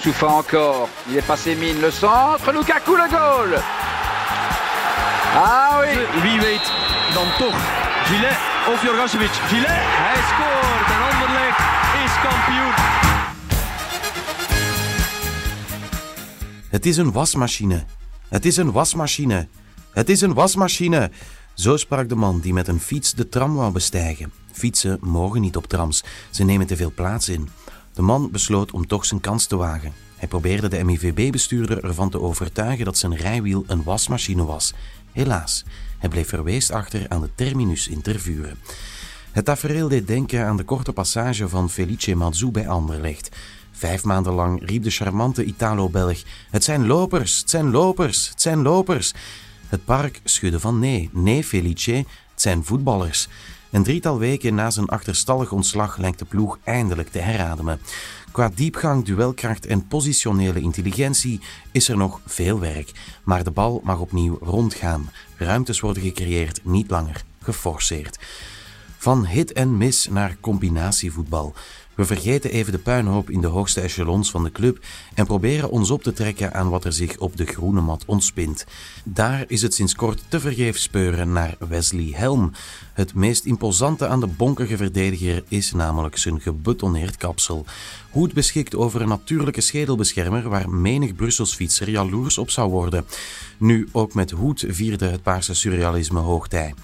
[0.00, 0.02] 2-0.
[0.02, 0.88] Boussoufa encore.
[1.08, 1.80] Il est passé mine.
[1.80, 2.52] Le centre.
[2.52, 3.60] Lukaku le goal.
[5.34, 6.22] Ah oui.
[6.22, 6.72] Wie weet
[7.14, 7.58] dan toch
[8.04, 8.36] Gillet
[8.72, 9.30] of Jorgasevic.
[9.30, 11.60] Gillet, hij scoort en Anderlecht
[12.04, 12.74] is kampioen.
[16.70, 17.84] Het is een wasmachine.
[18.28, 19.48] Het is een wasmachine.
[19.92, 21.10] Het is een wasmachine.
[21.54, 24.32] Zo sprak de man die met een fiets de tram wou bestijgen.
[24.52, 27.48] Fietsen mogen niet op trams, ze nemen te veel plaats in.
[28.00, 29.92] De man besloot om toch zijn kans te wagen.
[30.16, 34.72] Hij probeerde de MIVB-bestuurder ervan te overtuigen dat zijn rijwiel een wasmachine was.
[35.12, 35.64] Helaas,
[35.98, 38.58] hij bleef verweest achter aan de terminus in Tervuren.
[39.32, 43.36] Het tafereel deed denken aan de korte passage van Felice Mazzu bij Anderlecht.
[43.72, 48.62] Vijf maanden lang riep de charmante Italo-Belg: Het zijn lopers, het zijn lopers, het zijn
[48.62, 49.12] lopers.
[49.66, 51.92] Het park schudde van nee, nee Felice,
[52.30, 53.28] het zijn voetballers.
[53.70, 57.80] Een drietal weken na zijn achterstallig ontslag lijkt de ploeg eindelijk te herademen.
[58.32, 61.40] Qua diepgang, duelkracht en positionele intelligentie
[61.72, 62.92] is er nog veel werk.
[63.24, 65.10] Maar de bal mag opnieuw rondgaan.
[65.36, 68.18] Ruimtes worden gecreëerd, niet langer geforceerd.
[68.96, 71.54] Van hit en miss naar combinatievoetbal.
[72.00, 74.84] We vergeten even de puinhoop in de hoogste echelons van de club
[75.14, 78.66] en proberen ons op te trekken aan wat er zich op de groene mat ontspint.
[79.04, 82.52] Daar is het sinds kort te vergeef speuren naar Wesley Helm.
[82.92, 87.64] Het meest imposante aan de bonkige verdediger is namelijk zijn gebetonneerd kapsel.
[88.10, 93.06] Hoed beschikt over een natuurlijke schedelbeschermer waar menig Brussels fietser jaloers op zou worden.
[93.58, 96.74] Nu ook met Hoed vierde het paarse surrealisme hoogtij.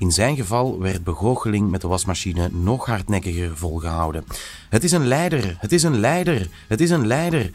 [0.00, 4.24] In zijn geval werd begoocheling met de wasmachine nog hardnekkiger volgehouden.
[4.68, 7.50] Het is een leider, het is een leider, het is een leider.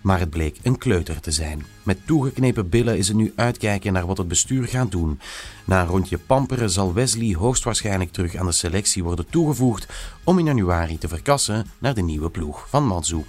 [0.00, 1.64] Maar het bleek een kleuter te zijn.
[1.82, 5.20] Met toegeknepen billen is het nu uitkijken naar wat het bestuur gaat doen.
[5.64, 9.86] Na een rondje pamperen zal Wesley hoogstwaarschijnlijk terug aan de selectie worden toegevoegd
[10.24, 13.24] om in januari te verkassen naar de nieuwe ploeg van Matsu.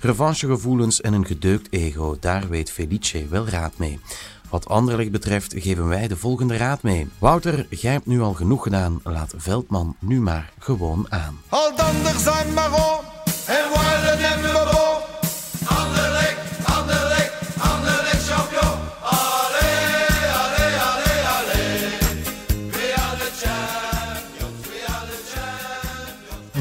[0.00, 3.98] Revanchegevoelens en een gedeukt ego, daar weet Felice wel raad mee.
[4.52, 7.08] Wat Anderlecht betreft geven wij de volgende raad mee.
[7.18, 9.00] Wouter, jij hebt nu al genoeg gedaan.
[9.04, 11.40] Laat Veldman nu maar gewoon aan.
[11.48, 13.04] Al dan zijn maar op.
[13.46, 13.72] En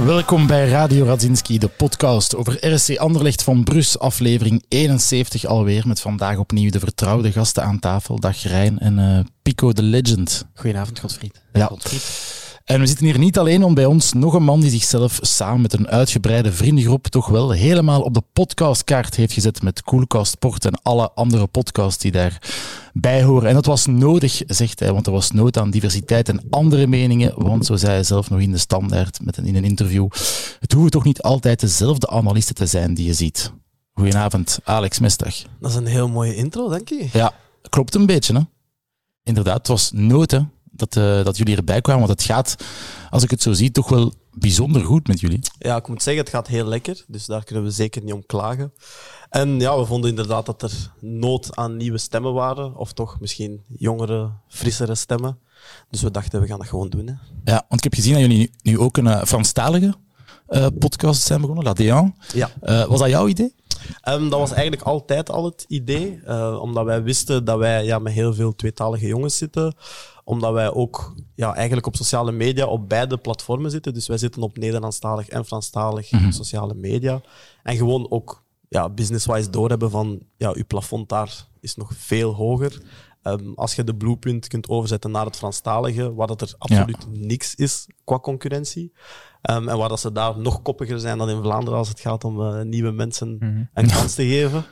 [0.06, 6.02] Welkom bij Radio Radzinski, de podcast over RSC Anderlecht van Brus, aflevering 71 alweer, met
[6.02, 8.20] vandaag opnieuw de vertrouwde gasten aan tafel.
[8.20, 10.46] Dag Rijn en eh, Pico the Legend.
[10.54, 11.42] Goedenavond, Godfried.
[11.54, 11.66] Ja.
[11.66, 12.02] Godfried.
[12.66, 15.62] En we zitten hier niet alleen om bij ons nog een man die zichzelf samen
[15.62, 20.66] met een uitgebreide vriendengroep toch wel helemaal op de podcastkaart heeft gezet met Coolcast Sport
[20.66, 23.50] en alle andere podcasts die daarbij horen.
[23.50, 27.34] En dat was nodig, zegt hij, want er was nood aan diversiteit en andere meningen,
[27.36, 30.08] want zo zei hij zelf nog in de standaard met een, in een interview,
[30.60, 33.52] het hoeven toch niet altijd dezelfde analisten te zijn die je ziet.
[33.94, 35.36] Goedenavond, Alex Mestag.
[35.60, 37.08] Dat is een heel mooie intro, denk je.
[37.14, 37.34] Ja,
[37.70, 38.42] klopt een beetje, hè?
[39.24, 40.40] Inderdaad, het was nood, hè,
[40.72, 42.56] dat, eh, dat jullie erbij kwamen, want het gaat,
[43.10, 45.40] als ik het zo zie, toch wel bijzonder goed met jullie.
[45.60, 48.26] Ja, ik moet zeggen, het gaat heel lekker, dus daar kunnen we zeker niet om
[48.26, 48.74] klagen.
[49.30, 53.62] En ja, we vonden inderdaad dat er nood aan nieuwe stemmen waren, of toch misschien
[53.78, 55.38] jongere, frissere stemmen.
[55.90, 57.08] Dus we dachten, we gaan dat gewoon doen.
[57.08, 57.14] Hè.
[57.44, 59.94] Ja, want ik heb gezien dat jullie nu, ook een uh, Franstalige
[60.50, 62.16] uh, podcast zijn begonnen, La Déan.
[62.34, 62.50] Ja.
[62.64, 63.56] Uh, was dat jouw idee?
[64.10, 68.00] Um, dat was eigenlijk altijd al het idee, uh, omdat wij wisten dat wij ja,
[68.00, 69.76] met heel veel tweetalige jongens zitten.
[70.24, 73.94] Omdat wij ook ja, eigenlijk op sociale media op beide platformen zitten.
[73.94, 76.32] Dus wij zitten op Nederlandstalig en Franstalig mm -hmm.
[76.32, 77.22] sociale media.
[77.64, 82.82] En gewoon ook ja, business-wise doorhebben van ja, uw plafond daar is nog veel hoger.
[83.24, 87.20] Um, als je de blueprint kunt overzetten naar het Franstalige, waar dat er absoluut ja.
[87.20, 88.94] niks is qua concurrentie.
[89.50, 92.24] Um, en waar dat ze daar nog koppiger zijn dan in Vlaanderen als het gaat
[92.24, 93.70] om uh, nieuwe mensen mm -hmm.
[93.74, 94.64] een kans te geven.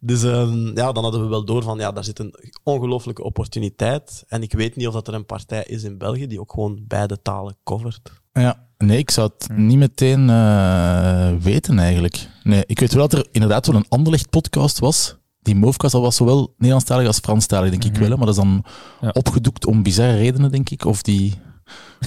[0.00, 4.24] Dus um, ja, dan hadden we wel door van ja, daar zit een ongelooflijke opportuniteit.
[4.28, 6.84] En ik weet niet of dat er een partij is in België die ook gewoon
[6.86, 8.12] beide talen covert.
[8.32, 12.28] Ja, nee, ik zou het niet meteen uh, weten eigenlijk.
[12.42, 15.16] Nee, ik weet wel dat er inderdaad wel een Anderlecht-podcast was.
[15.40, 18.02] Die Moofkast, dat was zowel Nederlandstalig als Franstalig, denk mm -hmm.
[18.02, 18.16] ik wel.
[18.16, 18.64] Maar dat is dan
[19.00, 19.08] ja.
[19.08, 20.84] opgedoekt om bizarre redenen, denk ik.
[20.84, 21.34] Of die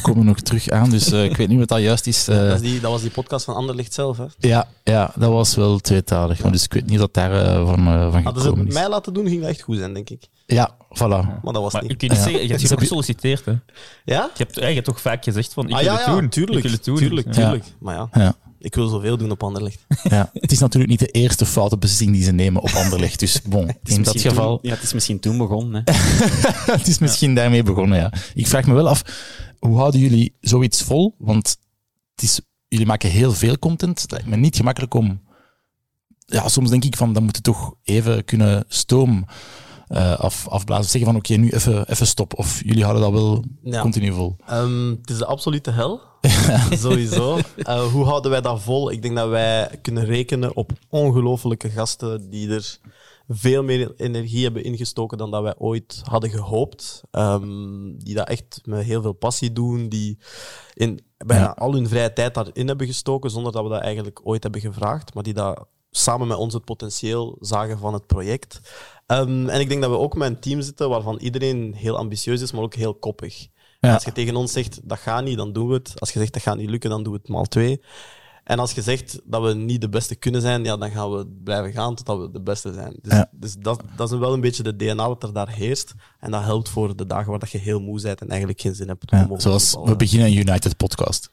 [0.02, 2.30] komen nog terug aan, dus uh, ik weet niet wat dat juist is.
[2.30, 4.26] Uh, dat, was die, dat was die podcast van Anderlicht zelf, hè?
[4.38, 6.44] Ja, ja dat was wel tweetalig.
[6.44, 6.50] Ja.
[6.50, 9.14] Dus ik weet niet dat daar uh, van, uh, van Hadden ze het mij laten
[9.14, 10.28] doen, ging dat echt goed zijn, denk ik.
[10.46, 11.08] Ja, voilà.
[11.08, 12.02] Maar dat was maar niet.
[12.02, 13.52] Niet zeggen, je hebt je ook gesolliciteerd, hè?
[13.52, 14.30] Ja?
[14.34, 16.24] Je hebt, ja, je hebt toch vaak gezegd van, ik ah, wil ja, het doen.
[16.24, 16.96] Ja, tuurlijk, ik wil het doen.
[16.98, 17.64] tuurlijk, tuurlijk.
[17.80, 18.10] Maar ja.
[18.14, 18.36] ja.
[18.66, 19.86] Ik wil zoveel doen op Anderlecht.
[20.04, 23.20] Ja, het is natuurlijk niet de eerste foute beslissing die ze nemen op Anderlecht.
[23.20, 24.60] Dus bon, in dat geval...
[24.60, 25.82] Toen, ja, het is misschien toen begonnen.
[25.86, 25.94] Hè.
[26.78, 27.36] het is misschien ja.
[27.36, 28.12] daarmee begonnen, ja.
[28.34, 29.04] Ik vraag me wel af,
[29.68, 31.16] hoe houden jullie zoiets vol?
[31.18, 31.58] Want
[32.16, 34.02] het is, jullie maken heel veel content.
[34.02, 35.24] Het lijkt me niet gemakkelijk om...
[36.26, 39.26] Ja, soms denk ik van, dan moet je toch even kunnen stoom
[39.88, 40.90] eh, af, afblazen.
[40.92, 42.38] Zeggen van, oké, nu even, even stop.
[42.38, 43.82] Of jullie houden dat wel Ja.
[43.82, 44.36] continu vol.
[44.46, 46.02] Ehm, het is de absolute hel.
[46.84, 47.38] Sowieso.
[47.56, 48.92] Eh, hoe houden wij dat vol?
[48.92, 52.78] Ik denk dat wij kunnen rekenen op ongelofelijke gasten die er
[53.28, 57.04] veel meer energie hebben ingestoken dan dat wij ooit hadden gehoopt.
[57.12, 60.20] Ehm, die dat echt met heel veel passie doen, die
[60.74, 64.44] in bijna al hun vrije tijd daarin hebben gestoken zonder dat we dat eigenlijk ooit
[64.44, 68.60] hebben gevraagd, maar die dat samen met ons het potentieel zagen van het project.
[69.06, 72.42] Ehm, en ik denk dat we ook met een team zitten waarvan iedereen heel ambitieus
[72.42, 73.48] is, maar ook heel koppig.
[73.80, 73.94] Ja.
[73.94, 75.94] Als je tegen ons zegt, dat gaat niet, dan doen we het.
[76.00, 77.82] Als je zegt, dat gaat niet lukken, dan doen we het maal twee.
[78.46, 81.28] En als je zegt dat we niet de beste kunnen zijn, ja, dan gaan we
[81.44, 82.96] blijven gaan totdat we de beste zijn.
[83.02, 83.30] Dus, Ja.
[83.32, 85.94] dus dat, dat is wel een beetje de DNA dat er daar heerst.
[86.20, 88.76] En dat helpt voor de dagen waar dat je heel moe bent en eigenlijk geen
[88.76, 91.30] zin hebt om Ja, zoals we beginnen een United podcast.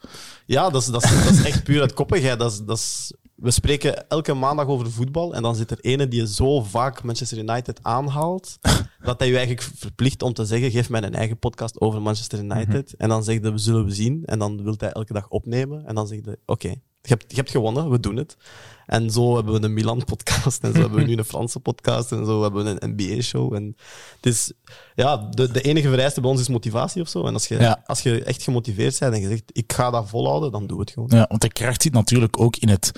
[0.46, 2.38] Ja, dat is, dat, is, dat is echt puur uit koppigheid.
[2.38, 6.08] Dat is, dat is, we spreken elke maandag over voetbal en dan zit er ene
[6.08, 8.58] die zo vaak Manchester United aanhaalt,
[9.04, 12.38] dat hij je eigenlijk verplicht om te zeggen, geef mij een eigen podcast over Manchester
[12.38, 12.94] United.
[12.96, 14.22] En dan zegt hij, we zullen we zien.
[14.24, 15.86] En dan wil hij elke dag opnemen.
[15.86, 18.36] En dan zegt hij, oké, je, hebt, je hebt gewonnen, we doen het.
[18.86, 22.24] En zo hebben we een Milan-podcast en zo hebben we nu een Franse podcast en
[22.26, 23.54] zo hebben we een NBA-show.
[23.54, 23.76] En
[24.16, 24.52] het is,
[24.94, 27.26] ja, de, de enige vereiste bij ons is motivatie of zo.
[27.26, 27.82] En als je, Ja.
[27.86, 30.90] als je echt gemotiveerd bent en je zegt, ik ga dat volhouden, dan doe het
[30.90, 31.08] gewoon.
[31.12, 32.92] Ja, want de kracht zit natuurlijk ook in het,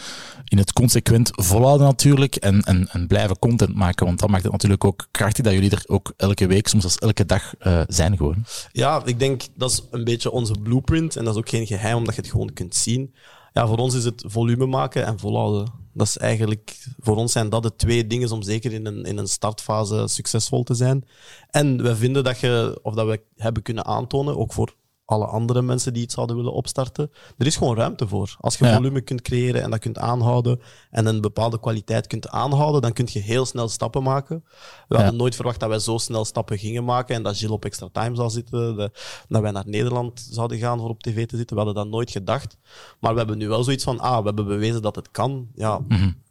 [0.45, 4.07] in het consequent volhouden natuurlijk en, en, en blijven content maken.
[4.07, 6.97] Want dat maakt het natuurlijk ook krachtig dat jullie er ook elke week, soms als
[6.97, 8.45] elke dag, eh, zijn gewoon.
[8.73, 11.17] Ja, ik denk dat is een beetje onze blueprint.
[11.17, 13.15] En dat is ook geen geheim, omdat je het gewoon kunt zien.
[13.55, 15.73] Ja, voor ons is het volume maken en volhouden.
[15.93, 19.19] Dat is eigenlijk, voor ons zijn dat de twee dingen om zeker in een, in
[19.19, 21.05] een startfase succesvol te zijn.
[21.51, 24.75] En we vinden dat je, of dat we hebben kunnen aantonen, ook voor
[25.05, 27.11] alle andere mensen die iets zouden willen opstarten.
[27.39, 28.37] Er is gewoon ruimte voor.
[28.41, 28.75] Als je Ja.
[28.75, 30.61] volume kunt creëren en dat kunt aanhouden
[30.91, 34.45] en een bepaalde kwaliteit kunt aanhouden, dan kun je heel snel stappen maken.
[34.89, 37.65] We hadden nooit verwacht dat wij zo snel stappen gingen maken en dat Gilles op
[37.65, 38.91] extra time zou zitten, de-
[39.29, 41.57] dat wij naar Nederland zouden gaan voor op tv te zitten.
[41.57, 42.57] We hadden dat nooit gedacht.
[43.01, 45.49] Maar we hebben nu wel zoiets van, ah, we hebben bewezen dat het kan.
[45.55, 45.81] Ja,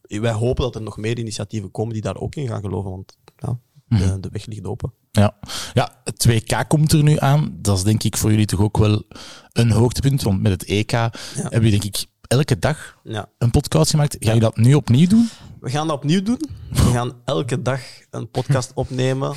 [0.07, 3.17] Wij hopen dat er nog meer initiatieven komen die daar ook in gaan geloven, want
[3.37, 4.93] ja, de, de weg ligt open.
[5.19, 5.35] Ja.
[5.73, 7.57] ja, het 2K komt er nu aan.
[7.61, 9.03] Dat is denk ik voor jullie toch ook wel
[9.51, 10.21] een hoogtepunt.
[10.21, 11.13] Want met het EK hebben
[11.51, 13.29] jullie denk ik elke dag Ja.
[13.37, 14.15] een podcast gemaakt.
[14.19, 15.29] Ga je dat nu opnieuw doen?
[15.59, 16.41] We gaan dat opnieuw doen.
[16.69, 19.35] We gaan elke dag een podcast opnemen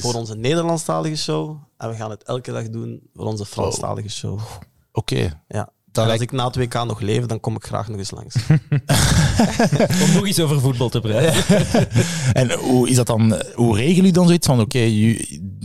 [0.00, 1.56] voor onze Nederlandstalige show.
[1.76, 4.40] En we gaan het elke dag doen voor onze Franstalige show.
[4.92, 5.42] Oké.
[5.48, 5.68] Ja.
[5.94, 8.34] Dat als ik na het WK nog leef, dan kom ik graag nog eens langs.
[10.04, 11.34] Om nog eens over voetbal te praten.
[12.42, 13.42] En hoe is dat dan?
[13.54, 14.90] Hoe regelen jullie dan zoiets van, oké,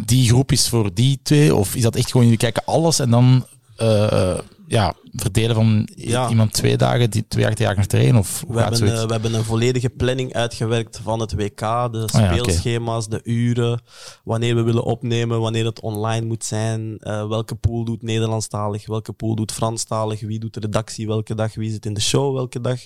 [0.05, 1.55] die groep is voor die twee?
[1.55, 3.45] Of is dat echt gewoon, jullie kijken alles en dan
[3.75, 4.37] eh,
[4.69, 6.29] ja, verdelen van Ja.
[6.29, 8.19] iemand twee dagen, die twee dagen trainen?
[8.19, 11.59] Of We hebben, eh, we hebben een volledige planning uitgewerkt van het WK.
[11.59, 13.81] De Ah ja, speelschema's, de uren,
[14.23, 19.13] wanneer we willen opnemen, wanneer het online moet zijn, eh, welke pool doet Nederlandstalig, welke
[19.13, 22.61] pool doet Franstalig, wie doet de redactie welke dag, wie zit in de show welke
[22.61, 22.79] dag.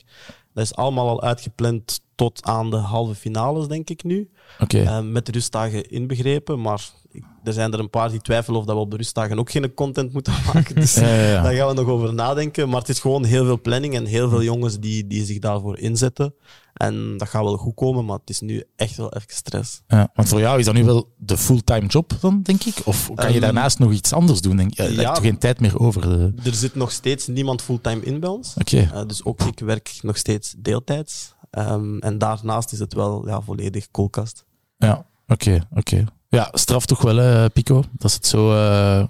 [0.53, 4.29] Dat is allemaal al uitgepland tot aan de halve finales, denk ik nu.
[4.60, 4.79] Oké.
[4.82, 8.65] Eh, met de rustdagen inbegrepen, maar ik- er zijn er een paar die twijfelen of
[8.65, 10.75] dat we op de rustdagen ook geen content moeten maken.
[10.75, 11.41] Dus Ja, ja, ja.
[11.43, 12.70] daar gaan we nog over nadenken.
[12.70, 15.77] Maar het is gewoon heel veel planning en heel veel jongens die, die zich daarvoor
[15.77, 16.34] inzetten.
[16.74, 19.82] En dat gaat wel goed komen, maar het is nu echt wel even stress.
[19.88, 22.75] Ja, want voor jou is dat nu wel de fulltime job dan, denk ik?
[22.86, 24.55] Of kan je Ehm, daarnaast nog iets anders doen?
[24.58, 24.93] Denk, je?
[24.93, 25.13] ja.
[25.13, 26.03] toch geen tijd meer over?
[26.12, 26.46] eh.
[26.46, 28.53] Er zit nog steeds niemand fulltime in bij ons.
[28.60, 28.77] Oké.
[28.93, 31.34] Eh, dus ook ik werk nog steeds deeltijds.
[31.53, 34.45] Ehm, en daarnaast is het wel ja, volledig koelkast.
[34.77, 36.05] Ja, oké, oké.
[36.29, 37.83] Ja, straf toch wel, hè, Pico?
[37.91, 39.07] Dat ze het zo eh,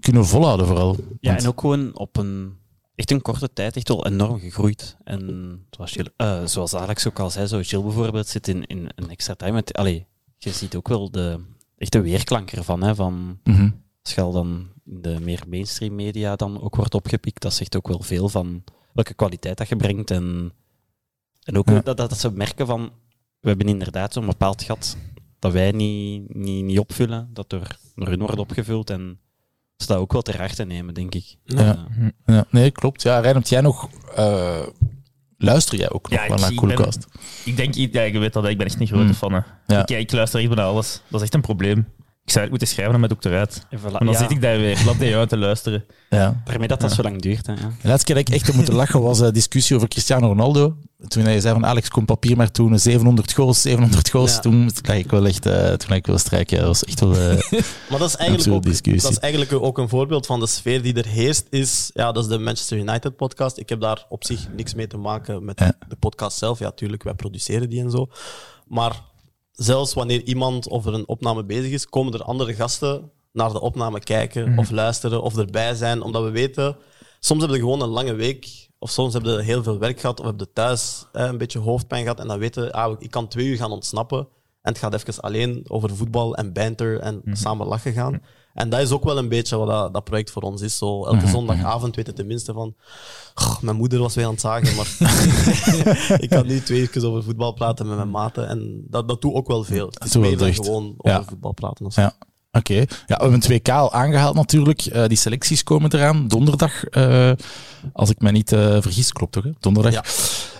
[0.00, 0.96] kunnen volhouden vooral.
[1.20, 2.56] Ja, en ook gewoon op een
[2.94, 4.96] echt een korte tijd echt wel enorm gegroeid.
[5.04, 5.20] En
[5.70, 9.10] zoals, Gilles, eh, zoals Alex ook al zei, zo Gilles bijvoorbeeld zit in, in een
[9.10, 9.56] extra time.
[9.56, 10.06] Het, allee,
[10.38, 11.40] je ziet ook wel de
[11.76, 12.82] echte weerklank ervan.
[12.82, 13.70] Hè, van, Mhm.
[14.02, 17.76] als je al dan in de meer mainstream media dan ook wordt opgepikt, dat zegt
[17.76, 20.10] ook wel veel van welke kwaliteit dat je brengt.
[20.10, 20.52] En,
[21.50, 21.80] en ook Ja.
[21.80, 22.90] dat, dat ze merken van,
[23.40, 24.96] we hebben inderdaad zo'n bepaald gat
[25.38, 28.90] dat wij niet, niet, niet opvullen, dat door, door hun wordt opgevuld.
[28.90, 29.18] En
[29.76, 31.36] is dat ook wel ter harte nemen, denk ik.
[31.44, 31.86] Ja.
[32.26, 33.02] Ja, nee, klopt.
[33.02, 33.88] Ja, Rijn, heb jij nog...
[34.14, 34.62] eh,
[35.38, 37.06] luister jij ook nog Ja, ik- naar ik Coolcast?
[37.44, 39.14] Ik denk, ja, je weet dat, ik ben echt een grote Mm.
[39.14, 39.32] fan.
[39.32, 39.40] Hè.
[39.66, 39.80] Ja.
[39.86, 41.02] Ik, ik luister echt naar alles.
[41.08, 41.86] Dat is echt een probleem.
[42.30, 43.66] Ik zou het moeten schrijven aan mijn doctoraat.
[43.70, 45.84] En voilà, En dan ja, zit ik daar weer, laat uit te luisteren.
[46.10, 46.42] Ja.
[46.44, 47.46] Daarmee dat dat zo lang duurt.
[47.46, 47.58] Hè, ja.
[47.82, 50.76] De laatste keer dat ik echt heb moeten lachen was een discussie over Cristiano Ronaldo.
[51.08, 54.34] Toen hij zei van Alex, kom papier maar toen 700 goals, 700 goals.
[54.34, 54.40] Ja.
[54.40, 56.58] Toen lag ik wel echt, eh, toen lag ik wel strijken.
[56.58, 57.14] Dat was echt wel...
[57.16, 57.18] eh,
[57.90, 59.02] Maar dat is, eigenlijk ook, discussie.
[59.02, 61.46] dat is eigenlijk ook een voorbeeld van de sfeer die er heerst.
[61.50, 63.58] Is, ja, dat is de Manchester United podcast.
[63.58, 65.72] Ik heb daar op zich niks mee te maken met Ja.
[65.88, 66.58] de podcast zelf.
[66.58, 68.08] Ja, tuurlijk, wij produceren die en zo.
[68.68, 68.92] Maar
[69.62, 73.60] zelfs wanneer iemand of er een opname bezig is, komen er andere gasten naar de
[73.60, 76.02] opname kijken of luisteren of erbij zijn.
[76.02, 76.76] Omdat we weten,
[77.18, 78.68] soms hebben we gewoon een lange week.
[78.78, 82.02] Of soms hebben we heel veel werk gehad of hebben we thuis een beetje hoofdpijn
[82.02, 82.20] gehad.
[82.20, 84.18] En dan weten we, ah, ik kan twee uur gaan ontsnappen.
[84.62, 88.22] En het gaat even alleen over voetbal en banter en samen lachen gaan.
[88.54, 90.76] En dat is ook wel een beetje wat dat, dat project voor ons is.
[90.78, 92.74] Zo, elke zondagavond weten tenminste van...
[93.34, 94.96] "Goh, mijn moeder was weer aan het zagen, maar
[96.24, 98.48] ik kan nu twee uur over voetbal praten met mijn maten.
[98.48, 99.86] En dat, dat doet ook wel veel.
[99.86, 101.24] Het is meer dan gewoon over Ja.
[101.24, 101.86] voetbal praten.
[101.86, 102.00] Of zo.
[102.00, 102.14] Ja.
[102.52, 102.74] Oké.
[102.74, 104.80] Ja, we hebben een 2K al aangehaald natuurlijk.
[104.80, 106.28] Eh, die selecties komen eraan.
[106.28, 107.30] Donderdag, eh,
[107.92, 109.44] als ik me niet eh, vergis, klopt toch?
[109.44, 109.50] Hè?
[109.60, 109.92] Donderdag.
[109.92, 110.04] Ja.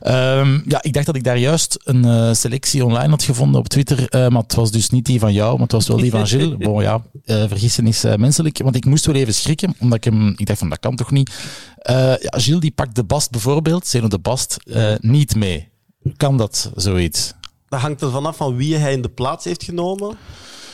[0.01, 4.07] Ehm, ja, ik dacht dat ik daar juist een selectie online had gevonden op Twitter.
[4.11, 6.57] maar het was dus niet die van jou, maar het was wel die van Gilles.
[6.57, 8.59] bon, ja, vergissen is menselijk.
[8.63, 10.35] Want ik moest wel even schrikken, omdat ik hem...
[10.37, 11.31] Ik dacht van, dat kan toch niet?
[11.83, 14.57] Ja, Gilles die pakt de Bast bijvoorbeeld, Zeno de Bast,
[15.01, 15.69] niet mee.
[16.17, 17.33] Kan dat, zoiets?
[17.69, 20.17] Dat hangt er vanaf van wie hij in de plaats heeft genomen.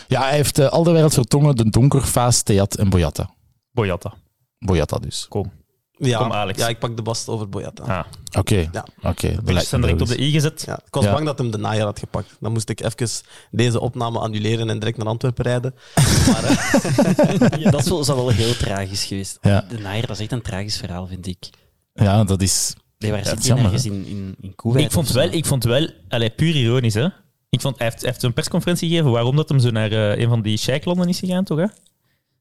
[0.08, 3.30] Ja, hij heeft uh, Alderweireld Vertongen, De Donker, Faas, Theat en Boyata.
[3.72, 4.14] Boyata.
[4.58, 5.26] Boyata dus.
[5.28, 5.52] Kom.
[5.98, 6.58] Ja, Kom, Alex.
[6.58, 7.82] ja ik pak de bast over Boyata.
[7.82, 8.04] Ah,
[8.38, 8.86] Oké, Ja.
[9.02, 9.26] oké.
[9.26, 10.62] ik Beleid- ben direct op de i gezet.
[10.66, 11.12] Ja, ik was Ja.
[11.12, 12.36] bang dat hem de najaar had gepakt.
[12.40, 13.08] Dan moest ik even
[13.50, 15.74] deze opname annuleren en direct naar Antwerpen rijden.
[16.32, 19.38] Maar eh, Ja, dat is wel, zou wel heel tragisch geweest.
[19.40, 19.64] Ja.
[19.68, 21.50] De Nair, dat is echt een tragisch verhaal, vind ik.
[21.92, 22.74] Ja, dat is...
[22.98, 25.64] Nee, waar Ja, het zit hij ergens in, in, in Ik vond wel, ik vond
[25.64, 27.08] wel allee, puur ironisch, hè.
[27.48, 30.18] Ik vond, hij, heeft, hij heeft zo'n persconferentie gegeven waarom dat hem zo naar eh,
[30.22, 31.58] een van die sheiklanden is gegaan, toch?
[31.58, 31.66] Hè?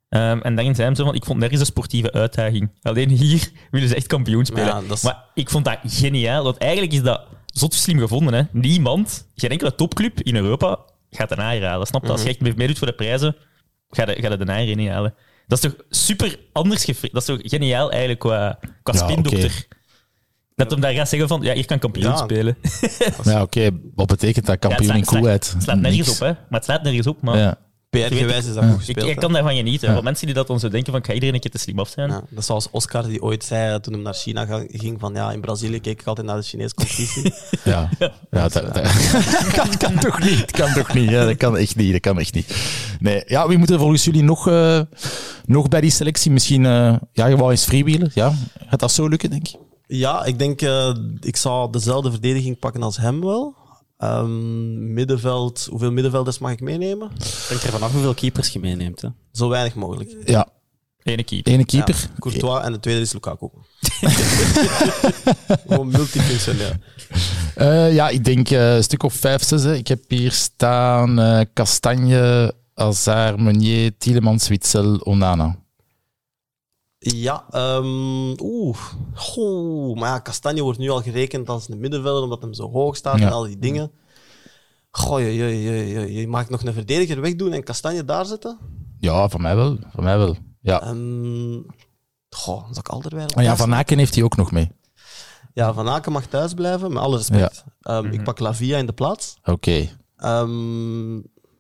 [0.10, 2.70] Ehm, en dan zei hij zo van, ik vond nergens een sportieve uitdaging.
[2.82, 4.66] Alleen hier willen ze echt kampioen spelen.
[4.66, 8.34] Ja, dat is- Maar ik vond dat geniaal, want eigenlijk is dat zot slim gevonden.
[8.34, 8.42] Hè?
[8.52, 11.88] Niemand, geen enkele topclub in Europa gaat de naai halen.
[11.88, 12.12] Snap je?
[12.12, 13.36] Als je echt meedoet voor de prijzen,
[13.90, 15.14] ga je, ga je de naai niet halen.
[15.48, 19.68] Dat is toch super anders Dat is toch geniaal eigenlijk qua, qua Ja, spindokter.
[20.56, 22.18] Dat hem daar gaat zeggen van, ja, hier kan kampioen Ja.
[22.18, 22.58] spelen.
[23.24, 23.70] Ja, oké.
[23.96, 24.58] Wat betekent dat?
[24.62, 25.52] Ja, Kampioen het in Kuwait?
[25.54, 26.26] Het slaat nergens op, hè.
[26.32, 27.38] Maar het slaat nergens op, maar...
[27.38, 27.58] Ja.
[27.90, 29.08] PR-gewijs is dat goed Ik, gespeeld.
[29.08, 29.20] ik hè.
[29.22, 29.88] kan daarvan genieten.
[29.88, 29.94] Ja.
[29.94, 31.80] Want mensen die dat dan zo denken van, ik ga iedereen een keer te slim
[31.80, 32.10] af zijn.
[32.10, 35.32] Ja, dat is zoals Oscar die ooit zei toen hij naar China ging van ja,
[35.32, 37.34] in Brazilië keek ik altijd naar de Chinese competitie.
[37.64, 37.90] Ja,
[38.32, 40.40] ja dat, dat, dat kan toch niet.
[40.40, 41.10] Dat kan toch niet.
[41.10, 41.92] Ja, dat kan echt niet.
[41.92, 42.56] Dat kan echt niet.
[43.00, 44.82] Nee, ja, wie moet er volgens jullie nog, eh,
[45.46, 46.32] nog bij die selectie?
[46.32, 48.12] Misschien, eh, ja, je wou eens freewheelen.
[48.14, 48.34] Ja,
[48.70, 49.56] gaat dat zo lukken, denk ik?
[49.88, 53.56] Ja, ik denk eh, ik zou dezelfde verdediging pakken als hem wel.
[53.98, 57.10] Ehm, middenveld, hoeveel middenvelders mag ik meenemen?
[57.18, 59.02] Het hangt er vanaf hoeveel keepers je meeneemt.
[59.02, 59.10] Hè.
[59.32, 60.16] Zo weinig mogelijk.
[60.26, 60.48] Ja,
[61.04, 61.48] Ene keep.
[61.48, 61.96] ene keeper.
[61.96, 63.50] Ja, Courtois en de tweede is Lukaku.
[65.68, 66.72] Gewoon multifunctioneel.
[67.56, 69.64] Eh, ja, ik denk eh, een stuk of vijf, zes.
[69.64, 69.76] Hè.
[69.76, 75.60] Ik heb hier staan Kastanje, Hazard, Meunier, Tielemans, Witzel, Onana.
[77.14, 78.78] Ja, ehm, oeh.
[79.14, 82.96] Goh, maar ja, Kastanje wordt nu al gerekend als een middenvelder omdat hem zo hoog
[82.96, 83.26] staat Ja.
[83.26, 83.92] en al die dingen.
[84.92, 88.58] Goh, je, je, je, je, mag nog een verdediger wegdoen en Kastanje daar zetten?
[89.00, 89.78] Ja, van mij wel.
[89.94, 90.36] Van mij wel.
[90.62, 90.82] Ja.
[90.82, 91.62] Ehm
[92.30, 94.72] goh, zal ik Alderweireld Maar ja, Van Aken heeft hij ook nog mee.
[95.54, 97.64] Ja, Van Aken mag thuis blijven, met alle respect.
[97.82, 99.38] Ehm, Ik pak Lavia in de plaats.
[99.44, 99.90] Oké.
[100.18, 101.16] Ehm,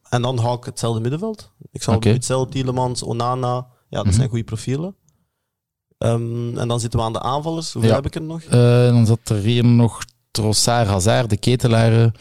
[0.09, 1.51] en dan hou ik hetzelfde middenveld.
[1.71, 2.11] Ik zal Oké.
[2.11, 3.67] Witzel, Tielemans, Onana.
[3.89, 4.95] Ja, dat zijn goede profielen.
[5.97, 7.73] Ehm, en dan zitten we aan de aanvallers.
[7.73, 7.95] Hoeveel Ja.
[7.97, 8.41] heb ik er nog?
[8.41, 12.11] Eh, dan zat er hier nog Trossard, Hazard, de ketelaren.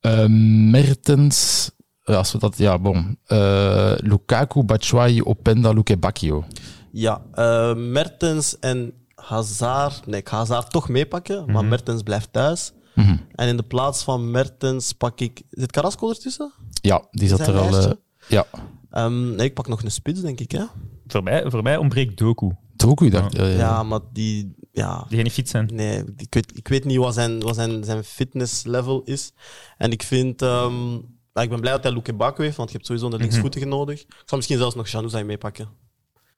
[0.00, 0.24] eh,
[0.70, 1.70] Mertens.
[2.04, 3.18] als we dat, ja, bon.
[3.26, 6.44] Eh, Lukaku, Batshuayi, Openda, Luke Bacchio.
[6.92, 10.06] Ja, eh, Mertens en Hazard.
[10.06, 12.72] Nee, ik ga Hazard toch meepakken, maar Mertens blijft thuis.
[12.94, 13.16] Mhm.
[13.34, 15.42] En in de plaats van Mertens pak ik.
[15.50, 16.52] Zit Carrasco ertussen?
[16.80, 17.76] Ja, die zat Zijn er al.
[17.78, 17.90] eh,
[18.28, 18.46] ja,
[18.90, 20.50] Ehm, nee, ik pak nog een spits, denk ik.
[20.50, 20.64] Hè?
[21.06, 22.50] Voor, mij, voor mij ontbreekt Doku.
[22.78, 24.54] Doku, dacht eh, Ja, maar die.
[24.72, 25.70] Ja, Die gaan niet fit zijn.
[25.72, 29.32] Nee, ik weet, ik weet niet wat zijn, wat zijn, zijn fitnesslevel is.
[29.76, 30.42] En ik vind...
[30.42, 30.92] ehm,
[31.32, 33.64] ja, ik ben blij dat hij Luke Baku heeft, want je hebt sowieso een linksvoetige
[33.64, 34.00] nodig.
[34.00, 35.68] Ik zou misschien zelfs nog Januzaj meepakken.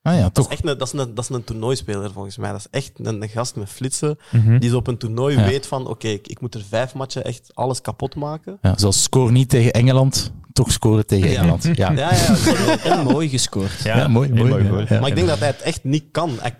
[0.03, 0.47] Ah ja, Dat toch.
[0.47, 2.51] is, echt een, dat, is een, dat is een toernooispeler, volgens mij.
[2.51, 4.59] Dat is echt een, een gast met flitsen, Mhm.
[4.59, 5.45] die zo op een toernooi Ja.
[5.45, 8.59] weet van oké, ik, ik moet er vijf matchen echt alles kapot maken.
[8.63, 11.37] Ja, zoals score niet tegen Engeland, toch scoren tegen Ja.
[11.39, 11.63] Engeland.
[11.65, 12.79] Ja, Ja, ja, ja.
[12.85, 13.83] En mooi gescoord.
[13.85, 14.65] Ja, mooi, mooi.
[14.89, 16.31] Maar ik denk dat hij het echt niet kan.
[16.41, 16.57] Hij-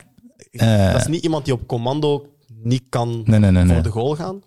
[0.51, 0.93] Eh.
[0.93, 2.27] dat is niet iemand die op commando
[2.63, 3.65] niet kan Nee, nee, nee.
[3.65, 3.75] nee.
[3.75, 4.43] voor de goal gaan.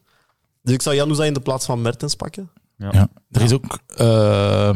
[0.63, 2.49] Dus ik zou Januzaj in de plaats van Mertens pakken.
[2.77, 3.07] Ja.
[3.31, 4.73] Er is ook eh,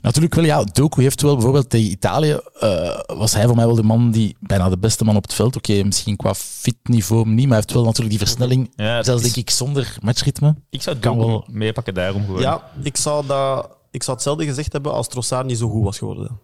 [0.00, 3.74] natuurlijk wel, ja, Doku heeft wel bijvoorbeeld tegen Italië, eh, was hij voor mij wel
[3.74, 5.56] de man die, bijna de beste man op het veld.
[5.56, 9.32] Oké, misschien qua fitniveau niet, maar hij heeft wel natuurlijk die versnelling, Ja, zelfs is-
[9.32, 10.54] denk ik zonder matchritme.
[10.70, 12.40] Ik zou het wel- meepakken daarom gewoon.
[12.40, 15.98] Ja, ik zou, dat, ik zou hetzelfde gezegd hebben als Trossard niet zo goed was
[15.98, 16.38] geworden.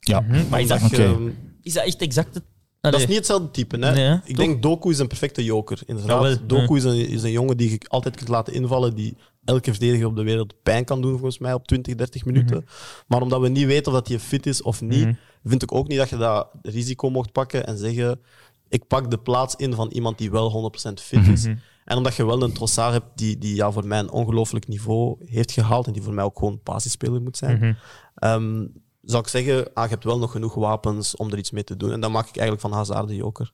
[0.00, 1.16] Ja, Hm, Maar is dat, Oké.
[1.62, 2.44] is dat echt exact het...
[2.90, 3.76] Dat is niet hetzelfde type.
[3.78, 3.92] Hè?
[3.92, 4.14] Nee, hè?
[4.14, 4.36] ik Toch?
[4.36, 5.80] denk Doku is een perfecte joker.
[5.86, 9.70] Inderdaad, Doku is, een, is een jongen die je altijd kunt laten invallen, die elke
[9.70, 12.56] verdediger op de wereld pijn kan doen, volgens mij, op 20, 30 minuten.
[12.56, 12.66] Mhm.
[13.06, 15.88] Maar omdat we niet weten of dat hij fit is of niet, vind ik ook
[15.88, 18.20] niet dat je dat risico mocht pakken en zeggen
[18.68, 21.30] ik pak de plaats in van iemand die wel 100% fit Mhm.
[21.32, 21.44] is.
[21.84, 25.16] En omdat je wel een Trossard hebt die, die ja, voor mij een ongelooflijk niveau
[25.24, 28.66] heeft gehaald en die voor mij ook gewoon basisspeler moet zijn, Mhm.
[29.02, 31.76] Zou ik zeggen, ah, je hebt wel nog genoeg wapens om er iets mee te
[31.76, 31.92] doen.
[31.92, 33.52] En dan maak ik eigenlijk van Hazard de joker.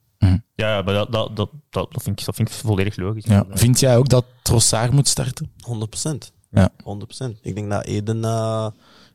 [0.54, 3.24] Ja, maar dat, dat, dat, dat, dat, vind ik, dat vind ik volledig logisch.
[3.24, 3.46] ja.
[3.50, 5.50] Vind jij ook dat Trossard moet starten?
[6.06, 6.32] 100%.
[6.50, 6.70] Ja.
[6.78, 7.40] 100%.
[7.42, 8.66] Ik denk dat Eden eh,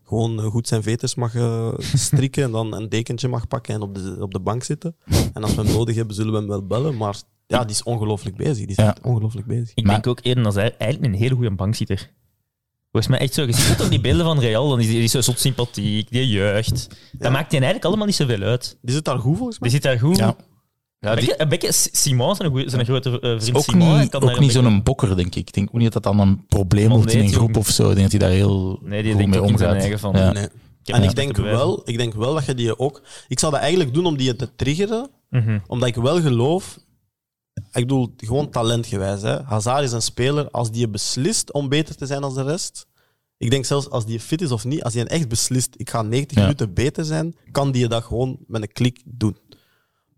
[0.04, 3.96] gewoon goed zijn veters mag eh, strikken en dan een dekentje mag pakken en op
[3.96, 4.96] de, op de bank zitten.
[5.34, 6.98] En als we hem nodig hebben, zullen we hem wel bellen.
[6.98, 7.16] Maar
[7.48, 8.58] ja, die is ongelooflijk bezig.
[8.58, 8.88] Die is Ja.
[8.88, 9.72] echt ongelooflijk bezig.
[9.76, 12.12] Ik Maar- denk ook Eden Hazard eigenlijk een hele goede bankzitter.
[12.94, 13.42] Volgens mij echt zo.
[13.46, 15.40] Je ziet het op die beelden van Real, dan is die, die is zo zot
[15.40, 16.88] sympathiek, die jeugd.
[17.12, 18.78] Dat maakt hij eigenlijk allemaal niet zoveel uit.
[18.82, 19.70] Die zit daar goed volgens mij.
[19.70, 20.18] Die zit daar goed.
[20.18, 20.36] Ja.
[21.00, 23.90] Ja, een beetje, een beetje Simon, zijn, een goeie- zijn grote eh, vriend Ook Simon.
[23.90, 25.48] hij niet, kan ook niet een zo'n bokker, denk ik.
[25.48, 27.58] Ik denk ook niet dat dat dan een probleem Oh, wordt in een die groep
[27.58, 27.90] of zo.
[27.90, 29.70] Ik denk dat hij daar heel beetje- Nee, die goed denkt mee ook in zijn
[29.70, 29.84] omgaat.
[29.84, 30.16] eigen van.
[30.16, 30.32] Ja.
[30.32, 30.42] Nee.
[30.44, 31.66] heb En niks ik denk, te bewijzen.
[31.66, 33.02] wel, ik denk wel dat je die ook...
[33.28, 35.60] Ik zou dat eigenlijk doen om die te triggeren, Mhm.
[35.68, 36.80] omdat ik wel geloof...
[37.54, 39.22] Ik bedoel, gewoon talentgewijs.
[39.22, 39.44] Hè.
[39.44, 42.86] Hazard is een speler, als die beslist om beter te zijn dan de rest...
[43.38, 46.02] Ik denk zelfs als die fit is of niet, als hij echt beslist, ik ga
[46.02, 46.44] 90 Ja.
[46.44, 49.38] minuten beter zijn, kan die dat gewoon met een klik doen.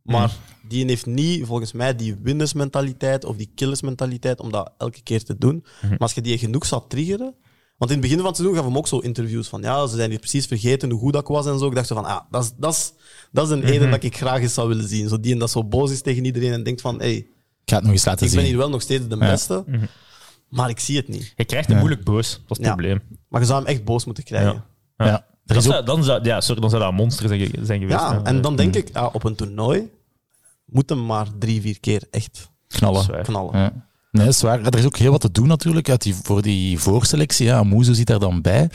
[0.03, 0.35] Maar
[0.67, 5.37] die heeft niet, volgens mij, die winnersmentaliteit of die killersmentaliteit om dat elke keer te
[5.37, 5.65] doen.
[5.81, 7.35] Maar als je die genoeg zou triggeren...
[7.77, 9.95] Want in het begin van het seizoen gaf hem ook zo interviews van ja, ze
[9.95, 11.67] zijn hier precies vergeten hoe goed dat ik was en zo.
[11.67, 12.93] Ik dacht zo van, ah, dat is, dat is,
[13.31, 15.09] dat is een Eden dat ik graag eens zou willen zien.
[15.09, 17.27] Zo die en dat zo boos is tegen iedereen en denkt van, hey, Ik
[17.65, 19.63] ga het nog eens laten ik ben hier wel nog steeds de beste,
[20.49, 21.33] maar ik zie het niet.
[21.35, 22.71] Je krijgt hem moeilijk boos, dat is het Ja.
[22.73, 23.01] probleem.
[23.27, 24.63] Maar je zou hem echt boos moeten krijgen.
[24.97, 25.05] Ja.
[25.05, 25.25] Ja.
[25.45, 27.99] Dan zou, dan, zou, ja, sorry, dan zou dat een monster zijn, zijn geweest.
[27.99, 29.89] Ja, en dan denk ik, ja, op een toernooi
[30.65, 33.21] moet hem maar drie, vier keer echt knallen.
[33.23, 33.84] Knallen.
[34.15, 34.61] Nee, is waar.
[34.61, 37.45] Er is ook heel wat te doen natuurlijk uit die, voor die voorselectie.
[37.45, 37.57] Ja.
[37.57, 38.69] Amuzo zit daar dan bij.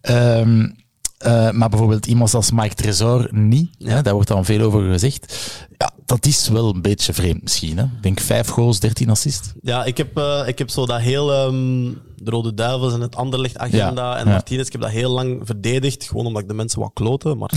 [0.00, 0.68] Ehm,
[1.18, 3.70] eh, maar bijvoorbeeld iemand als Mike Tresor niet.
[3.78, 5.36] Hè, daar wordt dan veel over gezegd.
[5.78, 7.76] Ja, dat is wel een beetje vreemd misschien.
[7.78, 7.84] Hè.
[7.84, 9.52] Ik denk vijf goals, 13 assists.
[9.62, 13.16] Ja, ik heb, eh, ik heb zo dat heel ehm, de Rode Duivels en het
[13.16, 14.30] Anderlecht-agenda Ja, en ja.
[14.30, 17.38] Martinez, ik heb dat heel lang verdedigd, gewoon omdat ik de mensen wat kloten.
[17.38, 17.50] Maar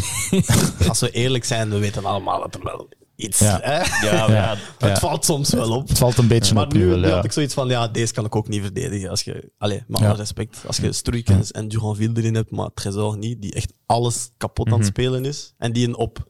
[0.90, 2.88] als we eerlijk zijn, we weten allemaal dat er wel
[3.20, 3.40] iets...
[3.40, 3.60] Ja.
[3.64, 3.78] Hè?
[4.10, 4.96] Ja, maar ja, Het Ja.
[5.00, 5.88] valt soms wel op.
[5.88, 7.16] Het valt een beetje Maar op nu, nu wel, nu ja.
[7.16, 9.10] had ik zoiets van, ja, deze kan ik ook niet verdedigen.
[9.10, 10.08] Als je, allez, met Ja.
[10.08, 14.32] alle respect, als je Struikens en Duranville erin hebt, maar Trésor niet, die echt alles
[14.38, 14.90] kapot aan het Mhm.
[14.90, 16.28] spelen is, en die in op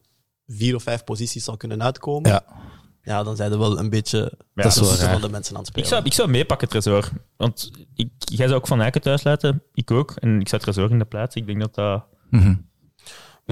[0.47, 2.43] vier of vijf posities zal kunnen uitkomen, Ja.
[3.02, 4.19] ja, dan zijn er wel een beetje
[4.54, 5.12] dat is wel tussen raar.
[5.12, 5.88] van de mensen aan het spelen.
[5.88, 7.10] ik zou, ik zou meepakken, Tresor.
[7.38, 10.12] Want ik, jij zou ook Van Eycken thuis laten, ik ook.
[10.15, 11.36] En ik zou Tresor in de plaats.
[11.36, 12.04] Ik denk dat dat...
[12.30, 12.56] Mhm.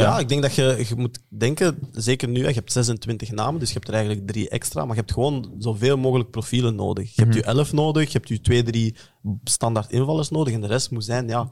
[0.03, 3.67] Ja, ik denk dat je, je moet denken, zeker nu, je hebt 26 namen, dus
[3.69, 7.15] je hebt er eigenlijk drie extra, maar je hebt gewoon zoveel mogelijk profielen nodig.
[7.15, 8.95] Je hebt je 11 nodig, je hebt je twee, drie
[9.43, 11.51] standaard invallers nodig en de rest moet zijn, ja,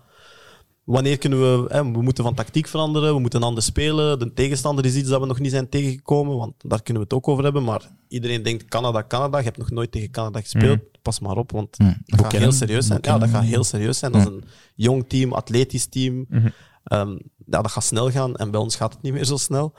[0.83, 4.85] wanneer kunnen we, hè, we moeten van tactiek veranderen, we moeten anders spelen, de tegenstander
[4.85, 7.43] is iets dat we nog niet zijn tegengekomen, want daar kunnen we het ook over
[7.43, 11.37] hebben, maar iedereen denkt Canada, Canada, je hebt nog nooit tegen Canada gespeeld, pas maar
[11.37, 11.93] op, want Mhm.
[12.05, 12.99] dat gaat heel serieus zijn.
[13.01, 14.11] Ja, dat gaat heel serieus zijn.
[14.11, 14.43] Dat is een
[14.75, 16.25] jong team, atletisch team.
[16.29, 16.47] Mhm.
[16.83, 19.73] Ehm, ja, dat gaat snel gaan en bij ons gaat het niet meer zo snel.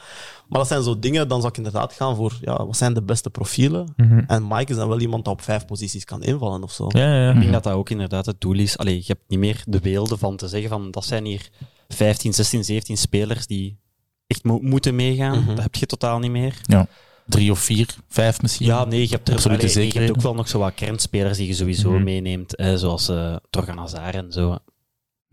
[0.48, 3.02] Maar dat zijn zo dingen, dan zou ik inderdaad gaan voor ja, wat zijn de
[3.02, 3.92] beste profielen.
[3.96, 4.18] Mhm.
[4.26, 6.87] En Mike is dan wel iemand dat op vijf posities kan invallen of zo.
[6.88, 7.33] Ja, ja, ja.
[7.33, 8.79] Ik denk dat dat ook inderdaad het doel is.
[8.79, 11.48] Allee, je hebt niet meer de beelden van te zeggen van dat zijn hier
[11.88, 13.79] 15, 16, 17 spelers die
[14.26, 15.38] echt mo- moeten meegaan.
[15.38, 15.46] Mhm.
[15.55, 16.61] Dat heb je totaal niet meer.
[16.62, 16.87] Ja.
[17.26, 18.66] Drie of vier, vijf misschien.
[18.66, 21.38] Ja, nee, je hebt, er, Absolute allee, je hebt ook wel nog zo wat kernspelers
[21.38, 22.02] die je sowieso Mhm.
[22.05, 24.57] meeneemt, eh, zoals eh Torgan Hazard en zo.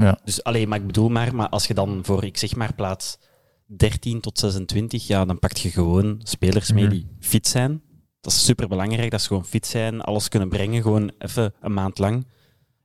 [0.03, 0.19] Ja.
[0.23, 3.17] Dus alleen, maar ik bedoel maar, maar als je dan voor, ik zeg maar, plaats
[3.65, 6.93] 13 tot 26, ja, dan pak je gewoon spelers mee Mhm.
[6.93, 7.81] die fit zijn.
[8.21, 11.73] Dat is super belangrijk, dat ze gewoon fit zijn, alles kunnen brengen, gewoon even een
[11.73, 12.27] maand lang.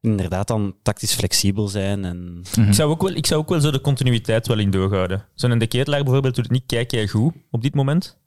[0.01, 2.69] Inderdaad, dan tactisch flexibel zijn en Mhm.
[2.69, 5.25] Ik zou, ook wel, ik zou ook wel zo de continuïteit wel in doorhouden.
[5.35, 8.19] Zo'n de Ketelaar bijvoorbeeld doet het niet kijk jij goed op dit moment.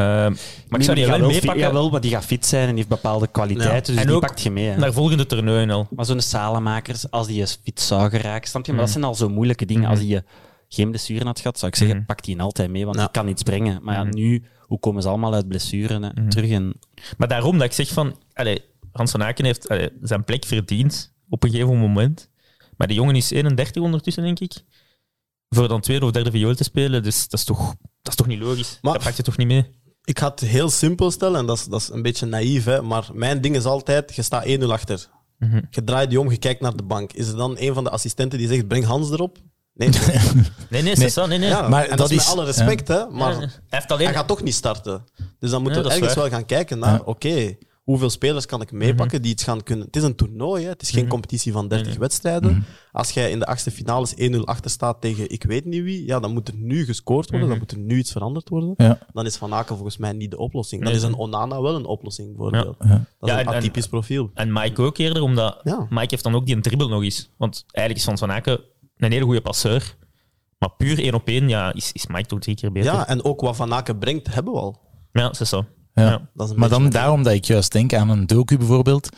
[0.00, 0.32] Ehm,
[0.68, 2.88] maar ik zou die gaat wel meepakken Jawel, maar die gaat fit zijn en heeft
[2.88, 4.66] bepaalde kwaliteiten, dus En die ook pakt je mee.
[4.68, 4.76] Hè.
[4.76, 5.86] naar volgende toernooien al.
[5.90, 8.72] Maar zo'n salemakers, als die eens fit zou geraken, snap je?
[8.72, 8.98] Maar dat Mhm.
[9.00, 9.82] zijn al zo moeilijke dingen.
[9.82, 9.90] Mhm.
[9.90, 10.20] Als die
[10.68, 12.06] geen blessure had gehad, zou ik zeggen, Mhm.
[12.06, 13.02] pak die altijd mee, want Ja.
[13.02, 13.78] die kan iets brengen.
[13.82, 14.14] Maar ja, Mhm.
[14.14, 16.28] nu, hoe komen ze allemaal uit blessuren hè, Mhm.
[16.28, 16.50] terug?
[16.50, 16.74] En,
[17.18, 18.16] Maar daarom dat ik zeg van...
[18.32, 22.30] Allee, Hans van Aken heeft allee, zijn plek verdiend op een gegeven moment.
[22.76, 24.52] Maar die jongen is 31 ondertussen, denk ik.
[25.48, 27.02] Voor dan tweede of derde viool te spelen.
[27.02, 27.66] Dus dat is toch,
[28.02, 28.78] dat is toch niet logisch?
[28.82, 29.66] Maar- dat pakt je toch niet mee?
[30.04, 32.82] Ik ga het heel simpel stellen, en dat is, dat is een beetje naïef, hè,
[32.82, 35.08] maar mijn ding is altijd, je staat 1-0 achter.
[35.38, 35.60] Mhm.
[35.70, 37.12] Je draait je om, je kijkt naar de bank.
[37.12, 39.38] Is er dan een van de assistenten die zegt, breng Hans erop?
[39.74, 39.88] Nee.
[40.70, 41.48] Nee, nee, nee, nee.
[41.48, 44.06] Ja, Maar en dat, dat is met alle respect, hè, maar Hij heeft alleen...
[44.06, 45.04] hij gaat toch niet starten.
[45.38, 46.30] Dus dan moeten we dat is ergens waar.
[46.30, 47.56] wel gaan kijken naar, oké,
[47.90, 49.86] hoeveel spelers kan ik meepakken die iets gaan kunnen...
[49.86, 52.64] Het is een toernooi, hè, het is geen competitie van 30 wedstrijden.
[52.92, 56.20] Als jij in de achtste finales 1-0 achter staat tegen ik weet niet wie, ja,
[56.20, 58.74] dan moet er nu gescoord worden, dan moet er nu iets veranderd worden.
[58.76, 58.98] Ja.
[59.12, 60.84] Dan is Van Aken volgens mij niet de oplossing.
[60.84, 62.76] Dan is een Onana wel een oplossing, bijvoorbeeld.
[62.78, 62.88] Ja.
[62.88, 64.30] Dat is Ja, een en- en- atypisch profiel.
[64.34, 65.86] En Mike ook eerder, omdat Ja.
[65.90, 67.30] Mike heeft dan ook die dribbel nog eens.
[67.36, 68.60] Want eigenlijk is Van Van Aken
[68.96, 69.96] een hele goede passeur.
[70.58, 72.92] Maar puur één op één ja, is, is Mike toch drie keer beter.
[72.92, 74.80] Ja, en ook wat Van Aken brengt, hebben we al.
[75.12, 75.64] ja dat is zo.
[76.00, 76.10] Ja.
[76.10, 76.28] Ja.
[76.34, 79.08] Dat Maar dan daarom dat ik juist denk aan een docu bijvoorbeeld.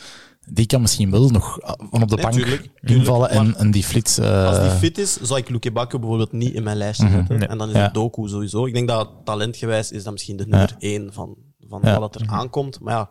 [0.47, 3.55] Die kan misschien wel nog ah, van op de Nee, bank tuurlijk, tuurlijk, invallen en,
[3.57, 4.19] en die flits.
[4.19, 7.39] eh, Als die fit is, zou ik Luke Bakker bijvoorbeeld niet in mijn lijstje zetten.
[7.39, 7.49] Nee.
[7.49, 7.83] En dan is Ja.
[7.83, 8.67] het Doku sowieso.
[8.67, 11.37] Ik denk dat talentgewijs is dat misschien de nummer één van,
[11.69, 11.99] van Ja.
[12.01, 12.81] wat er aankomt.
[12.81, 13.11] Maar ja,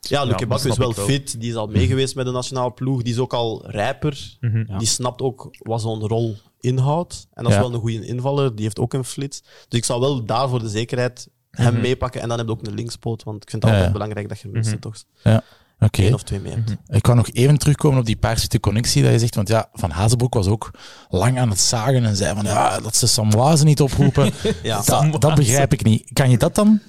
[0.00, 1.40] ja Luke Bakker is wel fit.
[1.40, 3.02] Die is al meegeweest met de nationale ploeg.
[3.02, 4.36] Die is ook al rijper.
[4.40, 4.78] Mhm.
[4.78, 7.26] Die snapt ook wat zo'n rol inhoudt.
[7.32, 7.64] En dat is Ja.
[7.64, 8.54] wel een goede invaller.
[8.54, 9.40] Die heeft ook een flits.
[9.68, 11.82] Dus ik zou wel daar voor de zekerheid hem Mhm.
[11.82, 12.20] meepakken.
[12.20, 13.22] En dan heb je ook een linkspoot.
[13.22, 14.90] Want ik vind het altijd belangrijk dat je minstens Mhm.
[14.92, 15.42] toch ja.
[15.90, 16.76] Één of twee mee hebt.
[16.88, 19.34] Ik kan nog even terugkomen op die paarswitte connectie dat je zegt.
[19.34, 20.70] Want ja, Van Hazenbroek was ook
[21.08, 24.32] lang aan het zagen en zei van ja, dat ze Samoise niet oproepen.
[24.62, 24.82] Ja.
[24.82, 26.10] dat, dat begrijp ik niet.
[26.12, 26.80] Kan je dat dan?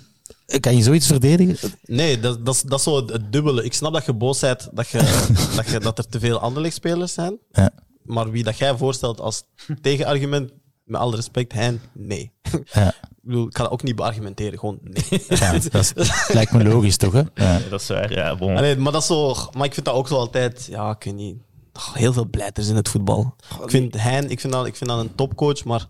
[0.59, 1.71] Kan je zoiets verdedigen?
[1.85, 3.63] Nee, dat, dat, is, dat is zo het, dubbele.
[3.63, 4.97] Ik snap dat je boos bent dat, je,
[5.55, 7.37] dat, je, dat er te veel Anderlecht-spelers zijn.
[7.51, 7.69] Ja.
[8.03, 9.43] Maar wie dat jij voorstelt als
[9.81, 10.51] tegenargument,
[10.83, 11.53] met alle respect,
[11.93, 12.31] nee.
[12.73, 12.93] Ja.
[13.23, 15.23] Ik bedoel, ik ga dat ook niet beargumenteren, gewoon nee.
[15.39, 17.13] Ja, dat is- lijkt me logisch toch?
[17.13, 17.21] Hè?
[17.33, 17.59] Ja.
[17.69, 18.11] Dat is waar.
[18.13, 18.55] Ja, bon.
[18.57, 19.35] Allee, maar dat is zo...
[19.57, 20.67] Maar ik vind dat ook zo altijd...
[20.69, 21.37] Ja, ik weet niet...
[21.73, 23.35] oh, heel veel blijters in het voetbal.
[23.63, 25.87] Ik vind Hein, ik vind dat, ik vind dat een topcoach, maar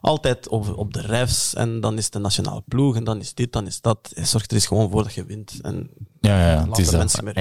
[0.00, 1.54] altijd op, op de refs.
[1.54, 4.10] En dan is het de nationale ploeg, en dan is dit, dan is dat.
[4.14, 5.58] Hij zorgt er eens gewoon voor dat je wint.
[5.62, 7.32] En Ja, ja, ja, het laat is de mensen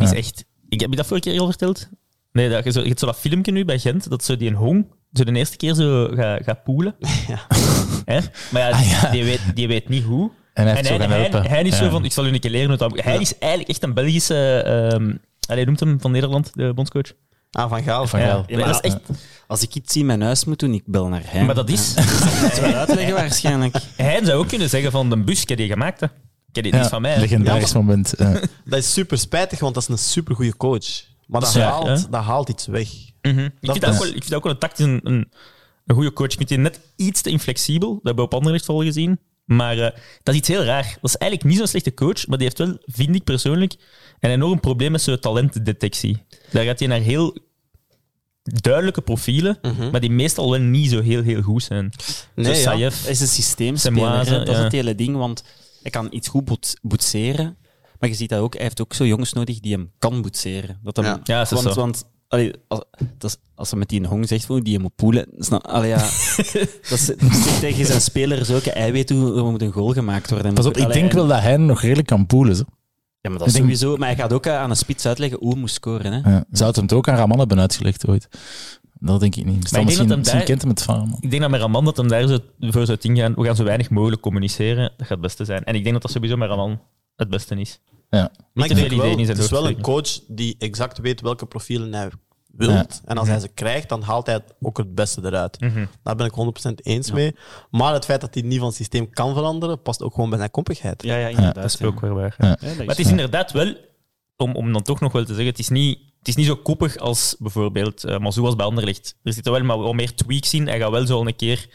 [0.00, 0.44] is echt...
[0.68, 1.88] Ik heb je dat vorige keer al verteld?
[2.32, 4.48] Nee, dat, je, zo, je hebt zo dat filmpje nu bij Gent, dat zo die
[4.48, 6.94] een hong zo de eerste keer zo gaat gaat poelen.
[7.28, 7.46] Ja.
[8.04, 8.18] Hè?
[8.50, 9.10] Maar ja, Ah, ja.
[9.10, 10.30] Die, weet, die weet niet hoe.
[10.52, 11.46] En hij hij, gaan hij, helpen.
[11.50, 13.00] hij is zo van, ik zal u een keer leren hoe dat...
[13.04, 14.62] Hij is eigenlijk echt een Belgische...
[14.62, 15.12] ehm
[15.46, 17.12] hij noemt hem van Nederland, de bondscoach.
[17.50, 18.06] Ah, Van Gaal.
[18.06, 18.44] Van Gaal.
[18.46, 19.00] ja, maar dat is echt...
[19.46, 21.46] Als ik iets in mijn huis moet doen, ik bel naar hem.
[21.46, 21.94] Maar dat is...
[22.42, 23.76] moet wel uitleggen waarschijnlijk.
[23.96, 26.00] Hij zou ook kunnen zeggen van de bus, ik heb die gemaakt.
[26.00, 26.06] Hè.
[26.48, 27.18] Ik heb is Ja, van mij.
[27.18, 28.14] legendarisch moment.
[28.18, 28.32] Ja.
[28.64, 30.86] Dat is super spijtig, want dat is een super goede coach.
[31.26, 32.08] Maar dat, Ja, haalt, hè?
[32.10, 32.88] dat haalt iets weg.
[33.22, 33.38] Mhm.
[33.38, 35.30] Ik, Dat vind dat wel, ik vind dat ook wel een tactisch een, een,
[35.86, 36.30] een goede coach.
[36.30, 37.88] Ik vind die net iets te inflexibel.
[37.88, 39.18] Dat hebben we op Anderlecht al gezien.
[39.44, 39.90] Maar eh,
[40.22, 40.82] dat is iets heel raar.
[41.00, 43.74] Dat is eigenlijk niet zo'n slechte coach, maar die heeft wel, vind ik persoonlijk,
[44.20, 46.22] een enorm probleem met zijn talentdetectie.
[46.50, 47.36] Daar gaat hij naar heel
[48.42, 49.58] duidelijke profielen,
[49.92, 51.90] maar die meestal wel niet zo heel, heel goed zijn.
[52.34, 52.90] Nee, ja.
[53.06, 54.38] Is een systeemspeler, hè.
[54.38, 54.62] dat is ja.
[54.62, 55.44] het hele ding, want
[55.82, 57.56] hij kan iets goed boet- boetseren,
[57.98, 60.78] maar je ziet dat ook, hij heeft ook zo jongens nodig die hem kan boetseren.
[60.82, 61.20] Dat hem, Ja.
[61.24, 61.80] Ja, dat is want, zo.
[61.80, 62.80] want allee, als,
[63.18, 65.26] dat is- als hij met die een hong zegt van, die hem moet poelen,
[65.60, 65.96] allee, ja,
[66.88, 67.10] dat is,
[67.60, 70.48] tegen zijn speler zo, hij weet hoe er moet een goal gemaakt worden.
[70.48, 72.56] En Pas op, ik denk en- wel dat hij nog redelijk kan poelen.
[72.56, 72.64] zo.
[73.20, 75.06] Ja, maar dat is ik denk- sowieso, maar hij gaat ook eh, aan een spits
[75.06, 76.12] uitleggen hoe hij moet scoren.
[76.12, 76.30] Hè.
[76.30, 76.44] Ja.
[76.50, 78.28] Zou het hem ook aan Raman hebben uitgelegd ooit?
[79.00, 79.54] Dat denk ik niet.
[79.54, 81.16] Maar ik denk misschien, dat hem misschien daar- kent hem het van.
[81.20, 83.34] Ik denk dat met Raman dat hem daar zo voor zou ingaan.
[83.34, 84.82] We gaan zo weinig mogelijk communiceren.
[84.82, 85.64] Dat gaat het beste zijn.
[85.64, 86.80] En ik denk dat dat sowieso met Raman
[87.16, 87.80] het beste is.
[88.10, 88.30] Ja.
[88.52, 92.10] Maar ik denk wel, het is wel een coach die exact weet welke profielen hij
[92.56, 92.72] wilt.
[92.72, 93.00] Ja.
[93.04, 95.60] En als hij ze krijgt, dan haalt hij ook het beste eruit.
[95.60, 95.86] Mhm.
[96.02, 97.36] Daar ben ik 100% eens mee.
[97.70, 100.50] Maar het feit dat hij niet van systeem kan veranderen, past ook gewoon bij zijn
[100.50, 101.02] koppigheid.
[101.02, 101.54] Ja, ja, inderdaad.
[101.54, 102.34] Dat is ook weer waar.
[102.38, 102.46] Ja.
[102.46, 103.74] Ja, dat Maar het is inderdaad wel,
[104.36, 106.56] om, om dan toch nog wel te zeggen, het is niet, het is niet zo
[106.56, 109.16] koppig als bijvoorbeeld uh, Mazou was bij Anderlecht.
[109.22, 110.66] Er zitten wel maar wel meer tweaks in.
[110.66, 111.68] Hij gaat wel zo een keer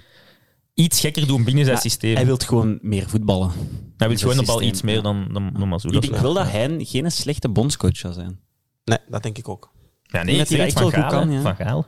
[0.80, 2.16] iets gekker doen binnen zijn systeem.
[2.16, 3.52] Hij wil gewoon meer voetballen.
[3.98, 5.02] Hij wil gewoon de bal iets meer ja.
[5.02, 5.96] dan, dan, dan Mazou.
[5.96, 6.44] Ik denk wel waar.
[6.44, 8.40] dat hij geen slechte bondscoach zou zijn.
[8.86, 9.72] Nee, dat denk ik ook.
[10.04, 11.66] Ja, Ik nee, denk ik dat hij het dat van echt wel kan, Van.
[11.66, 11.86] Gaal.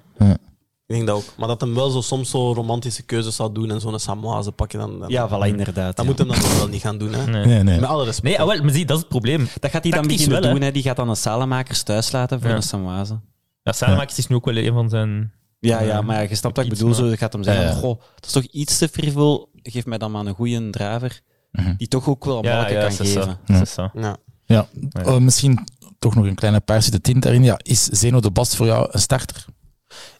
[0.87, 1.33] Ik denk dat ook.
[1.37, 4.79] Maar dat hem wel zo soms zo romantische keuzes zou doen en zo'n Samoise pakken,
[4.79, 5.95] dan, dan, Ja, voilà, inderdaad.
[5.95, 6.11] dat ja.
[6.11, 7.13] moet hem dan wel niet gaan doen.
[7.13, 7.25] Hè?
[7.25, 7.45] Nee.
[7.45, 7.79] Nee, nee.
[7.79, 8.27] Met alle respect.
[8.27, 9.47] Nee, ah, wel, maar zie, dat is het probleem.
[9.59, 10.61] Dat gaat hij dan beginnen wel, doen.
[10.61, 10.71] Hè.
[10.71, 12.55] Die gaat dan een Salemakers thuis laten voor Ja.
[12.55, 13.19] een Samoise.
[13.63, 15.31] Ja, Salemakers is nu ook wel een van zijn...
[15.61, 16.93] Ja, ja, Ja, maar je snapt wat ik bedoel.
[16.93, 17.75] Zo gaat hem zeggen, Ja, ja.
[17.75, 19.49] goh, dat is toch iets te frivol.
[19.53, 21.21] Geef mij dan maar een goede draver
[21.51, 21.73] Mhm.
[21.77, 23.39] die toch ook wel een Ja, balken ja, kan dat geven.
[23.45, 23.89] Dat is zo.
[23.93, 24.17] Ja.
[24.45, 24.67] Ja.
[24.89, 25.03] Ja.
[25.05, 25.67] Oh, misschien
[25.99, 27.43] toch nog een kleine paarswitte tint daarin.
[27.43, 29.45] Ja, is Zeno de Bast voor jou een starter?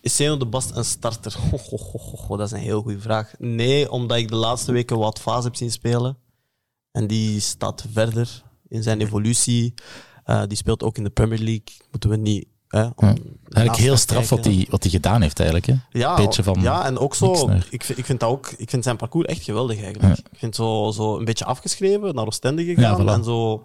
[0.01, 1.36] Is Zeno de Bast een starter?
[1.51, 3.34] Ho, ho, ho, ho, ho, dat is een heel goede vraag.
[3.38, 6.17] Nee, omdat ik de laatste weken wat fase heb zien spelen.
[6.91, 9.73] En die staat verder in zijn evolutie.
[10.23, 11.75] Eh, die speelt ook in de Premier League.
[11.91, 12.93] Moeten we niet Hè, Ja.
[13.49, 15.67] Eigenlijk heel straf wat hij wat hij gedaan heeft, eigenlijk.
[15.67, 15.99] Hè?
[15.99, 17.49] Ja, beetje van ja, en ook zo.
[17.69, 18.47] Ik vind, ik vind dat ook.
[18.57, 20.17] Ik vind zijn parcours echt geweldig eigenlijk.
[20.17, 23.01] Ik vind zo, zo een beetje afgeschreven, naar Oostende gegaan.
[23.01, 23.10] Voilà.
[23.10, 23.63] En zo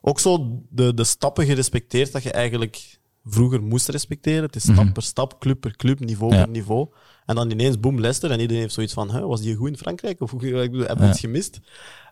[0.00, 4.42] ook zo de, de stappen gerespecteerd dat je eigenlijk vroeger moest respecteren.
[4.42, 4.92] Het is stap Mhm.
[4.92, 6.88] per stap, club per club, niveau per niveau.
[7.26, 9.76] En dan ineens boom Leicester en iedereen heeft zoiets van: "Huh, was die goed in
[9.78, 10.20] Frankrijk?
[10.20, 11.60] Of hoe- ik bedoel, hebben we iets gemist?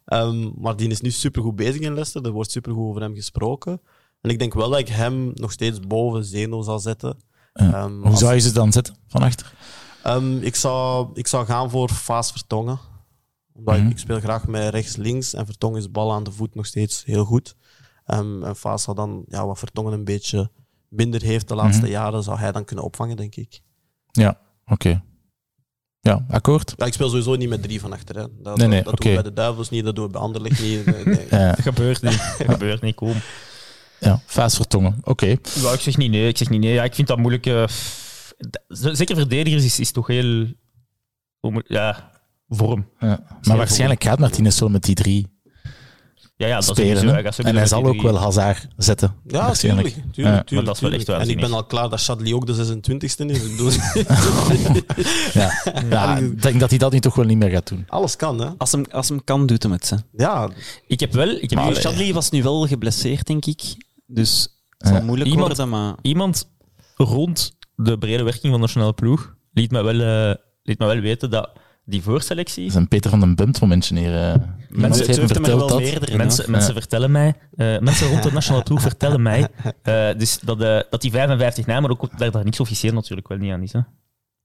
[0.04, 2.24] Ehm, maar die is nu supergoed bezig in Leicester.
[2.24, 3.80] Er wordt supergoed over hem gesproken.
[4.20, 7.16] En ik denk wel dat ik hem nog steeds boven Zeno zal zetten.
[7.52, 7.72] Ja.
[7.72, 9.52] Ehm, Hoe als- zou je ze dan zetten van achter?
[10.02, 12.78] Ehm, ik, zou, ik zou gaan voor Faas Vertongen.
[13.52, 13.84] Omdat Mhm.
[13.86, 17.04] ik, ik speel graag met rechts-links en Vertongen is bal aan de voet nog steeds
[17.04, 17.56] heel goed.
[18.04, 20.50] Ehm, en Faas zou dan, ja, wat Vertongen een beetje
[20.88, 21.90] minder heeft de laatste Mhm.
[21.90, 23.60] jaren, zou hij dan kunnen opvangen, denk ik.
[24.10, 25.02] Ja, oké.
[26.00, 26.72] Ja, akkoord.
[26.76, 28.16] Ja, ik speel sowieso niet met drie van achter.
[28.16, 28.26] Hè.
[28.42, 29.02] Dat, Nee, nee, dat, dat oké.
[29.02, 30.86] doen we bij de Duivels niet, dat doen we bij Anderlecht niet.
[30.86, 31.26] Nee, nee.
[31.40, 32.18] Ja, Dat gebeurt niet.
[32.38, 33.14] Dat gebeurt niet, kom.
[34.00, 34.20] Ja.
[34.26, 34.98] Vaas vertongen.
[35.02, 35.26] Oké.
[35.54, 36.28] Ja, ik zeg niet nee.
[36.28, 36.72] Ik zeg niet nee.
[36.72, 37.46] Ja, ik vind dat moeilijk.
[37.46, 37.64] eh,
[38.50, 40.46] d- zeker verdedigers is, is toch heel...
[41.66, 42.10] Ja,
[42.48, 42.88] vorm.
[42.98, 43.38] Ja.
[43.42, 45.26] Maar waarschijnlijk gaat Martinez wel met die drie
[46.36, 47.24] Ja, ja dat spelen.
[47.36, 49.14] en hij zal ook wel Hazard zetten.
[49.26, 49.86] Ja, waarschijnlijk.
[49.88, 50.12] tuurlijk.
[50.14, 50.42] tuurlijk, Ja.
[50.42, 52.54] tuurlijk, Maar dat is wel echt En ik ben al klaar dat Chadli ook de
[52.54, 53.76] 26e is.
[55.32, 55.52] Ja.
[55.90, 57.84] ja, ik denk dat hij dat nu toch wel niet meer gaat doen.
[57.88, 58.48] alles kan, hè?
[58.58, 59.90] Als hem, als hem kan, doet hem het.
[59.90, 59.96] Hè.
[60.16, 60.50] Ja,
[60.86, 61.28] Ik heb wel...
[61.28, 63.62] Ik heb Chadli was nu wel geblesseerd, denk ik.
[64.06, 65.02] Dus het zal Ja.
[65.04, 65.94] moeilijk Iemand- worden, maar...
[66.02, 66.50] iemand
[66.96, 71.00] rond de brede werking van de nationale ploeg liet mij wel, eh, liet mij wel
[71.00, 71.50] weten dat
[71.84, 72.62] die voorselectie...
[72.62, 74.14] Dat is een Peter van den Bumt momentje hier.
[74.30, 74.34] eh.
[74.68, 75.78] Mensen heeft er wel dat.
[75.78, 76.16] meerdere.
[76.16, 79.48] Mensen, mensen vertellen mij, eh, mensen rond de nationale ploeg vertellen mij,
[79.82, 83.28] eh, dus dat, eh, dat die 55 namen, maar ook dat daar niks officieel natuurlijk
[83.28, 83.72] wel niet aan is.
[83.72, 83.80] Hè.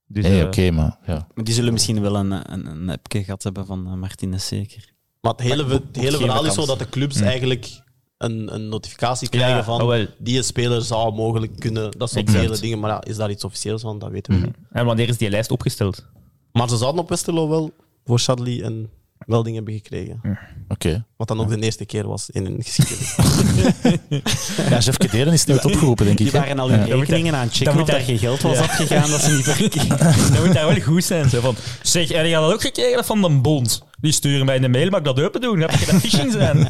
[0.06, 1.26] Dus, Nee, eh, oké, maar ja.
[1.34, 4.92] Maar die zullen misschien wel een, een, een appje gehad hebben van eh, Martinez, zeker.
[5.20, 7.24] Maar het hele, het hele verhaal is zo dat de clubs Hm.
[7.24, 7.80] eigenlijk
[8.24, 11.90] een, een notificatie krijgen Ja, van die speler zou mogelijk kunnen.
[11.98, 12.78] Dat soort hele dingen.
[12.78, 13.98] Maar ja, is daar iets officieels van?
[13.98, 14.46] Dat weten we Mhm.
[14.46, 14.56] niet.
[14.72, 16.06] En wanneer is die lijst opgesteld?
[16.52, 17.70] Maar ze zouden op Westerlo wel
[18.04, 18.62] voor Chadli
[19.26, 20.20] een melding hebben gekregen.
[20.68, 21.04] Oké.
[21.16, 23.16] Wat dan ook de eerste keer was in hun geschiedenis.
[24.70, 26.24] Ja, Jeff Kederen is nooit opgeroepen, denk ik.
[26.30, 26.44] Die hè?
[26.46, 26.94] waren al hun Ja.
[26.94, 28.62] rekeningen aan het checken moet of daar geen geld was Ja.
[28.62, 29.88] afgegaan dat ze niet verkeken.
[30.32, 31.28] dat moet daar wel goed zijn.
[31.30, 33.82] Zo van, zeg, en je had dat ook gekregen van de bond.
[34.00, 35.58] Die sturen mij een mail, mag ik dat open doen?
[35.60, 36.66] Dan heb je dat phishing zijn.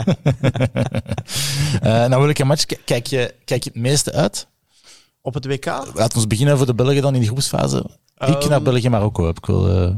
[1.83, 4.47] Eh, nou, welke match k- kijk je, kijk je het meeste uit?
[5.25, 5.67] op het WK?
[5.95, 7.77] Laten we beginnen voor de Belgen dan in die groepsfase.
[8.19, 9.95] ik Ehm, naar België-Marokko heb ik wel eh,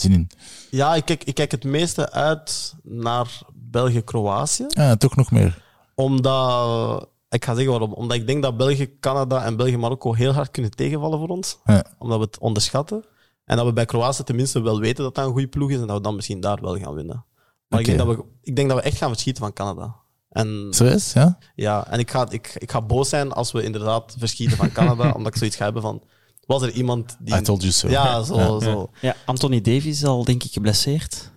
[0.00, 0.30] zin in.
[0.70, 4.64] Ja, ik kijk, ik kijk het meeste uit naar België-Kroatië.
[4.68, 5.62] Ja, toch nog meer.
[5.94, 7.92] Omdat, ik ga zeggen waarom.
[7.92, 11.58] Omdat ik denk dat België, Canada en België-Marokko heel hard kunnen tegenvallen voor ons.
[11.64, 11.84] Ja.
[11.98, 13.04] Omdat we het onderschatten.
[13.44, 15.86] En dat we bij Kroatië tenminste wel weten dat dat een goede ploeg is en
[15.86, 17.24] dat we dan misschien daar wel gaan winnen.
[17.68, 19.96] Maar ik, denk dat we, ik denk dat we echt gaan verschieten van Canada.
[20.28, 21.38] En, Serieus, ja?
[21.54, 25.10] ja, en ik, ga, ik, ik ga boos zijn als we inderdaad verschieten van Canada,
[25.16, 26.02] omdat ik zoiets ga hebben van...
[26.48, 27.36] Was er iemand die...
[27.36, 27.88] I told you so.
[27.88, 28.36] Ja, zo.
[28.36, 28.60] Ja.
[28.60, 28.90] zo.
[29.00, 31.32] Ja, Anthony Davies is al, denk ik, geblesseerd.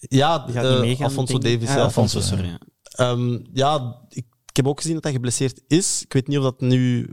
[0.00, 1.06] Ja, Die gaat eh, niet meegaan.
[1.06, 1.42] Alfonso ik.
[1.42, 1.68] Davies.
[1.68, 1.82] Ah, ja.
[1.82, 2.46] Alfonso, sorry.
[2.46, 2.58] ja.
[2.82, 6.02] Ehm, ja, ik, ik heb ook gezien dat hij geblesseerd is.
[6.02, 7.10] Ik weet niet of dat nu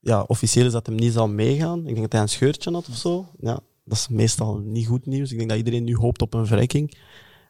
[0.00, 1.78] ja, officieel is dat hem niet zal meegaan.
[1.78, 3.26] Ik denk dat hij een scheurtje had of zo.
[3.40, 5.30] Ja, dat is meestal niet goed nieuws.
[5.30, 6.98] Ik denk dat iedereen nu hoopt op een verrekking.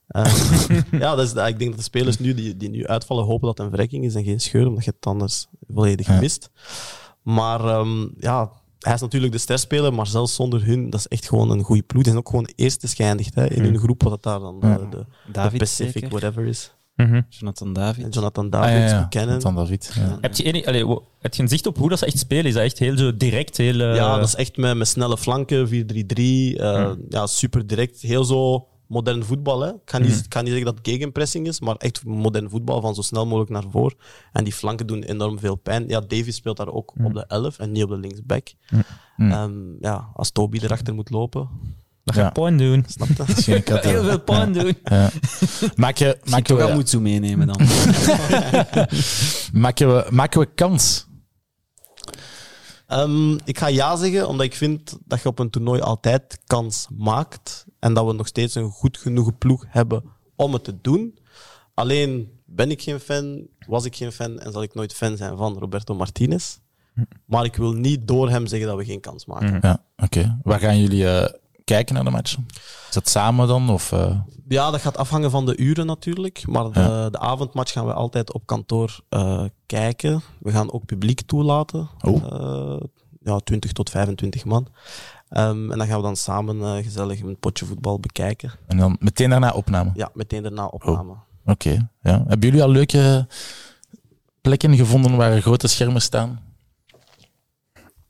[0.09, 3.47] Ehm, ja, dat is, ik denk dat de spelers nu die, die nu uitvallen hopen
[3.47, 6.21] dat het een verrekking is en geen scheur, omdat je het anders volledig Ja.
[6.21, 6.51] mist.
[7.23, 8.51] Maar ehm, ja,
[8.85, 11.83] hij is natuurlijk de sterspeler, maar zelfs zonder hun, dat is echt gewoon een goede
[11.83, 12.03] ploeg.
[12.03, 14.79] Die zijn ook gewoon eerste geëindigd hè, in hun groep, wat het daar dan Ja.
[14.79, 16.09] eh, de, de David, Pacific, zeker.
[16.09, 16.73] whatever is.
[17.29, 18.05] Jonathan David.
[18.05, 19.09] En Jonathan Ah, David, ja, ja.
[19.11, 19.41] Buchanan.
[19.41, 19.93] Van David.
[19.95, 20.19] Ja.
[20.21, 22.45] Heb je, enig, allee, wo- heb je een zicht op hoe dat ze echt spelen?
[22.45, 23.57] Is dat echt heel zo direct?
[23.57, 26.57] Heel, eh, Ja, dat is echt met, met snelle flanken, 4-3-3.
[26.59, 28.01] eh, ja, super direct.
[28.01, 29.61] Heel zo modern voetbal.
[29.61, 29.69] Hè.
[29.69, 32.81] Ik kan niet, ik kan niet zeggen dat het gegenpressing is, maar echt modern voetbal
[32.81, 33.97] van zo snel mogelijk naar voren.
[34.33, 35.89] En die flanken doen enorm veel pijn.
[35.89, 38.49] Ja, Davies speelt daar ook op de 11 en niet op de linksback.
[39.17, 41.49] Ehm, ja, als Toby erachter moet lopen,
[42.05, 42.23] dat Ja.
[42.23, 42.85] gaat pijn doen.
[42.89, 43.15] snap je?
[43.65, 44.77] Had, eh, Heel veel pijn doen.
[44.85, 45.11] ja.
[45.77, 47.61] Maak je, maak Toch je, wel moet zo meenemen dan.
[49.63, 51.07] maken, we, maken we kans?
[52.87, 56.87] Ehm, ik ga ja zeggen, omdat ik vind dat je op een toernooi altijd kans
[56.97, 57.65] maakt.
[57.83, 60.03] En dat we nog steeds een goed genoeg ploeg hebben
[60.37, 61.19] om het te doen.
[61.75, 65.37] Alleen ben ik geen fan, was ik geen fan en zal ik nooit fan zijn
[65.37, 66.59] van Roberto Martinez.
[67.25, 69.59] Maar ik wil niet door hem zeggen dat we geen kans maken.
[69.63, 70.39] Ja, oké.
[70.43, 71.33] Waar gaan jullie eh,
[71.65, 72.37] kijken naar de match?
[72.89, 73.71] Is dat samen dan?
[73.71, 76.47] Of, eh, Ja, dat gaat afhangen van de uren natuurlijk.
[76.47, 77.11] Maar de, Ja.
[77.11, 80.23] de avondmatch gaan we altijd op kantoor eh, kijken.
[80.41, 81.89] We gaan ook publiek toelaten.
[82.01, 82.81] Oh.
[83.25, 84.67] Ja, 20 tot 25 man.
[85.33, 88.51] Ehm, en dan gaan we dan samen eh, gezellig een potje voetbal bekijken.
[88.67, 89.91] en dan meteen daarna opname?
[89.95, 91.15] Ja, meteen daarna opname.
[91.45, 91.89] Oké.
[92.03, 92.25] ja.
[92.27, 93.27] Hebben jullie al leuke
[94.41, 96.41] plekken gevonden waar grote schermen staan?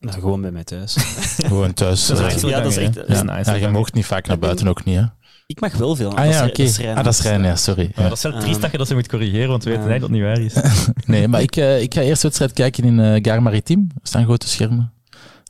[0.01, 0.95] Nou, gewoon bij mij thuis.
[1.49, 2.07] Gewoon thuis.
[2.07, 3.01] Dat is eh, echt Ja, dat is echt- hè.
[3.01, 3.51] dat Dat is is nice.
[3.51, 5.05] ja, je mocht niet vaak naar buiten ook niet, hè?
[5.47, 6.17] Ik mag wel veel.
[6.17, 6.63] Ah ja, dat oké.
[6.63, 7.93] is, dat is Ah, dat is Rijn, ja, sorry.
[7.97, 10.23] Ja, dat is wel triest dat je dat ze moet corrigeren, want we weten eigenlijk
[10.23, 11.05] dat het niet waar is.
[11.07, 13.83] Nee, maar ik, eh, ik ga eerst wedstrijd kijken in eh Gare Maritime.
[13.95, 14.93] Er staan grote schermen.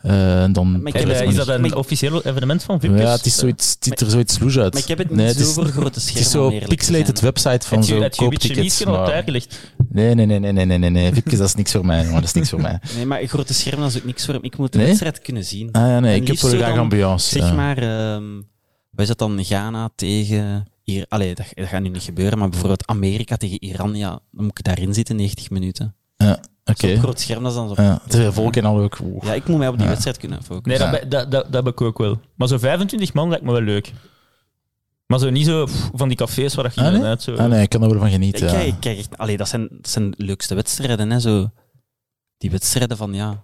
[0.02, 0.70] Eh, en dan...
[0.70, 3.00] Maar ik En, heb het is dat een ik- officieel evenement van Vipkes?
[3.00, 4.72] ja, het, is zoiets, het ziet er zoiets loes uit.
[4.72, 6.22] Maar ik heb het niet nee, het zo is, voor grote Het schermen.
[6.22, 8.86] is zo om eerlijk te pixelated website van Het je zo het je beetje kooptickets.
[8.86, 9.58] op daar gelegd?
[9.88, 11.12] Nee, nee, nee, nee, nee, nee, nee, nee.
[11.12, 12.14] Vipkes, dat is niks voor mij, jongen.
[12.14, 12.78] Dat is niks voor mij.
[12.96, 14.42] Nee, maar grote schermen dat is ook niks voor hem.
[14.44, 14.86] Ik moet de Nee?
[14.86, 15.68] wedstrijd kunnen zien.
[15.72, 17.28] Ah ja, nee, En ik heb wel graag ambiance.
[17.28, 17.52] Zeg ja.
[17.52, 18.24] maar, ehm
[18.90, 19.44] wat is dat dan?
[19.44, 20.66] Ghana tegen...
[20.82, 24.44] Hier, allee, dat, dat gaat nu niet gebeuren, maar bijvoorbeeld Amerika tegen Iran, ja, dan
[24.44, 25.94] moet ik daarin zitten, 90 minuten.
[26.16, 26.88] Ja, Oké.
[26.88, 27.82] Zo'n groot scherm, dat is dan zo...
[27.82, 28.98] Ja, te veel volk en al ook.
[29.20, 29.88] Ja, ik moet mij op die Ja.
[29.88, 30.90] wedstrijd kunnen focussen.
[30.90, 32.20] Nee, dat, dat, dat, dat heb ik ook wel.
[32.34, 33.92] Maar zo 25 man lijkt me wel leuk.
[35.06, 36.94] Maar zo niet zo pff, van die cafés waar dat je Ah, nee?
[36.94, 37.34] inderdaad zo...
[37.34, 38.46] Ah nee, ik kan er wel van genieten.
[38.46, 38.52] ja.
[38.52, 41.50] kijk, ik kijk echt, allee, dat, zijn, dat zijn de leukste wedstrijden, hè, zo.
[42.38, 43.42] Die wedstrijden van, ja,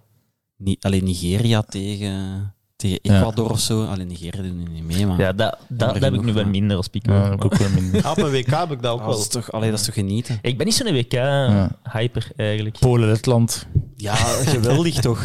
[0.57, 3.17] Ni, allee, Nigeria tegen, tegen Ja.
[3.17, 3.85] Ecuador of zo.
[3.85, 5.19] Alleen Nigeria doen niet mee, maar...
[5.19, 7.13] Ja, dat, dat, dat heb ik nu wel minder als Pico.
[7.13, 8.03] Ja, ik ook wel minder.
[8.05, 9.15] Ah, op een WK heb ik dat ook Ah, wel.
[9.15, 10.39] dat, is toch, allee, dat is toch genieten?
[10.41, 12.79] Ik ben niet zo'n WK-hyper, eigenlijk.
[12.79, 13.67] Polen-Letland.
[13.95, 15.23] Ja, geweldig toch?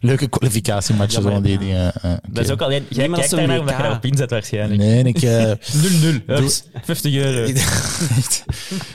[0.00, 1.58] Leuke kwalificatiematchen, Ja, die ja.
[1.58, 1.92] dingen.
[2.02, 2.12] eh.
[2.28, 2.84] Dat is ook alleen...
[2.88, 4.78] Jij Nee, kijkt daarnaar omdat je daarop inzet, waarschijnlijk.
[4.80, 5.22] Nee, ik...
[5.22, 6.24] eh, 0-0.
[6.26, 7.40] Hups, 50 euro.
[8.16, 8.44] Echt.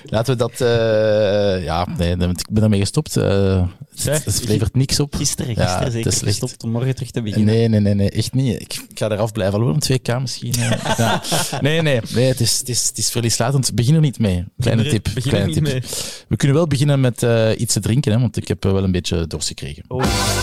[0.06, 0.62] Laten we dat...
[0.62, 3.18] eh, ja, nee, ik ben daarmee gestopt.
[3.18, 3.68] Eh,
[4.04, 5.16] het levert niks op.
[5.16, 6.40] Gisteren, Ja, gisteren het zeker is slecht.
[6.40, 7.41] gestopt om morgen terug te beginnen.
[7.46, 8.62] Nee, nee, nee, nee, echt niet.
[8.62, 9.54] Ik, ik ga eraf blijven.
[9.60, 10.54] Alhoewel, een 2K misschien.
[10.54, 10.72] eh.
[10.98, 11.22] Ja.
[11.62, 13.74] Nee, nee, nee het, is, het, is, het is verlieslatend.
[13.76, 14.46] Begin er niet mee.
[14.60, 15.14] Kleine Begin er- tip.
[15.14, 15.74] begin er kleine niet tip.
[15.74, 15.82] mee.
[16.28, 18.84] We kunnen wel beginnen met eh, iets te drinken, hè, want ik heb eh, wel
[18.84, 19.84] een beetje dorst gekregen.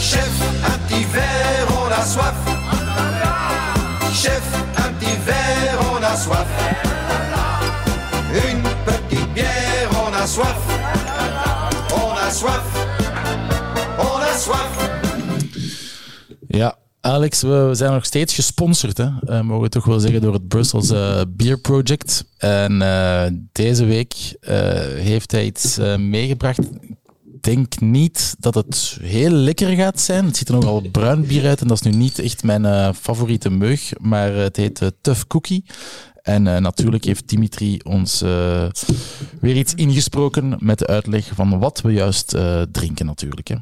[0.01, 0.31] Chef,
[0.67, 2.37] un petit verre, on a soif.
[4.13, 4.43] Chef,
[4.87, 6.47] un petit verre, on a soif.
[8.51, 10.59] Une petite bière, on a soif.
[11.93, 12.87] On a soif.
[13.99, 14.87] On a soif.
[16.49, 19.09] Ja, Alex, we zijn nog steeds gesponsord, hè?
[19.27, 22.25] Eh, mogen we toch wel zeggen, door het Brussels eh, Beer Project.
[22.39, 24.15] En eh, deze week
[24.97, 26.59] heeft hij iets meegebracht.
[26.59, 30.25] Ik denk niet dat het heel lekker gaat zijn.
[30.25, 33.51] Het ziet er nogal bruin bier uit en dat is nu niet echt mijn favoriete
[33.51, 35.65] meug, maar het heet Tough Cookie.
[36.23, 38.21] En natuurlijk heeft Dimitri ons
[39.41, 42.37] weer iets ingesproken met de uitleg van wat we juist
[42.73, 43.49] drinken natuurlijk.
[43.49, 43.57] Hè.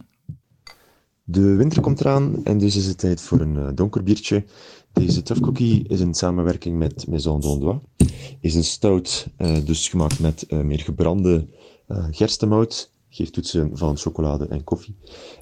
[1.29, 4.45] De winter komt eraan en dus is het tijd voor een eh, donker biertje.
[4.93, 7.79] Deze Tough Cookie is in samenwerking met Maison d'Ondois.
[8.41, 11.47] Is een stout, eh, dus gemaakt met eh, meer gebrande
[12.11, 12.91] gerstemout.
[13.09, 14.97] Geeft toetsen van chocolade en koffie.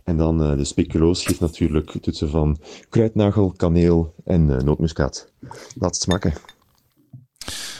[0.04, 5.32] En dan de speculoos geeft natuurlijk toetsen van kruidnagel, kaneel en nootmuskaat.
[5.78, 6.32] Laat het smaken.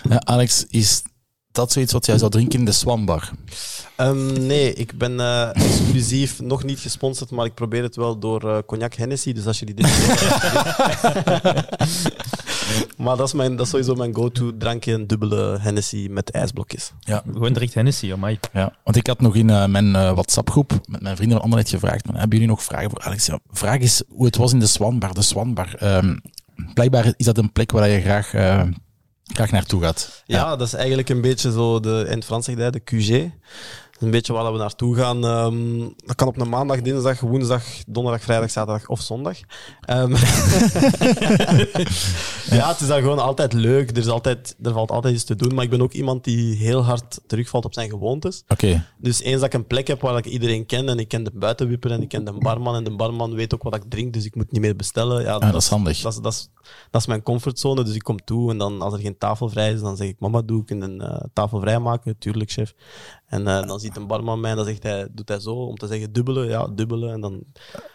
[0.09, 1.03] Alex, is
[1.55, 3.31] dat zoiets wat jij zou drinken in de Swambar?
[3.97, 8.51] Ehm, nee, ik ben eh, exclusief nog niet gesponsord, maar ik probeer het wel door
[8.51, 9.33] eh, Cognac Hennessy.
[9.33, 9.87] Dus als je die dit
[12.97, 16.93] Maar dat is, mijn, dat is sowieso mijn go-to drankje, een dubbele Hennessy met ijsblokjes.
[17.01, 17.23] Ja.
[17.33, 18.39] Gewoon direct Hennessy, amai.
[18.53, 22.07] Ja, want ik had nog in eh, mijn WhatsApp-groep met mijn vrienden van Anderlecht gevraagd,
[22.07, 23.27] maar, hebben jullie nog vragen voor Alex?
[23.27, 25.15] Ja, vraag is hoe het was in de Swanbar.
[25.15, 26.17] De Swanbar, ehm,
[26.75, 28.63] blijkbaar is dat een plek waar je graag, eh,
[29.25, 30.23] graag naartoe gaat.
[30.27, 33.31] Ja, dat is eigenlijk een beetje zo, de, in het Frans dat, de QG.
[34.05, 35.25] Een beetje waar we naartoe gaan.
[35.25, 39.39] Ehm, dat kan op een maandag, dinsdag, woensdag, donderdag, vrijdag, zaterdag of zondag.
[39.81, 40.11] Ehm,
[42.59, 43.91] ja, het is dan gewoon altijd leuk.
[43.91, 45.55] Er, is altijd, er valt altijd iets te doen.
[45.55, 48.45] Maar ik ben ook iemand die heel hard terugvalt op zijn gewoontes.
[48.49, 51.25] Oké, Dus eens dat ik een plek heb waar ik iedereen ken en ik ken
[51.25, 54.13] de buitenwipper en ik ken de barman en de barman weet ook wat ik drink,
[54.13, 55.23] dus ik moet niet meer bestellen.
[55.23, 56.01] Ja, ah, dat is handig.
[56.01, 56.51] dat is, dat, is,
[56.91, 59.73] dat is mijn comfortzone, dus ik kom toe en dan als er geen tafel vrij
[59.73, 62.19] is, dan zeg ik mama, doe ik een eh, tafel vrijmaken?
[62.19, 62.75] Tuurlijk, chef.
[63.35, 65.77] En eh, dan ziet een barman mij en dan zegt hij, doet hij zo om
[65.77, 66.49] te zeggen dubbelen?
[66.49, 67.13] Ja, dubbelen.
[67.13, 67.43] En dan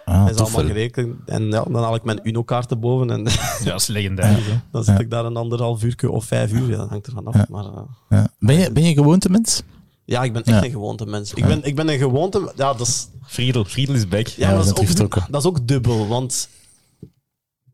[0.06, 1.16] Ah, is allemaal gerekend.
[1.26, 3.24] En ja, dan haal ik mijn Uno-kaart erboven en
[3.64, 4.46] Ja, dat is legendarisch.
[4.72, 5.00] dan zit Ja.
[5.02, 6.70] ik daar een anderhalf uur of vijf uur.
[6.70, 7.36] Ja, dat hangt ervan af.
[7.36, 7.46] Ja.
[7.50, 8.28] Maar, eh, Ja.
[8.40, 9.62] Ben, je, ben je een gewoontemens?
[10.06, 10.64] ja, ik ben echt Ja.
[10.66, 11.34] een gewoonte mens.
[11.34, 12.52] Ik ben, ik ben een gewoonte...
[12.56, 13.08] Ja, dat is...
[13.26, 14.28] Friedel, Friedel is back.
[14.28, 16.50] Ja, dat, is ook, dat is ook dubbel, want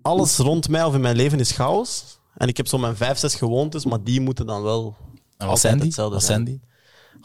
[0.02, 2.20] alles rond mij of in mijn leven is chaos.
[2.38, 4.96] En ik heb zo mijn vijf, zes gewoontes, maar die moeten dan wel
[5.38, 5.86] En wat zijn die?
[5.86, 6.46] hetzelfde Wat zijn.
[6.46, 6.65] zijn die?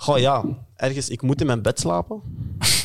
[0.01, 0.45] Goh ja,
[0.77, 2.21] ergens, ik moet in mijn bed slapen.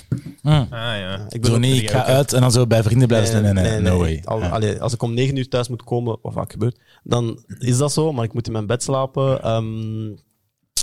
[0.44, 1.26] Ah, ja.
[1.30, 3.42] Ik ben Zo ook- niet, ik ga uit en dan zo bij vrienden blijven staan.
[3.42, 4.22] Nee, nee, no way.
[4.26, 4.50] Al- Ja.
[4.50, 7.92] allee, als ik om negen uur thuis moet komen, wat vaak gebeurt, dan is dat
[7.94, 9.42] zo, maar ik moet in mijn bed slapen.
[9.44, 10.10] Ehm,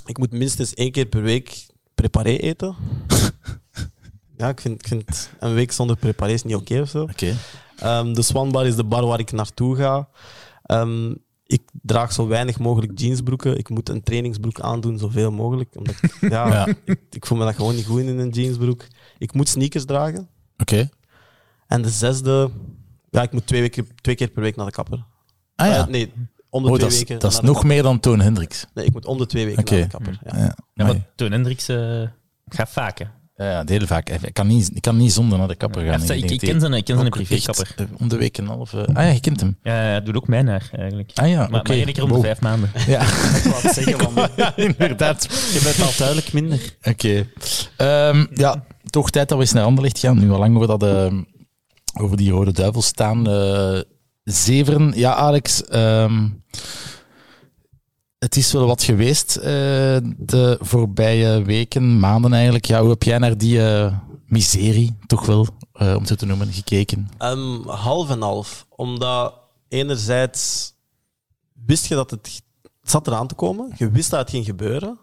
[0.07, 2.74] ik moet minstens één keer per week preparé eten.
[4.39, 7.03] ja, ik vind, ik vind een week zonder preparé is niet oké of zo.
[7.03, 7.35] Oké.
[7.78, 10.09] Ehm, de Swanbar is de bar waar ik naartoe ga.
[10.62, 11.14] Ehm,
[11.53, 13.59] ik draag zo weinig mogelijk jeansbroeken.
[13.59, 15.76] Ik moet een trainingsbroek aandoen, zoveel mogelijk.
[15.76, 16.66] Omdat ik, ja, Ja.
[16.84, 18.86] Ik, ik voel me dat gewoon niet goed in een jeansbroek.
[19.18, 20.28] Ik moet sneakers dragen.
[20.59, 20.88] Oké.
[21.66, 22.50] En de zesde,
[23.11, 25.05] ja, ik moet twee, weken, twee keer per week naar de kapper.
[25.55, 25.78] Ah ja.
[25.78, 26.12] Eh, nee,
[26.50, 27.18] om de Oh, twee dat is, weken.
[27.18, 27.66] dat is nog kapper.
[27.66, 28.66] meer dan Toon Hendricks.
[28.74, 30.18] Nee, ik moet om de twee weken naar de kapper.
[30.24, 30.36] Ja.
[30.38, 32.03] Ja, Ja, maar, Toon Hendricks eh,
[32.48, 33.05] gaat vaak, hè.
[33.37, 34.09] Ja, hele vaak.
[34.11, 36.07] Ik kan niet, ik kan niet zonder naar de kapper gaan.
[36.07, 37.72] Ja, ik, ken zijn, ik ken zijn privékapper.
[37.76, 38.72] eh, Om de week een half.
[38.74, 39.59] eh, ah ja, je kent hem.
[39.62, 41.11] Ja, hij doet ook mijn haar, eigenlijk.
[41.14, 42.24] Ah ja, Maar, maar één keer om de Wow.
[42.24, 42.70] vijf maanden.
[42.87, 43.01] Ja,
[43.37, 45.22] Ik wou het zeggen, van, ja, inderdaad.
[45.53, 46.76] je bent al duidelijk minder.
[46.83, 47.26] Oké.
[47.76, 50.18] Ehm, ja, toch tijd dat we eens naar Anderlecht gaan.
[50.18, 51.22] Nu al lang over, dat, ehm,
[52.01, 53.28] over die Rode Duivels staan.
[53.28, 53.80] eh
[54.24, 54.93] zeveren.
[54.97, 55.64] Ja, Alex.
[55.64, 56.28] ehm,
[58.23, 59.45] het is wel wat geweest eh,
[60.16, 62.64] de voorbije weken, maanden eigenlijk.
[62.64, 63.97] Ja, hoe heb jij naar die eh,
[64.27, 67.09] miserie, toch wel, eh, om het te noemen, gekeken?
[67.18, 68.66] Ehm, half en half.
[68.68, 69.35] Omdat
[69.68, 70.73] enerzijds
[71.66, 72.43] wist je dat het,
[72.83, 73.73] zat eraan te komen.
[73.77, 74.99] Je wist dat het ging gebeuren.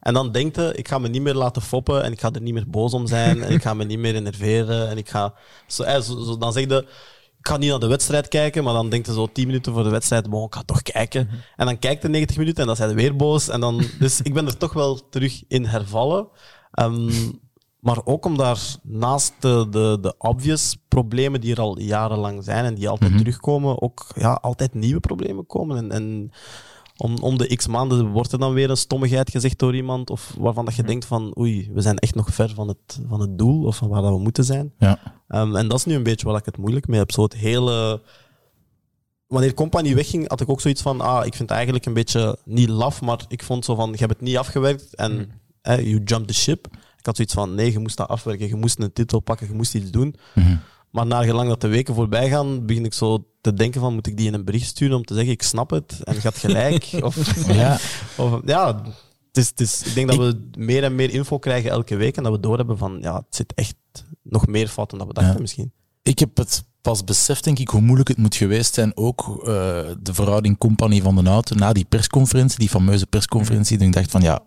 [0.00, 2.42] En dan denk je, ik ga me niet meer laten foppen en ik ga er
[2.42, 5.34] niet meer boos om zijn en ik ga me niet meer enerveren en ik ga...
[5.66, 6.86] Zo, zo- dan zeg je,
[7.42, 9.82] ik ga niet naar de wedstrijd kijken, maar dan denk je zo tien minuten voor
[9.82, 11.28] de wedstrijd, bon, ik ga toch kijken.
[11.56, 13.48] En dan kijkt je 90 minuten en dan zijn je weer boos.
[13.48, 16.28] En dan, dus ik ben er toch wel terug in hervallen.
[16.70, 17.10] Ehm,
[17.80, 22.64] maar ook om daar naast de, de, de obvious problemen die er al jarenlang zijn
[22.64, 25.76] en die altijd terugkomen, ook ja, altijd nieuwe problemen komen.
[25.76, 26.32] En, en
[26.96, 30.34] om, om de x maanden wordt er dan weer een stommigheid gezegd door iemand, of
[30.38, 33.38] waarvan dat je denkt van oei, we zijn echt nog ver van het, van het
[33.38, 34.72] doel of van waar dat we moeten zijn.
[34.78, 34.98] Ja.
[35.32, 37.12] Ehm, en dat is nu een beetje waar ik het moeilijk mee heb.
[37.12, 38.00] Zo het hele...
[39.26, 42.38] Wanneer Company wegging, had ik ook zoiets van, ah, ik vind het eigenlijk een beetje
[42.44, 45.30] niet laf, maar ik vond zo van, je hebt het niet afgewerkt en
[45.62, 46.66] eh, you jumped the ship.
[46.98, 49.54] Ik had zoiets van, nee, je moest dat afwerken, je moest een titel pakken, je
[49.54, 50.14] moest iets doen.
[50.34, 50.56] Mhm.
[50.90, 54.06] Maar naar gelang dat de weken voorbij gaan, begin ik zo te denken van, moet
[54.06, 56.88] ik die in een bericht sturen om te zeggen, ik snap het en gaat gelijk?
[57.02, 57.78] of, Ja.
[58.22, 58.82] of, ja,
[59.28, 62.16] het is, het is, ik denk dat we meer en meer info krijgen elke week
[62.16, 63.74] en dat we doorhebben van, ja, het zit echt
[64.22, 65.40] nog meer fout dan dat we dachten Ja.
[65.40, 65.72] misschien.
[66.02, 68.96] Ik heb het pas beseft, denk ik, hoe moeilijk het moet geweest zijn.
[68.96, 69.44] Ook eh,
[70.00, 73.78] de verhouding compagnie van de auto na die persconferentie, die fameuze persconferentie.
[73.78, 74.42] Dat ik dacht van ja,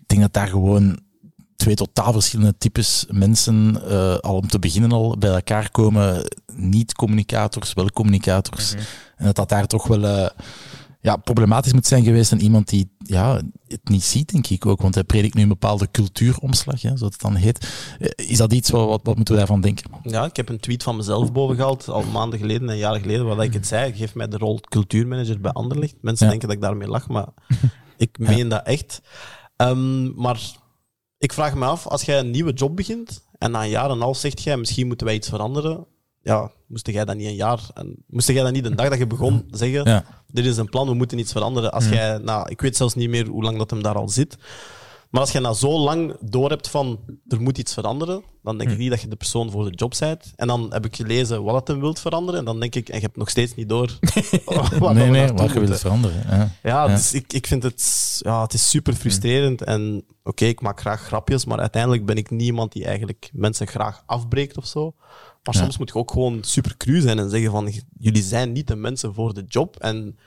[0.00, 1.00] ik denk dat daar gewoon
[1.56, 6.24] twee totaal verschillende types mensen eh, al om te beginnen al bij elkaar komen.
[6.54, 8.74] Niet-communicators, wel communicators.
[9.16, 10.30] En dat dat daar toch wel eh,
[11.02, 12.32] ja, problematisch moet zijn geweest.
[12.32, 14.82] En iemand die ja, het niet ziet, denk ik ook.
[14.82, 17.68] Want hij predikt nu een bepaalde cultuuromslag, hè, zoals het dan heet.
[17.98, 19.90] Eh, Is dat iets, wat, wat, moeten we daarvan denken?
[20.02, 23.26] Ja, ik heb een tweet van mezelf boven gehaald, al maanden geleden en jaren geleden,
[23.26, 23.92] waar ik het zei.
[23.92, 25.94] Geef mij de rol cultuurmanager bij Anderlecht.
[26.00, 26.30] Mensen Ja.
[26.30, 27.28] denken dat ik daarmee lach, maar
[27.96, 29.00] ik meen dat echt.
[29.56, 30.40] Ehm, maar
[31.18, 34.00] ik vraag me af, als jij een nieuwe job begint en na een jaar en
[34.00, 35.86] half zegt jij, misschien moeten wij iets veranderen.
[36.22, 38.98] Ja, moest jij dat niet een jaar, en moest jij dat niet de dag dat
[38.98, 40.04] je begon zeggen, Ja.
[40.26, 41.72] dit is een plan, we moeten iets veranderen.
[41.72, 44.36] Als jij, nou, ik weet zelfs niet meer hoe lang dat hem daar al zit.
[45.10, 46.98] Maar als je na zo lang doorhebt van
[47.28, 49.94] er moet iets veranderen, dan denk ik niet dat je de persoon voor de job
[49.98, 50.32] bent.
[50.36, 52.40] En dan heb ik gelezen wat het hem wilt veranderen.
[52.40, 53.98] En dan denk ik, en je hebt nog steeds niet door
[54.78, 56.22] wat nee, nee, wat je wilt veranderen.
[56.28, 56.36] Ja.
[56.36, 56.86] Ja, Ja.
[56.86, 59.62] Dus ik, ik vind het, ja, het is super frustrerend.
[59.62, 63.66] En oké, ik maak graag grapjes, maar uiteindelijk ben ik niet iemand die eigenlijk mensen
[63.66, 64.94] graag afbreekt of zo.
[65.42, 65.60] Maar Ja.
[65.60, 68.76] soms moet je ook gewoon super cru zijn en zeggen van, jullie zijn niet de
[68.76, 69.76] mensen voor de job.
[69.76, 70.18] En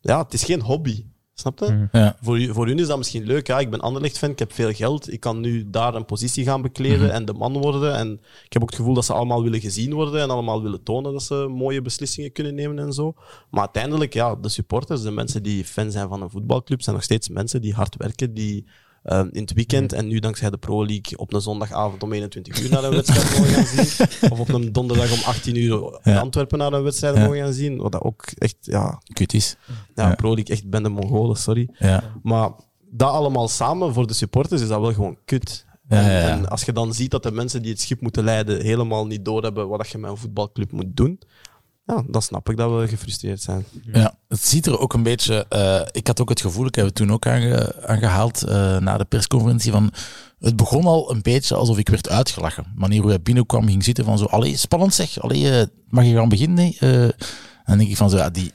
[0.00, 1.04] ja, het is geen hobby.
[1.34, 1.88] Snap je?
[1.92, 2.16] Ja.
[2.20, 3.46] Voor, u, voor u is dat misschien leuk.
[3.46, 5.12] Ja, ik ben Anderlecht-fan, ik heb veel geld.
[5.12, 7.96] Ik kan nu daar een positie gaan bekleden en de man worden.
[7.96, 8.12] En
[8.44, 11.12] ik heb ook het gevoel dat ze allemaal willen gezien worden en allemaal willen tonen
[11.12, 13.14] dat ze mooie beslissingen kunnen nemen en zo.
[13.50, 17.04] Maar uiteindelijk, ja, de supporters, de mensen die fan zijn van een voetbalclub, zijn nog
[17.04, 18.66] steeds mensen die hard werken, die
[19.02, 22.60] eh, in het weekend en nu dankzij de Pro League op een zondagavond om 21
[22.62, 24.08] uur naar een wedstrijd mogen gaan zien.
[24.32, 26.20] Of op een donderdag om 18 uur in Ja.
[26.20, 27.22] Antwerpen naar een wedstrijd Ja.
[27.24, 27.76] mogen gaan zien.
[27.76, 29.56] Wat dat ook echt, ja, Kut is.
[29.94, 30.14] ja, Ja.
[30.14, 31.68] Pro League echt bende Mongolen, sorry.
[31.78, 32.02] Ja.
[32.22, 32.50] Maar
[32.90, 35.66] dat allemaal samen voor de supporters is dat wel gewoon kut.
[35.88, 39.06] En, en als je dan ziet dat de mensen die het schip moeten leiden helemaal
[39.06, 41.20] niet doorhebben wat dat je met een voetbalclub moet doen,
[41.84, 43.64] ja, dan snap ik dat we gefrustreerd zijn.
[43.92, 45.46] Ja, het ziet er ook een beetje.
[45.48, 48.98] eh, ik had ook het gevoel, ik heb het toen ook aange, aangehaald eh, na
[48.98, 49.72] de persconferentie.
[49.72, 49.92] Van,
[50.38, 52.72] het begon al een beetje alsof ik werd uitgelachen.
[52.76, 54.24] Wanneer hoe hij binnenkwam, ging zitten van zo.
[54.24, 55.20] Allee, spannend zeg.
[55.20, 56.56] Allee, eh, mag je gaan beginnen?
[56.56, 56.76] Nee?
[56.78, 57.14] En
[57.64, 58.52] dan denk ik van zo, ja, die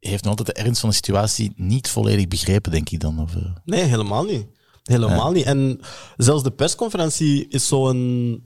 [0.00, 3.20] heeft nog altijd de ernst van de situatie niet volledig begrepen, denk ik dan.
[3.20, 3.32] Of.
[3.64, 4.46] Nee, helemaal niet.
[4.82, 5.44] Helemaal niet.
[5.44, 5.80] En
[6.16, 8.42] zelfs de persconferentie is zo'n...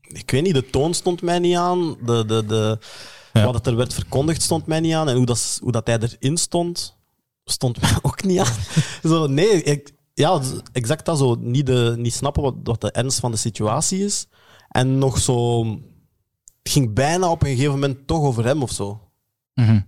[0.00, 1.96] Ik weet niet, de toon stond mij niet aan.
[2.04, 2.78] De, de, de.
[3.44, 5.08] Wat het er werd verkondigd stond mij niet aan.
[5.08, 6.96] En hoe, dat, hoe dat hij erin stond,
[7.44, 8.54] stond mij ook niet aan.
[9.02, 10.40] Zo, nee, ik, ja,
[10.72, 11.36] exact dat zo.
[11.40, 14.26] Niet, de, niet snappen wat, wat de ernst van de situatie is.
[14.68, 15.64] En nog zo...
[16.62, 19.00] Het ging bijna op een gegeven moment toch over hem of zo.
[19.54, 19.80] Mhm.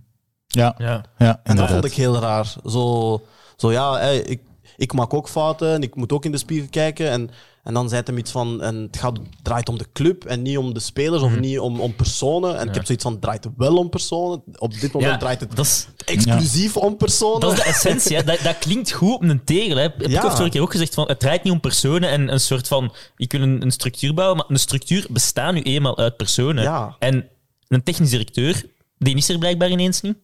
[0.47, 1.05] Ja, Ja.
[1.17, 2.55] ja, En dat vond ik heel raar.
[2.65, 3.21] Zo,
[3.55, 4.41] zo ja, ik,
[4.77, 7.09] ik maak ook fouten en ik moet ook in de spiegel kijken.
[7.09, 7.29] En,
[7.63, 10.57] en dan zei hij iets van, en het gaat, draait om de club en niet
[10.57, 12.57] om de spelers of niet om, om personen.
[12.57, 14.43] En ik heb zoiets van, het draait wel om personen.
[14.57, 17.39] Op dit moment Ja, draait het dat is, exclusief om personen.
[17.39, 18.15] dat is de essentie.
[18.15, 18.23] Hè.
[18.23, 19.75] Dat, dat klinkt goed op een tegel.
[19.75, 19.81] Hè.
[19.81, 22.67] Heb ik vorige keer ook gezegd, van, het draait niet om personen en een soort
[22.67, 22.93] van...
[23.15, 26.63] Ik wil een, een structuur bouwen, maar een structuur bestaat nu eenmaal uit personen.
[26.63, 26.95] Ja.
[26.99, 27.27] En
[27.67, 28.65] een technisch directeur,
[28.97, 30.17] die is er blijkbaar ineens niet.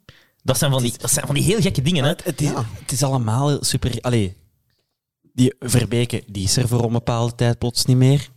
[0.44, 2.04] Dat zijn van die, dat zijn van die heel gekke dingen.
[2.04, 2.10] Hè.
[2.10, 3.92] Het, het is, het is allemaal super.
[4.02, 4.38] Allee,
[5.36, 8.30] die Verbeke die is er voor een bepaalde tijd plots niet meer.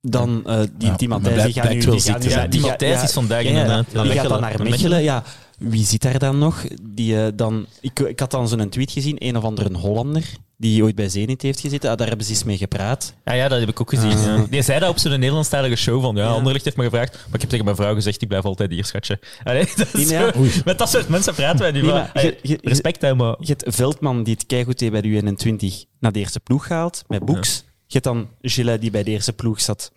[0.00, 1.80] Dan eh, die, Ja, die Matthijs, die gaat nu...
[1.80, 2.50] Die, te zijn.
[2.50, 4.04] Die Matthijs is vandaag ja, ja, inderdaad.
[4.04, 5.02] Die gaat dan naar Mechelen.
[5.02, 5.24] Ja,
[5.58, 6.64] wie zit daar dan nog?
[6.82, 10.24] Die, eh, dan, ik, ik had dan zo'n tweet gezien, een of andere Hollander,
[10.60, 11.90] die ooit bij Zenit heeft gezeten.
[11.90, 13.14] Ah, daar hebben ze eens mee gepraat.
[13.24, 14.10] Ja, ja, dat heb ik ook gezien.
[14.12, 14.24] Ah.
[14.24, 14.46] ja.
[14.50, 16.28] Die zei dat op zo'n Nederlandstalige show van, ja, Ja.
[16.30, 18.84] Anderlicht heeft me gevraagd, maar ik heb tegen mijn vrouw gezegd, ik blijf altijd hier,
[18.84, 19.18] schatje.
[19.44, 20.32] Allee, dat is Ja.
[20.32, 21.80] zo- met dat soort mensen praten wij nu.
[21.80, 23.36] Nee, maar, maar allee, je- je- respect, hè, maar...
[23.40, 27.04] Je hebt Veldman die het keigoed deed bij de U21 naar de eerste ploeg gehaald,
[27.08, 27.56] met Boeks.
[27.86, 29.92] Je hebt dan Gilles die bij de eerste ploeg zat,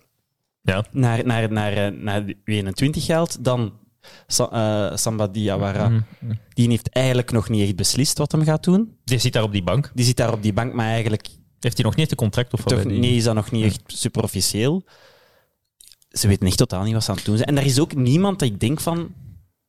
[0.61, 0.85] Ja.
[0.91, 3.43] naar, naar, naar, eh, naar de U21 gehaald.
[3.43, 3.73] Dan
[4.27, 5.89] Sa eh, Samba Diawara.
[5.89, 6.03] Mhm.
[6.53, 8.95] Die heeft eigenlijk nog niet echt beslist wat hem gaat doen.
[9.03, 9.91] Die zit daar op die bank.
[9.93, 11.27] Die zit daar op die bank, maar eigenlijk
[11.59, 13.81] Heeft hij nog niet echt een contract of toch, nee, is dat nog niet echt
[13.85, 14.83] super officieel.
[16.09, 17.49] Ze weten echt totaal niet wat ze aan het doen zijn.
[17.49, 19.13] En er is ook niemand dat ik denk van...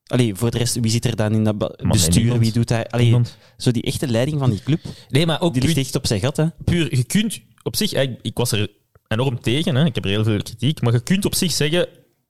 [0.07, 2.39] Allee, voor de rest, wie zit er dan in dat nee, bestuur?
[2.39, 2.87] Wie doet daar...
[2.87, 3.37] Allee, Niemand.
[3.57, 6.21] zo die echte leiding van die club, Nee, maar ook die ligt echt op zijn
[6.21, 6.47] gat, hè.
[6.65, 8.71] puur, je kunt op zich, ik, ik was er
[9.09, 11.89] enorm tegen, hè, ik heb er heel veel kritiek, maar je kunt op zich zeggen,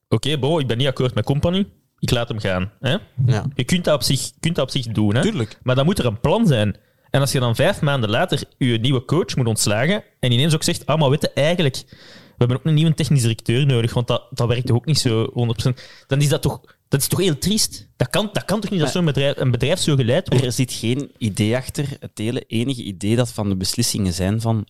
[0.09, 1.66] oké, bro, ik ben niet akkoord met Company,
[2.03, 2.70] ik laat hem gaan.
[2.80, 2.96] Hè?
[3.26, 3.44] Ja.
[3.55, 5.22] Je kunt dat op zich, kunt dat op zich doen, hè?
[5.22, 5.59] Tuurlijk.
[5.62, 6.76] maar dan moet er een plan zijn.
[7.11, 10.62] En als je dan vijf maanden later je nieuwe coach moet ontslagen en ineens ook
[10.62, 14.07] zegt, ah, maar weet je, eigenlijk, we hebben ook een nieuwe technisch directeur nodig, want
[14.07, 15.32] dat, dat werkt toch ook niet zo
[15.70, 15.82] 100%.
[16.07, 17.88] Dan is dat toch, dat is toch heel triest.
[17.96, 20.44] Dat kan, dat kan toch niet dat zo'n bedrijf, een bedrijf zo geleid wordt?
[20.44, 21.96] Er zit geen idee achter.
[22.00, 24.66] Het hele enige idee dat van de beslissingen zijn van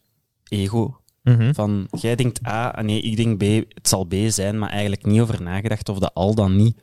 [0.48, 0.96] ego.
[1.22, 1.52] Mhm.
[1.52, 5.20] Van, jij denkt A, nee, ik denk B, het zal B zijn, maar eigenlijk niet
[5.20, 6.76] over nagedacht of dat al dan niet.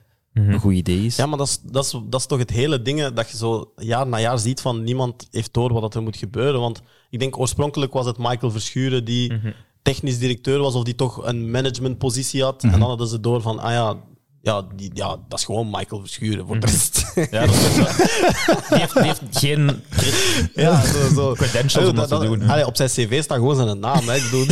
[0.47, 1.15] Een goed idee is.
[1.15, 3.71] Ja, maar dat is, dat, is, dat is toch het hele ding dat je zo
[3.75, 6.59] jaar na jaar ziet van niemand heeft door wat er moet gebeuren.
[6.59, 9.33] Want ik denk oorspronkelijk was het Michael Verschuren die
[9.81, 12.63] technisch directeur was of die toch een managementpositie had.
[12.63, 13.97] En dan hadden ze door van, ah ja,
[14.41, 16.97] ja, die, ja dat is gewoon Michael Verschuren voor de rest.
[17.31, 17.75] Ja, dat is
[18.69, 19.81] die, heeft, die heeft geen
[20.55, 21.13] Ja, zo.
[21.13, 21.33] zo.
[21.41, 22.49] credentials om dat te doen.
[22.49, 24.07] allee, op zijn cv staat gewoon zijn naam.
[24.07, 24.15] Hè.
[24.15, 24.45] Ik bedoel,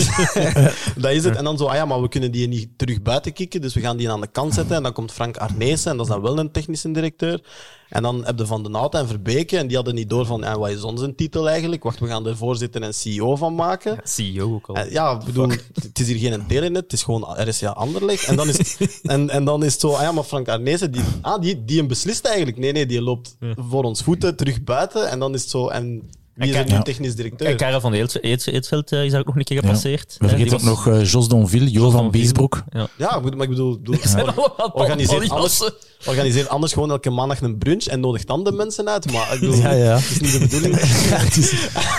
[0.95, 1.35] dat is het.
[1.35, 3.79] En dan zo, ah ja, maar we kunnen die niet terug buiten kicken, dus we
[3.81, 4.75] gaan die aan de kant zetten.
[4.75, 7.41] En dan komt Frank Arnezen, en dat is dan wel een technische directeur.
[7.89, 10.41] En dan heb je Van den Hout en Verbeke, en die hadden niet door van,
[10.41, 11.83] ja, wat is onze titel eigenlijk?
[11.83, 13.99] Wacht, we gaan er voorzitter en CEO van maken.
[14.03, 14.75] CEO ook al.
[14.75, 15.49] Eh, Ja, ik bedoel,
[15.81, 18.27] het is hier geen telenet, het is gewoon RSA Anderlecht.
[18.27, 21.01] En dan is, en, en dan is het zo, ah ja, maar Frank Arnezen, die,
[21.21, 22.57] ah, die, die hem beslist eigenlijk.
[22.57, 25.09] Nee, nee, die loopt voor ons voeten terug buiten.
[25.09, 27.47] En dan is het zo, en wie is er nu technisch directeur?
[27.47, 30.15] En Karel van Eetveld eh, is daar ook nog een keer gepasseerd.
[30.17, 32.11] We Eh, vergeten ook was- nog eh, Jos Donville, Jo Jos van.
[32.11, 32.63] Beesbroek.
[32.69, 32.87] Ja.
[32.97, 33.79] Ja, maar ik bedoel,
[34.73, 35.69] organiseer, anders,
[36.05, 39.11] organiseer anders gewoon elke maandag een brunch en nodig dan de mensen uit.
[39.11, 39.93] Maar ik bedoel, Ja, ja.
[39.93, 40.75] dat is niet de bedoeling.
[41.25, 41.51] het, is,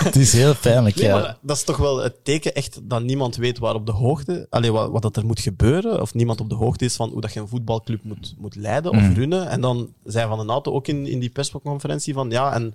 [0.04, 1.18] het is heel pijnlijk, Nee, ja.
[1.20, 4.46] maar dat is toch wel het teken echt dat niemand weet waar op de hoogte,
[4.50, 7.20] allee, wat, wat dat er moet gebeuren, of niemand op de hoogte is van hoe
[7.20, 9.48] dat je een voetbalclub moet, moet leiden of runnen.
[9.48, 12.74] En dan zei Van den Auto ook in, in die persconferentie van ja, en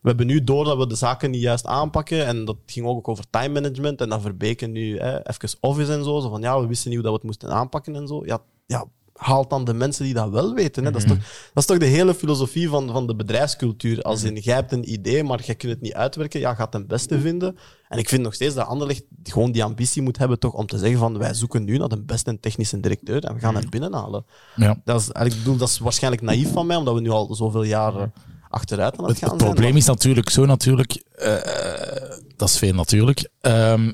[0.00, 2.26] we hebben nu door dat we de zaken niet juist aanpakken.
[2.26, 4.00] En dat ging ook over time management.
[4.00, 6.20] En dat Verbeken nu hè, even office en zo.
[6.20, 8.22] Zo van ja, we wisten niet hoe dat we het moesten aanpakken en zo.
[8.24, 8.86] Ja, ja
[9.20, 10.84] haalt dan de mensen die dat wel weten.
[10.84, 10.90] Hè.
[10.90, 14.02] Dat, is toch, dat is toch de hele filosofie van, van de bedrijfscultuur.
[14.02, 16.40] Als in, jij hebt een idee, maar jij kunt het niet uitwerken.
[16.40, 17.56] Ja, gaat het beste vinden.
[17.88, 20.78] En ik vind nog steeds dat Anderlecht gewoon die ambitie moet hebben toch om te
[20.78, 24.24] zeggen van wij zoeken nu naar de beste technische directeur en we gaan hem binnenhalen.
[24.56, 24.80] ja.
[24.84, 27.62] Dat is, ik bedoel, dat is waarschijnlijk naïef van mij, omdat we nu al zoveel
[27.62, 28.12] jaren
[28.50, 30.92] achteruit aan het Het, gaan het probleem is natuurlijk zo natuurlijk...
[31.12, 33.30] eh, dat is veel natuurlijk.
[33.40, 33.92] Ehm,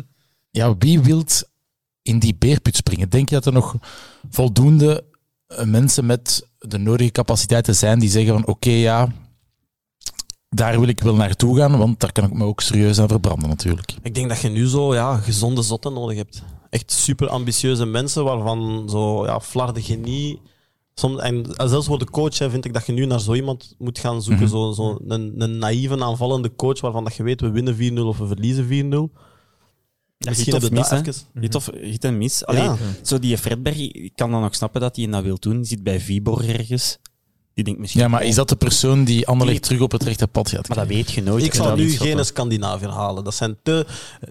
[0.50, 1.48] ja, wie wilt
[2.02, 3.08] in die beerput springen?
[3.08, 3.74] Denk je dat er nog
[4.30, 5.04] voldoende
[5.46, 9.08] eh, mensen met de nodige capaciteiten zijn die zeggen van oké, ja,
[10.48, 13.48] daar wil ik wel naartoe gaan, want daar kan ik me ook serieus aan verbranden
[13.48, 13.94] natuurlijk.
[14.02, 16.42] Ik denk dat je nu zo ja, gezonde zotten nodig hebt.
[16.70, 20.40] Echt super ambitieuze mensen waarvan zo ja, flarde genie.
[20.94, 23.74] Soms, en zelfs voor de coach hè, vind ik dat je nu naar zo iemand
[23.78, 24.48] moet gaan zoeken.
[24.48, 28.18] Zo, zo een, een naïeve aanvallende coach waarvan dat je weet we winnen 4-0 of
[28.18, 28.68] we verliezen 4-0.
[30.28, 30.88] Misschien of mis.
[31.40, 32.44] Hit of hit en mis.
[32.44, 32.76] Allee, Ja.
[33.02, 35.56] Zo die Fredberg, ik kan dan nog snappen dat hij dat wil doen.
[35.56, 36.98] Die zit bij Viborg ergens.
[37.54, 38.00] Die denkt misschien...
[38.00, 40.76] Ja, maar is dat de persoon die Anderlecht terug op het rechte pad gaat Maar
[40.76, 41.44] dat weet je nooit.
[41.44, 42.26] Ik dat nu geen schatten.
[42.26, 43.24] Scandinaviër halen.
[43.24, 43.86] Dat zijn te,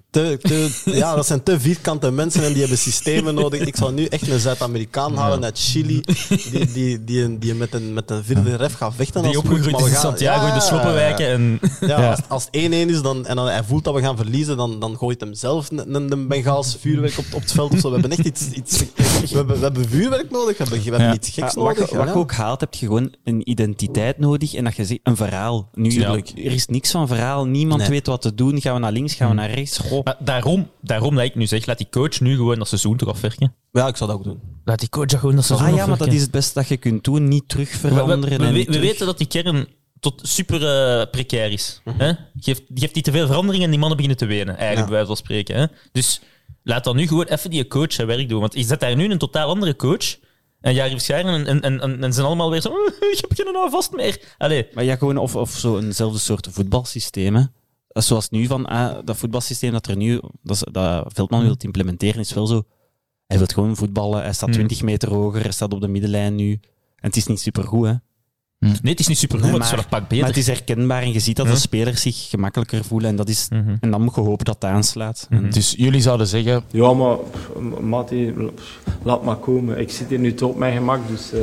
[0.09, 0.69] te, te,
[1.01, 3.59] ja, dat zijn te vierkante mensen en die hebben systemen nodig.
[3.59, 7.93] Ik zou nu echt een Zuid-Amerikaan halen uit Chili, die, die, die, die met, een,
[7.93, 9.23] met een vierde ref gaat vechten.
[9.23, 11.27] Die opgegroeid maar is in Santiago in de Ja, sloppenwijken.
[11.27, 11.59] En...
[11.79, 12.17] Ja.
[12.27, 14.97] Als, het 1-1 is dan, en dan hij voelt dat we gaan verliezen, dan, dan
[14.97, 17.73] gooit hem zelf een, een, Bengaals vuurwerk op, op het veld.
[17.73, 17.87] Of zo.
[17.87, 18.49] We hebben echt iets.
[18.49, 18.79] iets
[19.31, 21.13] we, hebben, we hebben vuurwerk nodig, we hebben, we hebben Ja.
[21.13, 21.79] iets geks nodig.
[21.79, 22.05] wat ja.
[22.05, 25.69] je ook haalt, heb je gewoon een identiteit nodig en dat je zegt, een verhaal.
[25.73, 27.89] Nu, er is niks van verhaal, niemand Nee.
[27.89, 28.61] weet wat te doen.
[28.61, 29.77] Gaan we naar links, gaan we naar rechts?
[29.77, 30.03] Goh.
[30.03, 33.09] Maar daarom, daarom dat ik nu zeg, laat die coach nu gewoon dat seizoen toch
[33.09, 33.53] afwerken.
[33.71, 34.39] Ja, ik zou dat ook doen.
[34.65, 36.67] Laat die coach dat gewoon dat seizoen Ah ja, maar dat is het beste dat
[36.67, 37.27] je kunt doen.
[37.27, 38.39] Niet terug We, we- veranderen.
[38.39, 39.67] we, en we- niet we terug- weten dat die kern
[39.99, 41.81] tot super eh, precair is.
[41.97, 42.11] hè?
[42.39, 44.83] Geeft, geeft die te veel veranderingen en die mannen beginnen te wenen, eigenlijk, Ja.
[44.83, 45.55] bij wijze van spreken.
[45.59, 45.65] Hè?
[45.91, 46.21] Dus
[46.63, 48.39] laat dan nu gewoon even die coach zijn werk doen.
[48.39, 50.15] Want je zet daar nu een totaal andere coach.
[50.63, 52.69] En Jari Verscharen en, en, en, en, zijn allemaal weer zo...
[52.69, 54.21] "Oh, ik heb geen nou vast meer.
[54.37, 57.35] Allee, Maar ja, gewoon of, of zo eenzelfde soort voetbalsysteem.
[57.35, 57.43] Hè.
[57.87, 62.33] Zoals nu van ah, dat voetbalsysteem dat er nu, dat, dat Veldman wil implementeren, is
[62.33, 62.63] wel zo.
[63.27, 64.57] Hij wil gewoon voetballen, hij staat Hmm.
[64.57, 66.51] 20 meter hoger, hij staat op de middenlijn nu.
[66.51, 67.93] En het is niet supergoed, hè.
[68.67, 70.17] Nee, het is niet super goed, Nee, maar het is wel een pak beter.
[70.17, 71.57] Maar het is herkenbaar en je ziet dat de Hm.
[71.57, 73.09] spelers zich gemakkelijker voelen.
[73.09, 73.75] En, dat is, Mhm.
[73.79, 75.27] en dan moet je hopen dat dat aanslaat.
[75.29, 77.15] En Dus jullie zouden zeggen, Ja, maar
[77.81, 78.33] Matti,
[79.03, 79.79] laat maar komen.
[79.79, 81.31] Ik zit hier nu tot op mijn gemak, dus...
[81.33, 81.39] eh,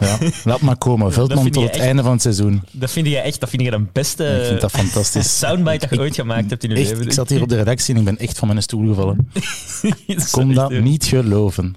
[0.00, 1.12] ja, laat maar komen.
[1.12, 2.62] Veldman tot het echt- einde van het seizoen.
[2.72, 5.38] Dat vind je echt dat vind je de beste ik vind dat fantastisch.
[5.38, 7.04] soundbite dat je ooit gemaakt hebt in je Echt, leven.
[7.04, 9.28] ik zat hier op de redactie en ik ben echt van mijn stoel gevallen.
[10.06, 11.76] Ik kon dat niet geloven.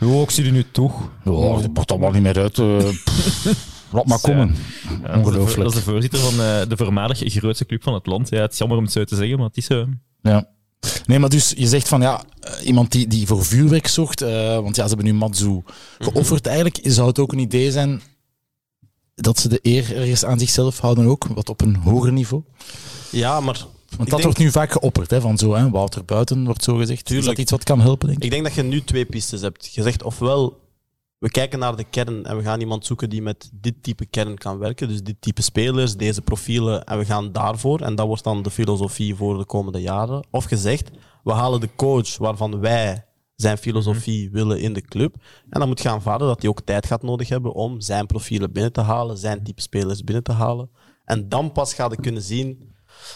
[0.00, 1.10] Oh, ik zie er nu toch.
[1.24, 2.58] Oh, dat pakt allemaal niet meer uit.
[2.58, 2.66] eh,
[3.92, 4.46] laat maar komen.
[4.48, 5.62] Ja, dat is de- Ongelooflijk.
[5.62, 8.28] Dat is de voorzitter van eh, de voormalig grootste club van het land.
[8.28, 9.86] Ja, het is jammer om het zo te zeggen, maar het is zo.
[10.22, 10.48] Ja.
[11.06, 14.54] Nee, maar dus je zegt van ja, eh, iemand die, die voor vuurwerk zocht, eh,
[14.54, 15.62] want ja, ze hebben nu Matsu
[15.98, 16.78] geofferd eigenlijk.
[16.82, 18.00] Zou het ook een idee zijn
[19.14, 22.42] dat ze de eer ergens aan zichzelf houden ook, wat op een hoger niveau?
[23.10, 23.66] Ja, maar
[23.96, 26.76] Want dat denk- wordt nu vaak geopperd, hè, van zo, hè, Wouter Buiten wordt zo
[26.76, 26.98] gezegd.
[27.00, 27.28] Is Tuurlijk.
[27.28, 28.24] dat iets wat kan helpen, denk ik?
[28.24, 29.74] ik denk dat je nu twee pistes hebt.
[29.74, 30.60] Je zegt ofwel,
[31.18, 34.38] we kijken naar de kern en we gaan iemand zoeken die met dit type kern
[34.38, 34.88] kan werken.
[34.88, 37.80] Dus dit type spelers, deze profielen, en we gaan daarvoor.
[37.80, 40.26] En dat wordt dan de filosofie voor de komende jaren.
[40.30, 40.90] Of je zegt,
[41.24, 43.04] we halen de coach waarvan wij
[43.36, 45.14] zijn filosofie willen in de club.
[45.50, 48.52] En dan moet je aanvaarden dat hij ook tijd gaat nodig hebben om zijn profielen
[48.52, 50.70] binnen te halen, zijn type spelers binnen te halen.
[51.04, 52.71] En dan pas ga je kunnen zien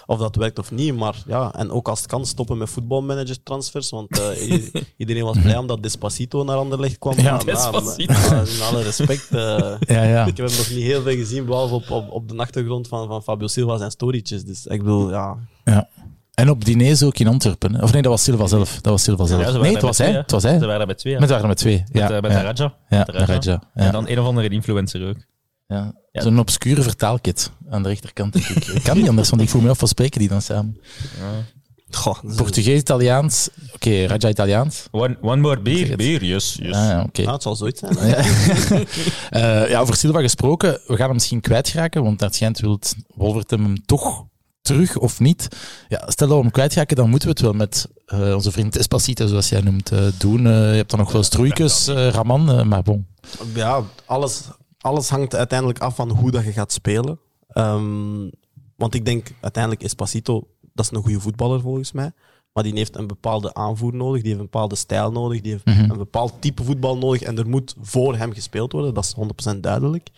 [0.07, 0.97] of dat werkt of niet.
[0.97, 3.91] Maar ja, en ook als het kan, stoppen met voetbalmanager transfers.
[3.91, 7.15] Want eh, iedereen was blij omdat Despacito naar Anderlecht kwam.
[7.21, 8.13] Ja, Maar, Despacito.
[8.13, 9.29] maar, in alle respect.
[9.31, 10.25] eh, Ja, ja.
[10.27, 13.07] ik heb hem nog niet heel veel gezien, behalve op, op, op de achtergrond van,
[13.09, 14.45] van Fabio Silva zijn storytjes.
[14.45, 15.37] Dus ik bedoel, ja.
[15.65, 15.89] ja.
[16.35, 17.83] En op diners ook in Antwerpen.
[17.83, 18.75] Of nee, dat was Silva zelf.
[18.75, 19.41] Dat was Silva zelf.
[19.41, 20.07] Ja, ze nee, het was met hij.
[20.09, 20.59] twee, Het was Ze hij.
[20.59, 21.19] waren daar met twee.
[21.19, 21.85] Met waren er met twee.
[21.93, 22.43] Ja, met, eh, met ja.
[22.43, 22.75] Raja.
[22.89, 23.25] Ja, Met Raja.
[23.27, 23.63] Raja.
[23.75, 23.85] Ja.
[23.85, 25.17] En dan een of andere influencer ook.
[25.67, 25.95] Ja.
[26.13, 26.23] Ja.
[26.23, 28.33] Zo'n obscure vertaalkit aan de rechterkant.
[28.33, 30.43] denk Ik, ik kan niet anders, want ik voel me af van spreken die dan
[30.43, 30.81] samen.
[31.91, 33.49] Goh, dat is- Portugees, Italiaans.
[33.75, 34.87] Oké, Raja Italiaans.
[34.91, 36.75] One, one more beer, beer, yes, yes.
[36.75, 37.23] Ah, ja, oké.
[37.23, 37.97] ja, het zal zoiets zijn.
[37.99, 38.17] hè.
[38.17, 38.85] Ja.
[39.31, 42.81] Eh, ja, over Silva gesproken, we gaan hem misschien kwijtraken, want naar het schijnt wil
[43.15, 44.25] Wolvertem hem toch
[44.63, 45.49] terug of niet.
[45.89, 48.73] Ja, stel dat we hem kwijtraken, dan moeten we het wel met eh, onze vriend
[48.73, 50.39] Despacito, zoals jij noemt, eh, doen.
[50.47, 53.07] Eh, je hebt dan nog wel stroeikes, eh, Raman, maar bon.
[53.55, 54.43] Ja, alles,
[54.87, 57.19] alles hangt uiteindelijk af van hoe dat je gaat spelen.
[57.49, 58.31] Ehm,
[58.77, 62.13] want ik denk, uiteindelijk is Pasito, dat is een goede voetballer volgens mij.
[62.53, 65.65] Maar die heeft een bepaalde aanvoer nodig, die heeft een bepaalde stijl nodig, die heeft
[65.65, 65.91] Mhm.
[65.91, 69.63] een bepaald type voetbal nodig en er moet voor hem gespeeld worden, dat is 100%
[69.63, 70.09] duidelijk.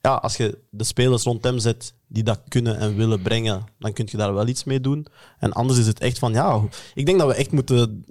[0.00, 3.92] Ja, als je de spelers rond hem zet die dat kunnen en willen brengen, dan
[3.92, 5.06] kun je daar wel iets mee doen.
[5.38, 6.62] En anders is het echt van, ja,
[6.94, 8.04] ik denk dat we echt moeten...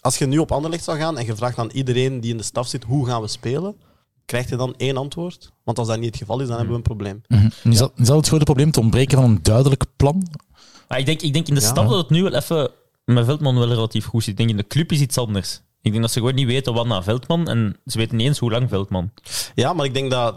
[0.00, 2.42] Als je nu op Anderlecht zou gaan en je vraagt aan iedereen die in de
[2.42, 3.76] staf zit, hoe gaan we spelen?
[4.30, 5.52] Krijg je dan één antwoord?
[5.64, 7.22] Want als dat niet het geval is, dan hebben we een probleem.
[7.28, 7.46] Mhm.
[7.70, 10.26] Is, dat, is dat het grote probleem, het ontbreken van een duidelijk plan?
[10.88, 11.66] Maar ik denk, ik denk in de Ja.
[11.66, 12.70] stad dat het nu wel even
[13.04, 14.30] met Veldman wel relatief goed zit.
[14.30, 15.60] Ik denk in de club is iets anders.
[15.80, 18.38] Ik denk dat ze gewoon niet weten wat naar Veldman en ze weten niet eens
[18.38, 19.10] hoe lang Veldman.
[19.54, 20.34] Ja, maar ik denk dat...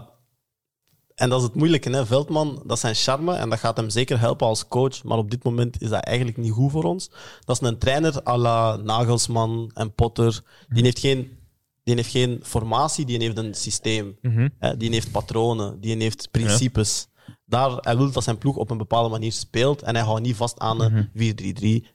[1.16, 2.06] En dat is het moeilijke, hè.
[2.06, 5.04] Veldman, dat is zijn charme en dat gaat hem zeker helpen als coach.
[5.04, 7.12] Maar op dit moment is dat eigenlijk niet goed voor ons.
[7.46, 10.42] Dat is een trainer à la Nagelsman en Potter.
[10.70, 11.38] Die heeft geen,
[11.84, 14.18] die heeft geen formatie, die heeft een systeem.
[14.60, 14.78] Hè.
[14.78, 17.08] Die heeft patronen, die heeft principes.
[17.46, 20.36] Daar, hij wil dat zijn ploeg op een bepaalde manier speelt en hij houdt niet
[20.36, 21.22] vast aan een 4-3-3, 4-4-2.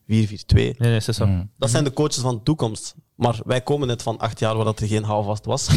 [0.07, 1.27] Nee, nee, is zo.
[1.27, 1.45] Mhm.
[1.59, 2.95] Dat zijn de coaches van de toekomst.
[3.17, 5.67] Maar wij komen net van acht jaar waar dat er geen houvast was.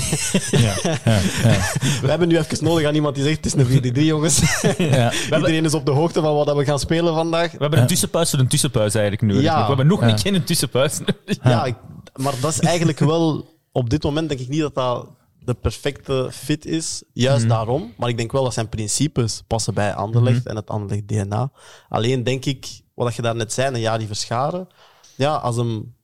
[0.52, 1.20] Ja, ja, ja.
[2.02, 3.54] We hebben nu even nodig aan iemand die zegt: Het is
[3.84, 4.62] een 4-3, jongens.
[4.78, 5.12] ja.
[5.36, 7.52] Iedereen is op de hoogte van wat dat we gaan spelen vandaag.
[7.52, 9.42] We hebben een tussenpauze voor een tussenpauze eigenlijk.
[9.42, 9.60] Ja.
[9.62, 10.10] We hebben nog Ja.
[10.10, 11.44] een keer een tussenpauze nodig.
[11.44, 11.76] Ja, ik-
[12.16, 15.08] maar dat is eigenlijk wel op dit moment denk ik niet dat dat
[15.44, 17.54] de perfecte fit is, juist Mhm.
[17.54, 17.94] daarom.
[17.98, 20.48] Maar ik denk wel dat zijn principes passen bij Anderlecht Mhm.
[20.48, 21.52] en het Anderlecht DNA.
[21.90, 24.68] Alleen denk ik, wat je daar net zei, een jaar die verscharen.
[25.16, 25.96] Ja, als hem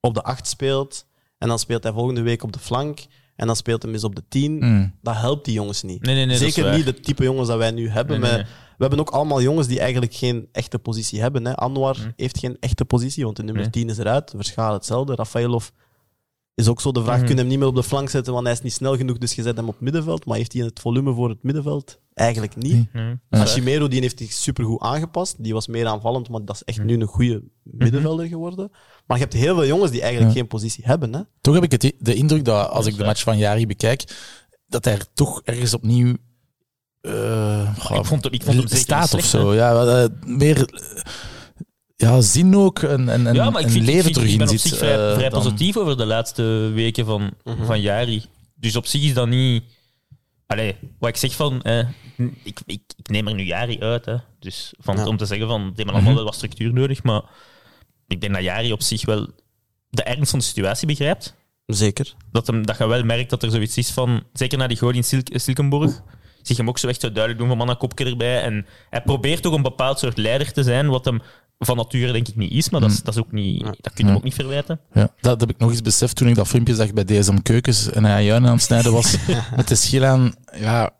[0.00, 1.06] op de acht speelt
[1.38, 2.98] en dan speelt hij volgende week op de flank
[3.36, 4.94] en dan speelt hij eens op de tien, Mm.
[5.02, 6.02] dat helpt die jongens niet.
[6.02, 8.20] Nee, nee, Zeker niet de type jongens dat wij nu hebben.
[8.20, 8.46] Met-
[8.76, 11.44] we hebben ook allemaal jongens die eigenlijk geen echte positie hebben.
[11.44, 11.54] Hè.
[11.56, 12.10] Anwar Mhm.
[12.16, 13.70] heeft geen echte positie, want de nummer Nee.
[13.70, 14.32] 10 is eruit.
[14.36, 15.14] Verschaal hetzelfde.
[15.14, 15.68] Rafaelov
[16.54, 17.24] is ook zo de vraag, Mhm.
[17.26, 19.18] kun je hem niet meer op de flank zetten, want hij is niet snel genoeg,
[19.18, 20.24] dus je zet hem op middenveld.
[20.26, 21.98] Maar heeft hij het volume voor het middenveld?
[22.14, 22.92] Eigenlijk niet.
[22.92, 23.14] Nee.
[23.30, 25.42] Hashimero die heeft zich supergoed aangepast.
[25.42, 28.70] Die was meer aanvallend, maar dat is echt nu een goede middenvelder geworden.
[29.06, 30.38] Maar je hebt heel veel jongens die eigenlijk Ja.
[30.40, 31.14] geen positie hebben.
[31.14, 31.20] Hè?
[31.40, 34.04] Toch heb ik het, de indruk dat als ik de match van Jari bekijk,
[34.66, 36.16] dat hij er toch ergens opnieuw
[37.00, 39.38] eh, Ik vond, ik vond hem zeker staat of slecht, hè.
[39.40, 39.54] zo.
[39.54, 40.68] Ja, eh, meer
[42.04, 44.46] ja, zin ook en, en, en, ja, maar ik, vind, ik, leven terug ik ben
[44.48, 44.70] in op zit.
[44.70, 46.42] zich vrij, eh, vrij positief over de laatste
[46.74, 47.64] weken van, Mhm.
[47.64, 48.24] van Jari.
[48.54, 49.62] Dus op zich is dat niet...
[50.46, 51.62] Allee, wat ik zeg van...
[51.62, 51.88] Eh,
[52.42, 54.04] ik, ik, ik neem er nu Jari uit.
[54.04, 54.16] Hè.
[54.38, 55.06] Dus van, Ja.
[55.06, 55.60] om te zeggen van...
[55.60, 55.94] Die hebben Mhm.
[55.94, 57.22] allemaal wel wat structuur nodig, maar
[58.06, 59.26] ik denk dat Jari op zich wel
[59.90, 61.34] de ernst van de situatie begrijpt.
[61.66, 62.14] Zeker.
[62.32, 64.22] Dat, hem, dat je wel merkt dat er zoiets is van...
[64.32, 66.00] Zeker na die goal in Silk, Silkenborg...
[66.42, 68.42] Zich hem ook zo echt zo duidelijk doen van man, een kopje erbij.
[68.42, 71.22] En hij probeert toch een bepaald soort leider te zijn, wat hem
[71.64, 73.92] van nature denk ik niet is, maar dat, is, dat, is ook niet, dat kun
[73.94, 74.80] je hem ook niet verwijten.
[74.92, 77.90] Ja, dat heb ik nog eens beseft toen ik dat filmpje zag bij DSM Keukens
[77.90, 79.16] en hij juin aan het snijden was
[79.56, 80.34] met de schil aan.
[80.56, 80.90] Ja,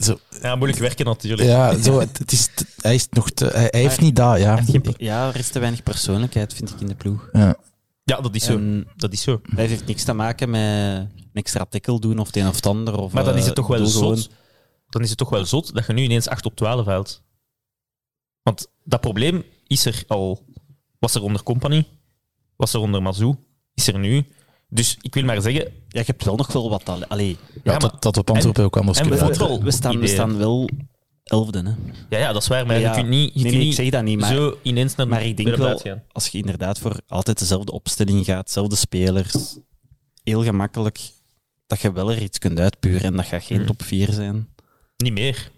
[0.00, 1.48] zo, Ja, moeilijk werken natuurlijk.
[1.48, 4.38] ja zo, het, het is, te- hij, is nog te, hij, hij heeft niet dat,
[4.38, 4.54] ja.
[4.64, 7.28] Hij Ja, er is te weinig persoonlijkheid, vind ik, in de ploeg.
[7.32, 7.56] ja.
[8.04, 8.60] Ja, dat is zo.
[8.96, 9.40] Dat is zo.
[9.44, 12.66] dat heeft niks te maken met een extra tackle doen of het een of het
[12.66, 12.98] ander.
[12.98, 14.02] Of, Maar dan is het eh, toch wel zot.
[14.02, 14.26] gewoon-
[14.88, 17.22] Dan is het toch wel zot dat je nu ineens 8 op 12 haalt.
[18.42, 20.44] Want dat probleem is er al.
[20.98, 21.84] Was er onder Company,
[22.56, 23.34] was er onder Mazou,
[23.74, 24.26] is er nu.
[24.68, 26.88] Dus ik wil maar zeggen, Ja, je hebt wel nog wel wat...
[26.88, 29.38] al- Allee, Ja, maar- dat, dat op Antwerpen ook anders en kunnen.
[29.38, 30.68] Wel, we, staan, we staan wel
[31.24, 31.70] elfde, hè.
[32.08, 33.66] ja, ja dat is waar, maar Ja, je kunt niet, je nee, kunt nee, ik
[33.66, 36.78] niet zeg dat niet, maar- zo ineens naar Maar ik denk wel, als je inderdaad
[36.78, 39.56] voor altijd dezelfde opstelling gaat, dezelfde spelers,
[40.24, 41.00] heel gemakkelijk,
[41.66, 43.66] dat je wel er iets kunt uitpuren en dat gaat geen Mhm.
[43.66, 44.48] top 4 zijn.
[44.96, 45.50] Niet meer.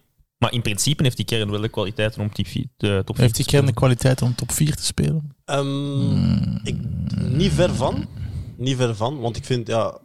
[0.43, 2.67] Maar in principe heeft die kern wel de kwaliteiten om top 4
[3.15, 5.35] Heeft die kern de kwaliteit om top 4 te spelen?
[5.45, 6.77] Ehm, ik,
[7.19, 8.07] niet ver van.
[8.57, 9.99] Niet ver van, want ik vind, ja,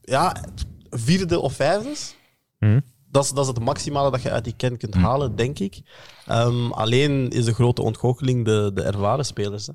[0.00, 0.44] ja
[0.90, 1.94] vierde of vijfde,
[2.58, 2.80] Mhm.
[3.10, 5.00] dat, is, dat is het maximale dat je uit die kern kunt Hm.
[5.00, 5.80] halen, denk ik.
[6.26, 9.66] Ehm, alleen is de grote ontgoocheling de, de ervaren spelers.
[9.66, 9.72] Hè.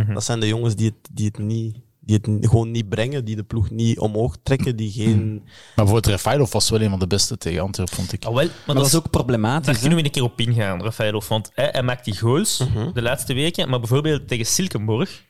[0.00, 0.14] Mhm.
[0.14, 1.76] Dat zijn de jongens die het, die het, niet,
[2.06, 5.34] die het gewoon niet brengen, die de ploeg niet omhoog trekken, die geen...
[5.44, 5.44] Maar
[5.74, 8.24] bijvoorbeeld Rafailov was wel een van de beste tegen Antwerpen, vond ik.
[8.24, 9.66] Ah, wel, maar, Maar dat is ook problematisch.
[9.66, 11.28] Daar kunnen we een keer op ingaan, Rafaelov.
[11.28, 12.92] Want hij, hij maakt die goals Mhm.
[12.92, 13.68] de laatste weken.
[13.68, 15.24] Maar bijvoorbeeld tegen Silkenborg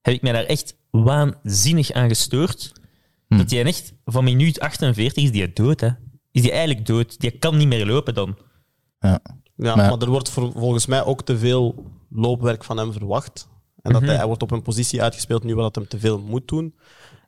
[0.00, 2.72] heb ik mij daar echt waanzinnig aan gestoord.
[3.28, 3.36] Hm.
[3.36, 5.80] Dat hij echt van minuut 48 is die dood.
[5.80, 5.88] Hè.
[6.32, 7.20] Is die eigenlijk dood?
[7.20, 8.36] Die kan niet meer lopen dan.
[9.00, 9.20] Ja.
[9.56, 13.48] Ja, Maar- maar, er wordt voor- volgens mij ook te veel loopwerk van hem verwacht.
[13.88, 14.10] En dat Mhm.
[14.10, 16.74] hij, hij wordt op een positie uitgespeeld nu waar dat hem te veel moet doen.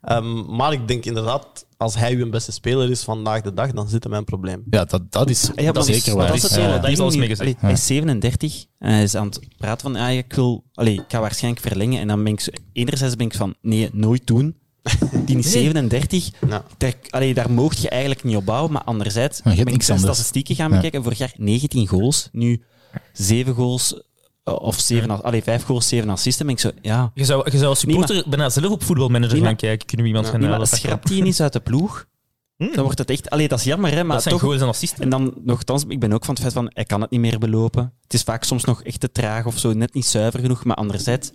[0.02, 3.88] Ehm, maar ik denk inderdaad, als hij uw beste speler is vandaag de dag, dan
[3.88, 4.62] zit hem een probleem.
[4.70, 6.26] Ja, dat, dat is Ja, dat zeker waar.
[6.26, 7.18] Dat is het Ja, is alles nu.
[7.18, 7.48] mee gezegd.
[7.48, 10.94] Allee, Hij is 37 en hij is aan het praten van, ah, ik wil, allee,
[10.94, 12.00] ik ga waarschijnlijk verlengen.
[12.00, 14.56] En dan ben ik, zo- enerzijds ben ik van, nee, nooit doen.
[15.26, 16.64] Die is 37, Ja.
[16.78, 18.72] daar, allee, daar mocht je eigenlijk niet op bouwen.
[18.72, 20.74] Maar anderzijds ben ik zijn statistieken gaan Ja.
[20.74, 21.02] bekijken.
[21.02, 22.62] Vorig jaar 19 goals, nu
[23.12, 24.02] 7 goals,
[24.59, 26.46] of 7, as- allee, 5 goals, 7 assisten.
[26.46, 27.11] Ben ik zo, ja.
[27.14, 29.86] Je zou, je zou als supporter bijna zelf op voetbalmanager Nee, gaan maar- kijken.
[29.86, 30.70] Kunnen we iemand gaan Nee, maar halen?
[30.70, 32.07] dat schrapt die eens uit de ploeg,
[32.57, 32.72] Hmm.
[32.74, 33.30] dan wordt het echt...
[33.30, 34.42] Allee, dat is jammer, hè, maar Dat zijn toch...
[34.44, 35.03] goals en assisten.
[35.03, 37.38] En dan nogthans, ik ben ook van het feit van, hij kan het niet meer
[37.38, 37.92] belopen.
[38.03, 40.64] Het is vaak soms nog echt te traag of zo, net niet zuiver genoeg.
[40.64, 41.28] Maar anderzijds,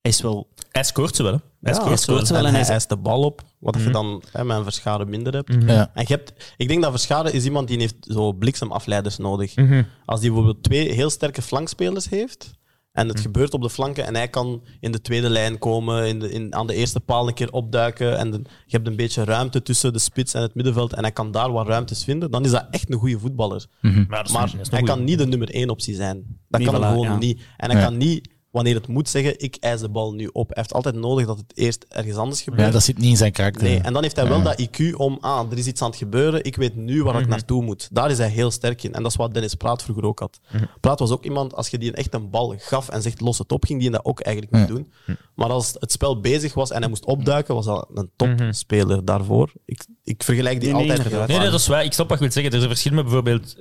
[0.00, 0.48] hij is wel...
[0.70, 1.32] Hij scoort ze wel.
[1.32, 1.38] Hè.
[1.60, 2.14] Hij Ja, scoort ze wel.
[2.16, 2.44] scoort ze wel.
[2.46, 3.84] En hij hij is- de bal op, wat Mhm.
[3.84, 5.54] je dan hè, met een Verscharen minder hebt.
[5.66, 5.90] Ja.
[5.94, 9.56] En je hebt, ik denk dat Verscharen is iemand die heeft zo bliksemafleiders nodig.
[9.56, 9.82] Mhm.
[10.04, 12.56] Als die bijvoorbeeld twee heel sterke flankspelers heeft,
[12.92, 16.18] en het gebeurt op de flanken, en hij kan in de tweede lijn komen, in
[16.18, 19.24] de, in, aan de eerste paal een keer opduiken, en de- je hebt een beetje
[19.24, 22.44] ruimte tussen de spits en het middenveld, en hij kan daar wat ruimtes vinden, dan
[22.44, 23.66] is dat echt een goede voetballer.
[24.08, 26.16] Maar, hij kan niet de nummer één optie zijn.
[26.48, 27.16] Dat Nee, kan voilà, gewoon ja.
[27.18, 27.40] niet.
[27.56, 27.86] En hij Ja.
[27.86, 30.46] kan niet, wanneer het moet, zeggen, ik eis de bal nu op.
[30.48, 32.62] Hij heeft altijd nodig dat het eerst ergens anders gebeurt.
[32.62, 33.62] Ja, dat zit niet in zijn karakter.
[33.62, 35.98] Nee, en dan heeft hij wel dat IQ om, ah, er is iets aan het
[35.98, 37.22] gebeuren, ik weet nu waar Mhm.
[37.22, 37.88] ik naartoe moet.
[37.92, 38.92] Daar is hij heel sterk in.
[38.94, 40.40] En dat is wat Dennis Praat vroeger ook had.
[40.52, 40.64] Mhm.
[40.80, 43.52] Praat was ook iemand, als je die echt een bal gaf en zegt los het
[43.52, 44.92] op, ging die dat ook eigenlijk niet doen.
[45.34, 48.36] Maar als het spel bezig was en hij moest opduiken, was dat een Mhm.
[48.36, 49.52] topspeler daarvoor.
[49.64, 51.50] Ik, ik vergelijk die Nee, nee, altijd Nee, nee, vaak.
[51.50, 51.84] dat is waar.
[51.84, 52.52] Ik snap wat je wilt zeggen.
[52.52, 53.56] Er is een verschil met bijvoorbeeld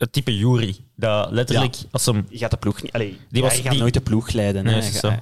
[0.00, 0.76] het type Jury.
[0.96, 2.92] Dat letterlijk, als hem Je gaat de ploeg niet...
[2.92, 4.64] Allee, Die was- hij gaat die- nooit de ploeg leiden.
[4.64, 5.16] Nee, hè.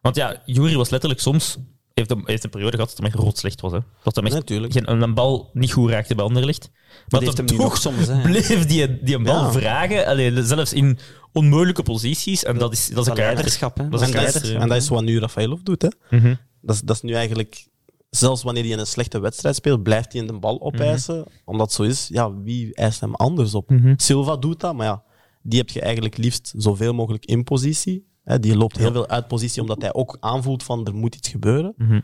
[0.00, 1.56] Want ja, Jury was letterlijk soms
[1.94, 3.72] heeft een, heeft een periode gehad dat hij echt rot slecht was.
[3.72, 3.78] Hè.
[4.02, 6.70] Dat hij echt geen, een bal niet goed raakte bij Anderlecht.
[7.08, 8.20] Maar heeft dan hem toch soms, hè.
[8.22, 9.52] bleef die, die een bal Ja.
[9.52, 10.98] vragen, allee, zelfs in
[11.32, 12.44] onmogelijke posities.
[12.44, 13.88] En dat is, dat is een Dat leiderschap, hè.
[13.88, 14.60] Dat is En een dat, is, karakter.
[14.62, 15.82] en dat is wat nu Rafaelov doet.
[15.82, 15.88] Hè.
[16.18, 16.34] Mhm.
[16.60, 17.66] Dat, is, dat is nu eigenlijk...
[18.10, 21.24] Zelfs wanneer hij in een slechte wedstrijd speelt, blijft hij in de bal opeisen.
[21.44, 23.70] Omdat het zo is, ja, wie eist hem anders op?
[23.70, 23.94] Mhm.
[23.96, 25.02] Silva doet dat, maar ja,
[25.42, 28.08] die heb je eigenlijk liefst zoveel mogelijk in positie.
[28.24, 31.28] Hè, die loopt heel veel uit positie, omdat hij ook aanvoelt van er moet iets
[31.28, 31.74] gebeuren.
[31.76, 32.00] Mhm.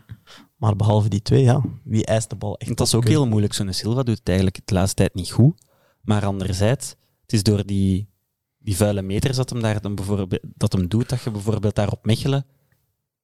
[0.55, 3.53] Maar behalve die twee, ja, wie eist de bal echt Dat is ook heel moeilijk.
[3.53, 5.61] Zo'n Silva doet het eigenlijk de laatste tijd niet goed.
[6.01, 8.09] Maar anderzijds, het is door die,
[8.57, 11.91] die vuile meters dat hem, daar dan bijvoorbeeld, dat hem doet, dat je bijvoorbeeld daar
[11.91, 12.45] op Mechelen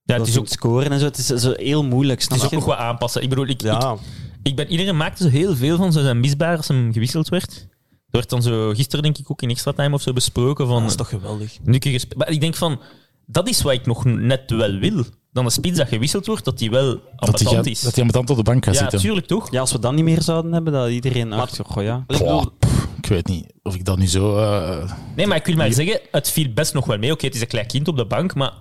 [0.06, 1.06] Ja, dat het is ook, scoren en zo.
[1.06, 3.22] Het is zo heel moeilijk, het snap is ook nog wat aanpassen.
[3.22, 3.95] Ik bedoel, ik, ik, Ja,
[4.43, 7.68] ik ben, iedereen maakte zo heel veel van zo zijn misbaar als hem gewisseld werd.
[7.89, 10.82] Er werd dan zo gisteren, denk ik, ook in extra time of zo besproken van.
[10.82, 11.58] dat is toch geweldig.
[11.64, 12.80] Nu kun je maar ik denk van,
[13.26, 15.04] dat is wat ik nog net wel wil.
[15.32, 17.82] Dan een spits dat gewisseld wordt, dat die wel Dat hij, ambetant is.
[17.82, 18.99] dat hij ambetant op de bank gaat ja, zitten.
[18.99, 19.51] tuurlijk toch?
[19.51, 21.97] Ja, als we dat niet meer zouden hebben, dat iedereen achter, goh ja.
[21.97, 24.38] Ik bedoel, Goh, pff, ik weet niet of ik dat nu zo...
[24.38, 27.12] eh, Nee, maar ik wil maar zeggen, het viel best nog wel mee.
[27.12, 28.51] Oké, het is een klein kind op de bank, maar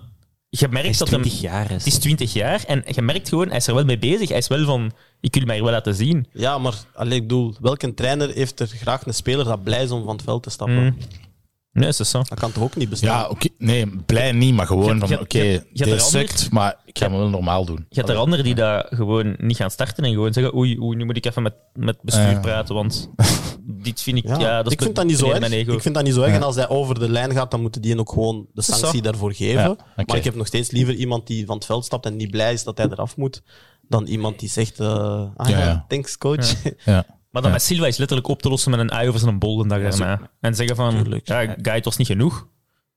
[0.58, 1.20] je Hij merkt is dat hem...
[1.22, 1.68] 20 jaar.
[1.68, 4.28] Het is 20 jaar en je merkt gewoon, hij is er wel mee bezig.
[4.28, 6.26] Hij is wel van, ik wil mij hier wel laten zien.
[6.32, 9.90] ja, maar allee, ik bedoel, welke trainer heeft er graag een speler dat blij is
[9.90, 10.84] om van het veld te stappen?
[10.84, 10.96] Mm.
[11.72, 12.22] Nee, is dat zo.
[12.28, 13.10] Dat kan toch ook niet bestaan?
[13.10, 13.48] ja, oké.
[13.58, 15.18] Nee, blij niet, maar gewoon Je- van...
[15.18, 17.86] Oké, je- je hebt dit er sukt, maar ik ga hem wel normaal doen.
[17.88, 20.96] Je hebt er anderen die daar gewoon niet gaan starten en gewoon zeggen, oei, oei
[20.96, 23.10] nu moet ik even met, met bestuur praten, want
[23.86, 24.26] dit vind ik...
[24.26, 25.52] Ja, Ja, dat is ik vind dat niet zo erg.
[25.52, 26.30] Ik vind dat niet zo erg.
[26.30, 26.36] Ja.
[26.36, 29.32] En als hij over de lijn gaat, dan moeten die ook gewoon de sanctie daarvoor
[29.34, 29.76] geven.
[30.06, 32.52] Maar ik heb nog steeds liever iemand die van het veld stapt en niet blij
[32.52, 33.42] is dat hij eraf moet,
[33.88, 34.86] dan iemand die zegt, eh
[35.36, 35.84] ah Ja, ja, ja.
[35.88, 36.54] thanks coach.
[36.84, 37.04] Ja.
[37.32, 37.56] Maar dan Ja.
[37.56, 39.80] met Silva is letterlijk op te lossen met een ui over zijn bol een dag
[39.80, 40.30] daarna.
[40.40, 41.28] En zeggen van, Tuurlijk.
[41.28, 42.50] ja, guy, het was niet genoeg.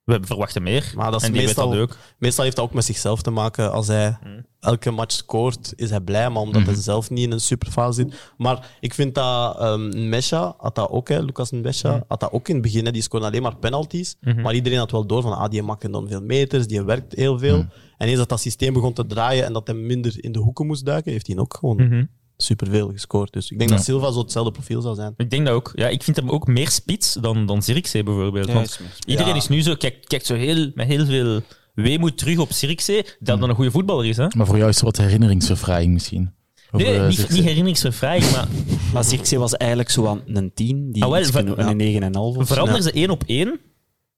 [0.04, 0.92] We verwachten meer.
[0.96, 1.98] Maar dat is en die meestal- weet dat ook.
[2.18, 3.72] Meestal heeft dat ook met zichzelf te maken.
[3.72, 4.46] Als hij Hmm.
[4.60, 6.70] elke match scoort, is hij blij, maar omdat Mhm.
[6.72, 8.32] hij zelf niet in een superfase zit.
[8.38, 12.04] Maar ik vind dat um, Mesha had dat ook, hè, Lucas Mesha, Hmm.
[12.08, 12.86] had dat ook in het begin.
[12.86, 14.16] Hè, die scoorde alleen maar penalties.
[14.22, 14.42] Mhm.
[14.42, 17.40] Maar iedereen had wel door van, ah, die maakt dan veel meters, die werkt heel
[17.40, 17.66] veel.
[17.98, 20.66] En eens dat dat systeem begon te draaien en dat hij minder in de hoeken
[20.66, 22.04] moest duiken, heeft hij ook gewoon Mhm.
[22.38, 23.34] Superveel gescoord.
[23.34, 23.76] Dus ik denk Ja.
[23.76, 25.14] dat Silva zo hetzelfde profiel zou zijn.
[25.18, 25.72] Ik denk dat ook.
[25.76, 28.52] Ja, ik vind hem ook meer spits dan, dan Zirkzee bijvoorbeeld.
[28.52, 29.38] Want iedereen Ja.
[29.38, 31.42] is nu zo, kijkt, kijkt zo heel, met heel veel
[31.74, 34.18] weemoed terug op Zirkzee, dat dan een goede voetballer is.
[34.18, 34.28] Hè?
[34.38, 36.34] Maar voor jou is er wat herinneringsverfraaiing misschien.
[36.72, 37.36] Nee, eh, niet, Zirkzee.
[37.36, 38.48] niet herinneringsvervraaiing, maar
[38.94, 41.18] Maar Zirkzee was eigenlijk zo aan een 10, die Ah, wel,
[41.58, 42.54] een 9,5 of zo.
[42.54, 43.60] verander ze één op één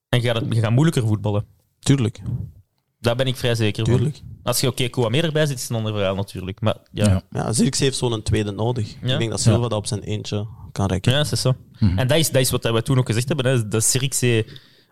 [0.08, 1.44] en je gaat, het, je gaat moeilijker voetballen.
[1.78, 2.20] Tuurlijk,
[3.00, 4.16] Daar ben ik vrij zeker tuurlijk.
[4.16, 4.37] van.
[4.48, 6.60] Als je oké, okay, Kouamer erbij zit, is het een ander verhaal natuurlijk.
[6.60, 7.10] Maar ja, Ja.
[7.10, 7.22] ja.
[7.30, 8.94] Ja, Zirkzee heeft zo'n tweede nodig.
[9.02, 9.12] Ja.
[9.12, 11.12] Ik denk dat Silva dat op zijn eentje kan rekken.
[11.12, 11.54] dat is zo.
[11.96, 13.46] En dat is, dat is wat we toen ook gezegd hebben.
[13.46, 13.68] Hè.
[13.68, 14.46] Dat Zirkzee,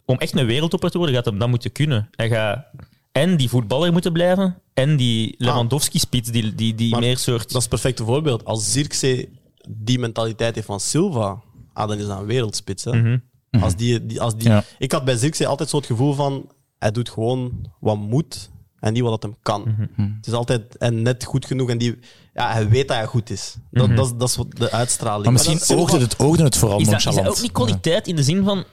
[0.04, 2.08] om echt een wereldtopper te worden, gaat hem dat moeten kunnen.
[2.10, 2.66] Hij gaat
[3.12, 7.42] en die voetballer moeten blijven, en die Lewandowski-spits, die, die, die Maar meer soort...
[7.42, 8.44] Dat is het perfecte voorbeeld.
[8.44, 9.28] Als Zirkzee
[9.68, 11.42] die mentaliteit heeft van Silva,
[11.72, 12.84] ah, dan is dat een wereldspits.
[12.84, 12.92] Hè?
[12.92, 13.18] Mhm.
[13.60, 14.64] Als die, die, als die, Ja.
[14.78, 18.50] Ik had bij Zirkzee altijd zo het gevoel van, hij doet gewoon wat moet
[18.80, 19.60] en niet wat dat hem kan.
[19.96, 20.10] Mhm.
[20.16, 21.98] Het is altijd en net goed genoeg en die,
[22.34, 23.56] ja, hij weet dat hij goed is.
[23.70, 23.96] Dat, Mhm.
[23.96, 25.24] dat, is- dat is wat de uitstraling.
[25.24, 27.28] Maar misschien dat is oogde het, oogde het vooral Is dat, is nonchalant.
[27.28, 28.64] dat ook niet kwaliteit in de zin van...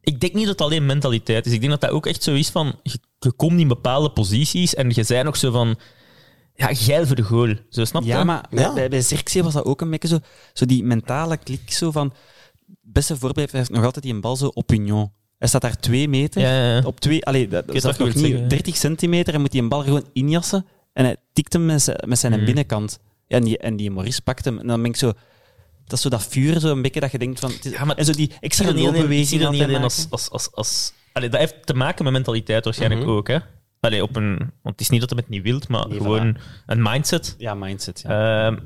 [0.00, 1.52] Ik denk niet dat het alleen mentaliteit is.
[1.52, 2.78] Ik denk dat dat ook echt zo is van...
[2.82, 5.76] Je, je komt in bepaalde posities en je zei nog zo van...
[6.54, 7.54] Ja, geil voor de goal.
[7.70, 8.08] Zo, snap je?
[8.08, 8.72] Ja, maar bij- Ja.
[8.74, 10.18] Bij, bij Zirkzee was dat ook een beetje zo,
[10.52, 12.12] zo die mentale klik zo van...
[12.82, 15.12] Beste voorbeeld, hij heeft nog altijd die een bal zo opinion.
[15.38, 16.82] Hij staat daar twee meter, Ja, ja, ja.
[16.84, 17.24] op twee...
[17.24, 18.48] Allee, dat, is nog wilt niet zeggen, ja.
[18.48, 21.98] 30 centimeter en moet die een bal gewoon injassen en hij tikt hem met zijn,
[22.06, 22.44] met zijn Mhm.
[22.44, 22.98] binnenkant.
[23.26, 25.12] Ja, en, die, en die Maurice pakt hem en dan ben ik zo...
[25.84, 27.50] Dat is zo dat vuur, zo een beetje dat je denkt van...
[27.50, 30.06] is- Ja, en zo die extra loopbeweging dat niet hij als...
[30.10, 33.10] als, als, als Allee, dat heeft te maken met mentaliteit waarschijnlijk Mhm.
[33.10, 33.28] ook.
[33.28, 33.38] Hè?
[33.80, 36.36] Allee, op een, want het is niet dat hij het niet wilt, maar Nee, gewoon
[36.66, 37.34] een mindset.
[37.38, 38.46] Ja, mindset, ja.
[38.46, 38.58] Ehm,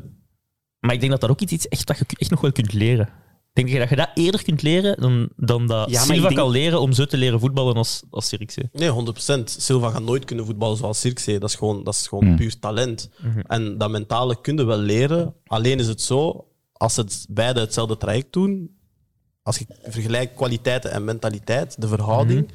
[0.79, 2.73] maar ik denk dat dat ook iets is echt, dat je echt nog wel kunt
[2.73, 3.09] leren.
[3.55, 6.35] Ik denk dat je dat eerder kunt leren dan, dan dat Ja, Silva ik denk-
[6.35, 8.69] kan leren om zo te leren voetballen als, als Zirkzee.
[8.73, 9.51] Nee, 100%.
[9.61, 11.39] Silva gaat nooit kunnen voetballen zoals Zirkzee.
[11.39, 12.37] Dat is gewoon, dat is gewoon Hmm.
[12.37, 13.11] puur talent.
[13.23, 13.39] Mhm.
[13.41, 15.35] En dat mentale kun je wel leren.
[15.47, 18.77] Alleen is het zo, als ze het beide hetzelfde traject doen,
[19.43, 22.53] als je vergelijkt kwaliteiten en mentaliteit, de verhouding, Mhm.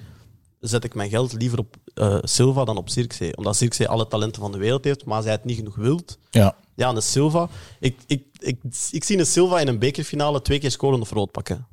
[0.59, 3.37] zet ik mijn geld liever op eh, Silva dan op Zirkzee.
[3.37, 6.55] Omdat Zirkzee alle talenten van de wereld heeft, maar hij het niet genoeg wilt, Ja.
[6.75, 7.49] ja, een Silva.
[7.79, 8.59] Ik, ik, ik,
[8.91, 11.67] ik zie een Silva in een bekerfinale twee keer scoren of rood pakken.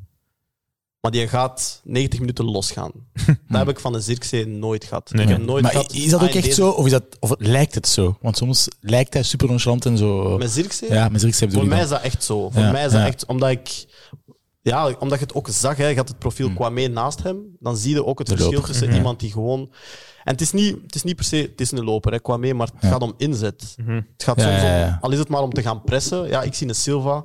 [1.01, 2.93] Maar die gaat 90 minuten losgaan.
[3.49, 5.11] Dat heb ik van een Zirkzee nooit gehad.
[5.13, 5.93] Nee, ik heb nooit Maar gehad.
[5.93, 6.69] is dat ook ah, echt deze- zo?
[6.71, 8.17] Of, is dat, of lijkt het zo?
[8.21, 10.37] Want soms lijkt hij super nonchalant en zo.
[10.39, 10.89] Met Zirkzee?
[10.93, 12.51] Ja, met Zirkzee Voor mij is dat echt zo.
[12.51, 13.07] Voor Ja, mij is dat ja.
[13.07, 13.85] echt omdat ik.
[14.71, 15.87] Ja, omdat je het ook zag, hè.
[15.89, 18.69] je had het profiel Kwame naast hem, dan zie je ook het De verschil loper.
[18.71, 18.97] tussen Mhm.
[18.97, 19.61] iemand die gewoon...
[20.25, 22.55] En het is niet, het is niet per se, het is een loper, hè, Kwame,
[22.55, 22.89] maar het Ja.
[22.89, 23.75] gaat om inzet.
[23.77, 23.91] Mhm.
[23.95, 24.99] Het gaat Ja, soms om, ja, ja.
[25.01, 26.29] al is het maar om te gaan pressen.
[26.29, 27.25] Ja, ik zie een Silva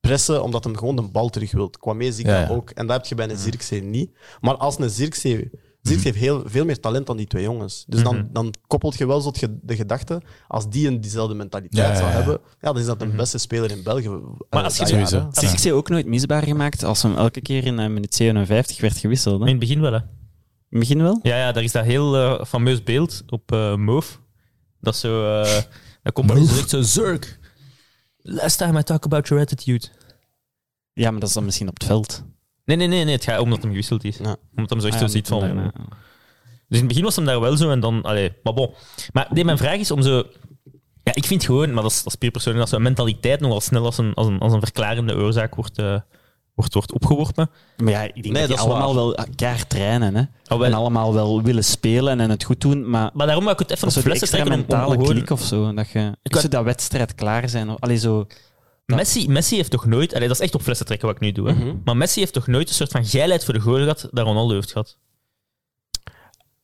[0.00, 1.70] pressen omdat hem gewoon de bal terug wil.
[1.70, 2.70] Kwame zie ik Ja, dat ook.
[2.70, 4.10] En dat heb je bij een Zirkzee niet.
[4.40, 5.50] Maar als een Zirkzee...
[5.82, 5.92] Mhm.
[5.92, 7.84] Zirkzee heeft heel, veel meer talent dan die twee jongens.
[7.88, 11.34] Dus dan, dan koppelt je wel zo het ge- de gedachte, als die een diezelfde
[11.34, 12.16] mentaliteit Ja, ja, zou ja.
[12.16, 14.08] hebben, ja, dan is dat de beste speler in België.
[14.08, 14.18] Maar
[14.50, 15.76] eh, als je jaar, Sowieso.
[15.76, 19.38] ook nooit misbaar gemaakt als hem elke keer in eh, minuut 57 werd gewisseld.
[19.40, 19.44] Hè?
[19.46, 19.98] In het begin wel, hè.
[19.98, 20.04] In
[20.68, 21.18] het begin wel?
[21.22, 24.16] Ja, ja, daar is dat heel eh, fameus beeld op eh Move.
[24.80, 25.40] Dat zo...
[25.42, 25.62] eh
[26.02, 27.38] dat komt en zegt zo, Zurk,
[28.16, 29.86] last time I talk about your attitude.
[30.92, 32.24] Ja, maar dat is dan misschien op het veld.
[32.76, 34.16] Nee, nee, nee, nee het gaat omdat hem gewisseld is.
[34.16, 34.36] Ja.
[34.56, 35.40] Omdat hem zo echt Ah, zo ziet van...
[35.40, 35.62] daarna.
[36.68, 38.02] Dus in het begin was hem daar wel zo en dan...
[38.02, 38.74] Allee, maar bon.
[39.12, 40.22] Maar nee, mijn vraag is om zo...
[41.02, 43.60] Ja, ik vind gewoon, maar dat is, dat is puur persoonlijk, dat zo'n mentaliteit nogal
[43.60, 46.00] snel als een, als een, als een verklarende oorzaak wordt, eh,
[46.54, 47.50] wordt, wordt opgeworpen.
[47.76, 49.04] Maar ja, ik denk Nee, dat dat is allemaal waar.
[49.04, 50.14] wel elkaar trainen.
[50.16, 50.20] Hè?
[50.20, 50.64] Oh, wel.
[50.64, 52.90] En allemaal wel willen spelen en het goed doen.
[52.90, 55.42] Maar Maar daarom wil ik het even op flessen trekken om, om mentale klik of
[55.42, 55.74] zo.
[55.74, 57.68] Dat je Ik zo had- dat wedstrijd klaar zijn.
[57.78, 58.26] Allee, zo...
[58.86, 60.14] Messi, Messi heeft toch nooit...
[60.14, 61.48] Allee, dat is echt op flessen trekken wat ik nu doe.
[61.48, 61.54] Hè.
[61.54, 61.76] Mhm.
[61.84, 64.54] Maar Messi heeft toch nooit een soort van geilheid voor de goal gehad dat Ronaldo
[64.54, 64.98] heeft gehad.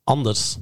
[0.04, 0.56] Anders.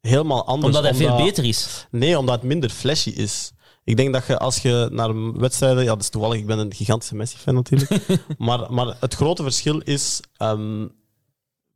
[0.00, 0.76] Helemaal anders.
[0.76, 1.86] Omdat hij veel beter is.
[1.90, 3.52] Nee, omdat het minder flashy is.
[3.84, 5.82] Ik denk dat je als je naar wedstrijden...
[5.82, 7.90] Ja, dat is toevallig, ik ben een gigantische Messi-fan natuurlijk.
[8.38, 10.20] maar, maar het grote verschil is...
[10.36, 10.86] ehm,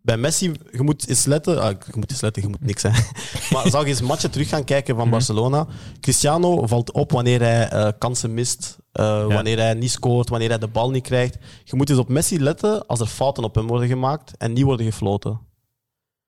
[0.03, 1.63] bij Messi, je moet eens letten...
[1.63, 2.95] ah, je moet eens letten, je moet niks zijn.
[3.53, 5.67] maar zou je eens matchen terug gaan kijken van Barcelona?
[6.01, 10.59] Cristiano valt op wanneer hij eh, kansen mist, eh, wanneer hij niet scoort, wanneer hij
[10.59, 11.37] de bal niet krijgt.
[11.65, 14.65] Je moet eens op Messi letten als er fouten op hem worden gemaakt en niet
[14.65, 15.41] worden gefloten.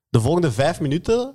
[0.09, 1.33] De volgende vijf minuten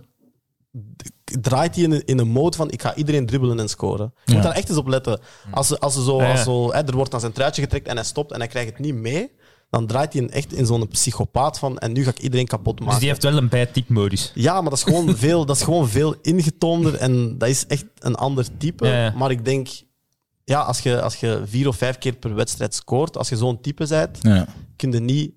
[1.41, 4.13] draait hij in een, in een mode van ik ga iedereen dribbelen en scoren.
[4.15, 4.35] Je Ja.
[4.35, 5.21] moet daar echt eens op letten.
[5.51, 7.95] Als, ze- als, ze zo, als zo, hè, er wordt aan zijn truitje getrekt en
[7.97, 9.33] hij stopt en hij krijgt het niet mee,
[9.71, 12.91] dan draait hij echt in zo'n psychopaat van en nu ga ik iedereen kapot maken.
[12.91, 14.33] Dus die heeft wel een bad type modus.
[14.35, 17.85] Ja, maar dat is gewoon veel, dat is gewoon veel ingetoomder en dat is echt
[17.99, 18.87] een ander type.
[18.87, 19.13] Ja, ja.
[19.17, 19.69] Maar ik denk,
[20.45, 23.61] ja, als je, als je vier of vijf keer per wedstrijd scoort, als je zo'n
[23.61, 24.47] type bent, Ja.
[24.77, 25.33] kun je niet,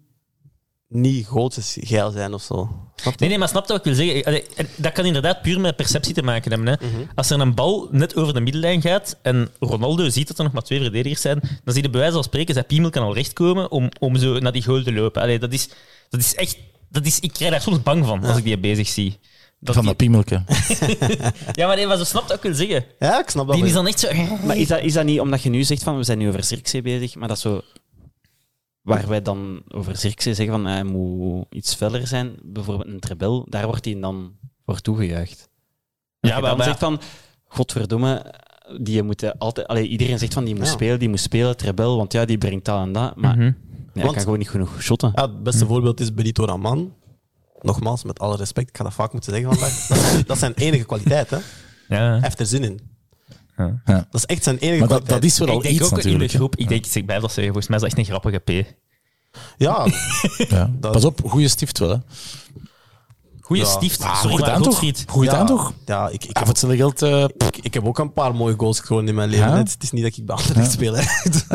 [0.93, 2.55] niet gootsers geil zijn of zo.
[2.95, 3.19] Snap je?
[3.19, 4.23] Nee, nee, maar snap je wat ik wil zeggen?
[4.23, 6.67] Allee, Dat kan inderdaad puur met perceptie te maken hebben.
[6.79, 6.87] Hè.
[6.87, 7.01] Mhm.
[7.15, 10.53] Als er een bal net over de middellijn gaat en Ronaldo ziet dat er nog
[10.53, 13.13] maar twee verdedigers zijn, dan zie je bij wijze van spreken zijn piemel kan al
[13.13, 15.21] rechtkomen om, om zo naar die goal te lopen.
[15.21, 15.69] Allee, dat, is,
[16.09, 16.57] dat is echt...
[16.89, 19.17] Dat is, ik krijg daar soms bang van als ik die bezig zie.
[19.59, 20.43] Dat Van die- dat piemelke.
[21.59, 22.85] ja, maar nee, maar zo snapt wat ik wil zeggen.
[22.99, 23.55] Ja, ik snap dat.
[23.55, 23.83] Die is wel.
[23.83, 24.07] dan echt zo...
[24.45, 26.43] Maar is dat, is dat niet omdat je nu zegt van we zijn nu over
[26.43, 27.61] Zirkzee bezig, maar dat zo
[28.84, 33.45] waar wij dan over Zirkzee zeggen van hij moet iets feller zijn, bijvoorbeeld een trebel,
[33.49, 34.31] daar wordt hij dan
[34.65, 35.49] voor toegejuicht.
[36.19, 36.99] Ja, Ja, maar- dan maar- zegt van
[37.47, 38.34] godverdomme,
[38.81, 40.71] die moeten altijd, allee, iedereen zegt van die moet Ja.
[40.71, 43.53] spelen, die moet spelen, trebel, want ja, die brengt dat en dat, maar nee,
[43.93, 45.11] hij Want- kan gewoon niet genoeg shotten.
[45.15, 46.93] Ja, het beste voorbeeld is Benito Raman.
[47.61, 49.88] Nogmaals, met alle respect, ik ga dat vaak moeten zeggen vandaag.
[49.88, 51.29] Dat is, dat zijn enige kwaliteit.
[51.29, 51.38] Hè.
[51.88, 52.19] Hij Ja.
[52.21, 52.79] heeft er zin in.
[53.58, 53.82] Ja.
[53.86, 53.93] Ja.
[53.95, 55.99] Dat is echt zijn enige Maar dat, dat is wel al Ik denk iets ook
[56.04, 58.14] in de groep, ik denk, ik blijf dat zeggen, volgens mij is dat echt een
[58.20, 58.76] grappige P.
[59.58, 59.88] Ja,
[60.38, 60.72] Ja.
[60.80, 61.89] Dat- Pas op, goede stift wel.
[61.89, 61.95] Hè.
[63.45, 63.63] Goeie.
[63.63, 63.89] Ah, Sorry,
[64.19, 64.79] goed maar aan toch?
[65.07, 65.73] Goed ja, aan toch?
[65.85, 67.01] Ja, ik, ik, heb, het zullen geld.
[67.01, 69.47] eh, ik, ik heb ook een paar mooie goals gescoord in mijn leven.
[69.49, 69.57] Ja?
[69.57, 70.95] Het, het is niet dat ik bij Anderlecht speel.
[70.95, 71.01] Hè.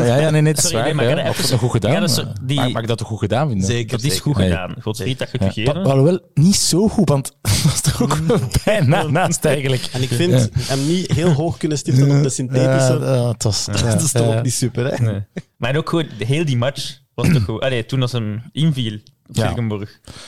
[0.05, 0.95] ja, ja, nee, nee, het is Sorry, waar.
[0.95, 1.99] nee, maar goed gedaan.
[1.99, 3.65] Dat is eh, die- Mag, mag ik dat toch goed gedaan vinden?
[3.67, 3.97] Zeker.
[4.01, 4.49] Dat is goed Nee.
[4.49, 4.75] gedaan.
[4.81, 5.81] Godfried, dat je het gegeven.
[5.83, 8.17] Pa- Alhoewel, niet zo goed, want dat was toch ook
[8.65, 9.89] bijna naast eigenlijk.
[9.93, 12.99] En ik vind hem niet heel hoog kunnen stiften op de synthetische.
[13.37, 15.03] Dat is toch ook niet super, hè?
[15.11, 15.25] Nee.
[15.57, 17.61] Maar ook gewoon, heel die match was toch goed.
[17.61, 19.53] Allee, toen als hem inviel op Ja.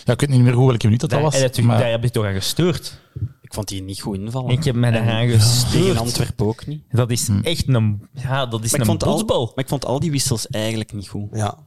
[0.05, 1.41] Ja, ik weet niet meer hoe welke minuut dat, Daar, dat was.
[1.41, 2.99] en dat- maar- daar heb je toch aan gestoord.
[3.41, 4.49] Ik vond die niet goed invallen.
[4.51, 5.97] Ik heb mij daar aan Tegen gestoord.
[5.97, 6.83] Antwerpen ook niet.
[6.91, 7.39] Dat is Hm.
[7.41, 9.45] echt een, ja, dat is Maar ik, een vond al, botsbal.
[9.45, 11.27] maar ik vond al die wissels eigenlijk niet goed.
[11.33, 11.57] Ja.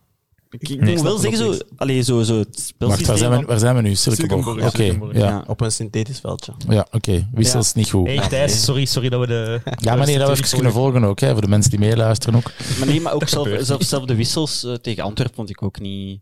[0.58, 3.30] Ik, ik Nee, moet snap wel er zeggen, zo, allee, zo, zo het waar zijn,
[3.40, 3.94] we, waar zijn we nu?
[3.94, 4.66] Silkeborg.
[4.66, 4.98] Oké, ja.
[5.12, 5.44] Ja.
[5.46, 6.52] Op een synthetisch veldje.
[6.68, 7.28] Ja, oké.
[7.32, 8.06] Wissels niet goed.
[8.06, 9.60] Hey Thijs, sorry, sorry dat we de...
[9.76, 12.36] Ja, maar nee, dat we even kunnen volgen ook, hè, voor de mensen die meeluisteren
[12.36, 12.50] ook.
[12.78, 15.62] Maar nee, maar ook zelf, gebeurt zelf, zelf de wissels eh, tegen Antwerpen vond ik
[15.62, 16.20] ook niet,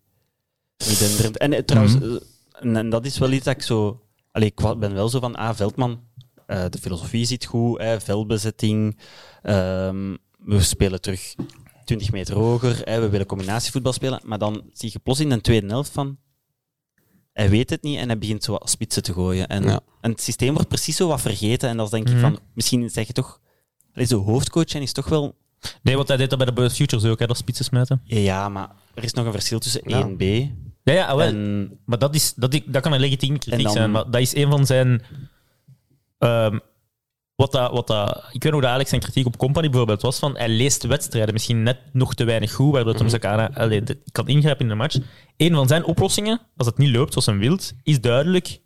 [0.88, 1.38] niet denderend.
[1.38, 2.04] En eh, trouwens, Mhm.
[2.04, 2.10] eh,
[2.52, 4.00] en, en dat is wel iets dat ik zo...
[4.30, 6.00] Allee, ik ben wel zo van, ah, Veldman,
[6.46, 8.98] eh, de filosofie zit goed, hè, veldbezetting,
[9.42, 11.34] ehm, we spelen terug
[11.84, 15.40] 20 meter hoger, hè, we willen combinatievoetbal spelen, maar dan zie je plots in de
[15.40, 16.16] tweede helft van...
[17.32, 19.46] Hij weet het niet en hij begint zo wat spitsen te gooien.
[19.48, 19.80] En, Ja.
[20.00, 21.68] en het systeem wordt precies zo wat vergeten.
[21.68, 22.20] En dan denk ik Mhm.
[22.22, 23.40] van, misschien zeg je toch...
[23.94, 25.34] Allee, zo hoofdcoach zijn is toch wel
[25.82, 28.00] Nee, want hij deed dat bij de Futures ook, hè, dat spitsen smijten.
[28.04, 30.02] ja, maar er is nog een verschil tussen Ja.
[30.08, 30.22] 1B
[30.84, 31.26] Ja, ja, wel.
[31.26, 31.78] en...
[31.84, 33.90] Maar dat, is, dat, dat kan een legitieme kritiek En dan- zijn.
[33.90, 35.02] Maar dat is een van zijn...
[36.18, 36.58] ehm,
[37.36, 40.18] Wat dat, wat dat, ik weet nog dat Alex zijn kritiek op Company bijvoorbeeld was
[40.18, 43.18] van hij leest wedstrijden misschien net nog te weinig goed, waardoor het hem zo
[44.12, 44.98] kan, ingrijpen in de match.
[45.36, 48.60] Een van zijn oplossingen, als het niet loopt zoals hij wilt, is duidelijk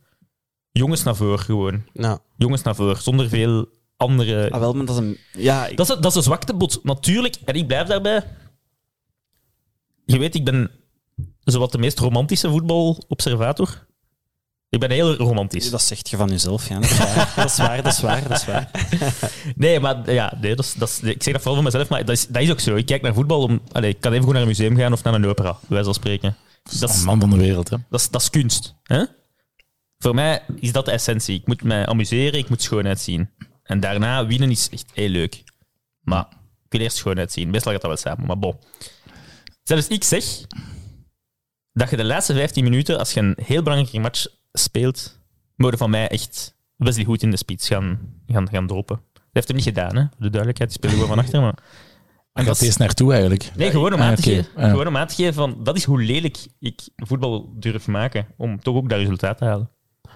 [0.72, 1.82] jongens naar voren gewoon.
[1.92, 2.18] Ja.
[2.36, 4.50] Jongens naar voren, zonder veel andere...
[4.50, 5.18] Ah, wel, maar dat is een...
[5.32, 6.80] Ja, ik- Dat is, dat is een zwaktebod.
[6.82, 8.24] Natuurlijk, en ik blijf daarbij.
[10.04, 10.70] Je weet, ik ben
[11.44, 13.85] zowat de meest romantische voetbalobservator.
[14.76, 15.70] Ik ben heel romantisch.
[15.70, 16.78] dat zegt je van jezelf, ja.
[17.36, 18.68] Dat is waar, dat is waar, dat is waar.
[18.72, 19.32] Dat is waar.
[19.56, 22.04] Nee, maar ja, nee, dat is, dat is, ik zeg dat vooral voor mezelf, maar
[22.04, 22.74] dat is, dat is ook zo.
[22.74, 23.60] Ik kijk naar voetbal om.
[23.72, 25.84] Allee, ik kan even goed naar een museum gaan of naar een opera, bij wijze
[25.84, 26.36] van spreken.
[26.62, 27.76] Dat is, Een man van de wereld, hè.
[27.90, 28.74] dat is, dat is kunst.
[28.82, 29.04] Hè?
[29.98, 31.38] Voor mij is dat de essentie.
[31.38, 33.30] Ik moet mij amuseren, ik moet schoonheid zien.
[33.62, 35.44] En daarna winnen is echt heel leuk.
[36.00, 36.26] Maar
[36.64, 37.50] ik wil eerst schoonheid zien.
[37.50, 38.58] Meestal gaat dat wel samen, maar bon.
[39.62, 40.24] Zelfs ik zeg
[41.72, 44.26] dat je de laatste 15 minuten, als je een heel belangrijke match
[44.58, 45.20] speelt,
[45.56, 49.00] mogen van mij echt Wesley goed in de spits gaan, gaan, gaan droppen.
[49.12, 50.00] Dat heeft hem niet gedaan, hè?
[50.02, 50.70] voor de duidelijkheid.
[50.70, 51.40] Die speelde gewoon van achter.
[51.40, 51.58] Maar...
[52.32, 53.50] En gaat dat is- eerst naartoe eigenlijk?
[53.56, 54.68] Nee, gewoon om, Ah, aan te geven, Ja.
[54.70, 58.26] gewoon om aan te geven van dat is hoe lelijk ik voetbal durf maken.
[58.36, 59.70] Om toch ook dat resultaat te halen.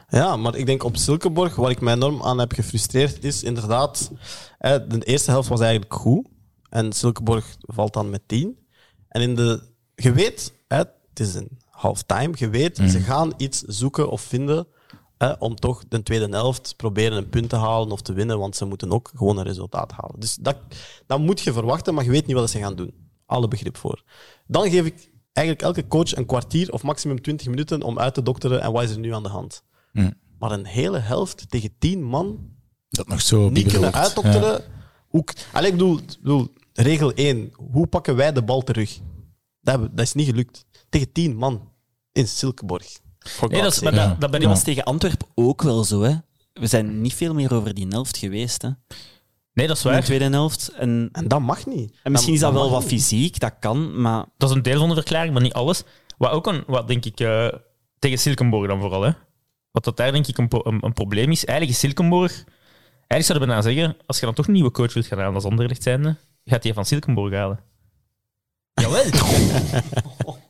[0.08, 4.12] Ja, maar ik denk op Silkeborg, waar ik mij enorm aan heb gefrustreerd, is inderdaad,
[4.58, 6.26] hè, de eerste helft was eigenlijk goed.
[6.68, 8.58] En Silkeborg valt dan met 10.
[9.08, 9.62] En in de,
[9.94, 14.66] je weet, hè, het is een halftime, je weet, ze gaan iets zoeken of vinden
[15.18, 18.56] hè, om toch de tweede helft proberen een punt te halen of te winnen, want
[18.56, 20.20] ze moeten ook gewoon een resultaat halen.
[20.20, 20.56] Dus dat,
[21.06, 22.94] dat moet je verwachten, maar je weet niet wat ze gaan doen.
[23.26, 24.02] Alle begrip voor.
[24.46, 28.22] Dan geef ik eigenlijk elke coach een kwartier of maximum 20 minuten om uit te
[28.22, 29.62] dokteren en wat is er nu aan de hand.
[30.38, 32.38] Maar een hele helft tegen tien man
[32.88, 34.62] Dat nog zo niet kunnen uitdokteren.
[35.08, 37.52] Hoe, k- Allee, ik bedoel, bedoel, regel 1.
[37.72, 38.98] Hoe pakken wij de bal terug?
[39.60, 40.64] Dat, dat is niet gelukt.
[40.88, 41.69] Tegen tien man
[42.12, 42.86] in Silkeborg.
[43.48, 43.94] Nee, dat is, maar.
[43.94, 44.16] Ja.
[44.18, 46.14] dat, was tegen Antwerpen ook wel zo, hè.
[46.52, 48.68] We zijn niet veel meer over die helft geweest, hè.
[49.52, 50.04] Nee, dat is In de waar.
[50.04, 50.68] tweede helft.
[50.68, 51.96] En, En dat mag niet.
[52.02, 52.88] en misschien is dat wel wat niet.
[52.88, 54.24] fysiek, dat kan, maar...
[54.36, 55.82] Dat is een deel van de verklaring, maar niet alles.
[56.18, 57.48] Wat ook een, wat denk ik, eh,
[57.98, 59.10] tegen Silkenborg dan vooral, hè.
[59.70, 61.44] Wat dat daar denk ik een, pro- een, een probleem is.
[61.44, 62.32] Eigenlijk is Silkenborg...
[63.06, 65.34] Eigenlijk zouden we bijna zeggen, als je dan toch een nieuwe coach wilt gaan halen
[65.34, 67.60] als Anderlecht zijnde, gaat die van Silkenborg halen.
[68.82, 69.04] Jawel.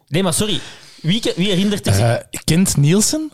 [0.09, 0.61] nee, maar sorry.
[1.03, 1.99] Wie, wie herinnert zich...
[1.99, 3.31] Eh, kent Nielsen?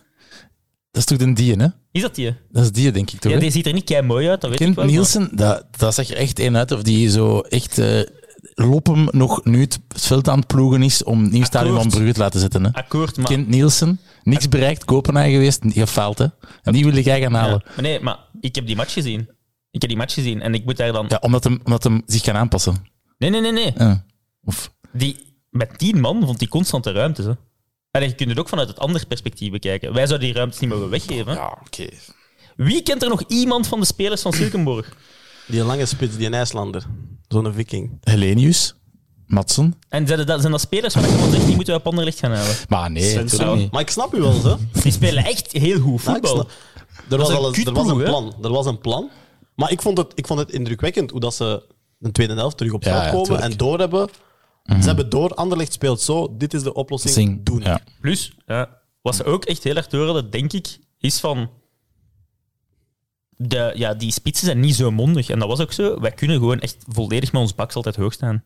[0.90, 1.66] Dat is toch de die, hè?
[1.92, 2.34] is dat die?
[2.50, 3.32] Dat is die, denk ik toch?
[3.32, 4.84] Ja, die ziet er niet kei mooi uit, dat weet ik Kent wel.
[4.84, 8.00] maar- Nielsen, dat, dat zag er echt één uit of die zo echt eh
[8.54, 11.88] loppen nog nu het veld aan het ploegen is om nieuw stadion van.
[11.88, 12.64] Brugge te laten zetten.
[12.64, 12.72] Hè?
[12.72, 13.26] Akkoord, maar...
[13.26, 16.18] Kent Nielsen, niks bereikt, Kopenhagen geweest, gefaald.
[16.18, 16.26] Hè?
[16.62, 17.62] En die wil jij gaan halen.
[17.64, 17.70] Ja.
[17.74, 19.20] Maar nee, maar ik heb die match gezien.
[19.70, 21.06] Ik heb die match gezien en ik moet daar dan...
[21.08, 22.86] Ja, omdat, hem, omdat hem zich kan aanpassen.
[23.18, 23.72] Nee, nee, nee, nee.
[23.78, 24.04] Ja.
[24.44, 25.16] Of, Die,
[25.50, 27.24] met tien man vond hij constante ruimtes.
[27.24, 27.32] Hè.
[28.02, 29.92] En je kunt het ook vanuit het andere perspectief bekijken.
[29.92, 31.34] Wij zouden die ruimtes niet mogen weggeven.
[31.34, 31.86] ja, oké.
[32.56, 34.96] Wie kent er nog iemand van de spelers van Silkenborg?
[35.46, 36.82] Die lange spits, die een IJslander.
[37.28, 37.98] Zo'n viking.
[38.00, 38.74] Helenius,
[39.26, 39.78] Matsen.
[39.88, 42.56] En zijn dat, zijn dat spelers van zegt, die moeten we op Anderlecht gaan halen?
[42.68, 43.70] Maar nee, niet.
[43.70, 44.58] Maar ik snap u wel, zo.
[44.82, 46.48] Die spelen echt heel goed ik voetbal.
[47.10, 48.34] Er was, al een, er was een plan.
[48.42, 49.10] Er was een plan.
[49.54, 51.62] Maar ik vond het, ik vond het indrukwekkend hoe dat ze
[52.00, 53.44] een tweede helft terug op Ja, komen tuurlijk.
[53.50, 54.08] en doorhebben.
[54.66, 57.44] Ze hebben door, Anderlecht speelt zo, dit is de oplossing, Zing.
[57.44, 57.60] doen.
[57.60, 57.80] Ja.
[58.00, 61.50] Plus, ja, wat ze ook echt heel erg door hadden, denk ik, is van...
[63.38, 65.28] De, ja, die spitsen zijn niet zo mondig.
[65.28, 66.00] En dat was ook zo.
[66.00, 68.44] Wij kunnen gewoon echt volledig met ons baks altijd hoog staan.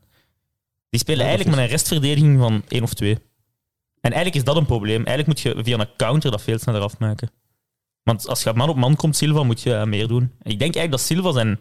[0.89, 3.13] Die spelen eigenlijk met een restverdediging van één of twee.
[4.01, 5.05] En eigenlijk is dat een probleem.
[5.05, 7.31] Eigenlijk moet je via een counter dat veel sneller afmaken.
[8.03, 10.21] Want als je man op man komt, Silva, moet je eh, meer doen.
[10.21, 11.59] En ik denk eigenlijk dat Silva zijn,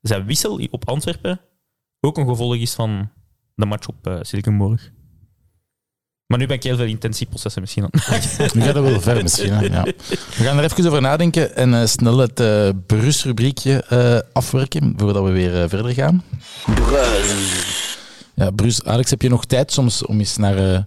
[0.00, 1.40] zijn wissel op Antwerpen
[2.00, 3.10] ook een gevolg is van
[3.56, 4.90] de match op Silkenborg.
[6.26, 8.54] Maar nu ben ik heel veel intentieprocessen misschien aan het.
[8.54, 9.52] Nu gaat dat wel ver misschien.
[9.52, 9.64] Hè?
[9.64, 9.82] Ja.
[9.84, 15.24] We gaan er even over nadenken en eh, snel het eh Brus-rubriekje eh, afwerken voordat
[15.24, 16.22] we weer eh, verder gaan.
[18.34, 18.84] Ja, Brus.
[18.84, 20.86] Alex, heb je nog tijd soms om eens naar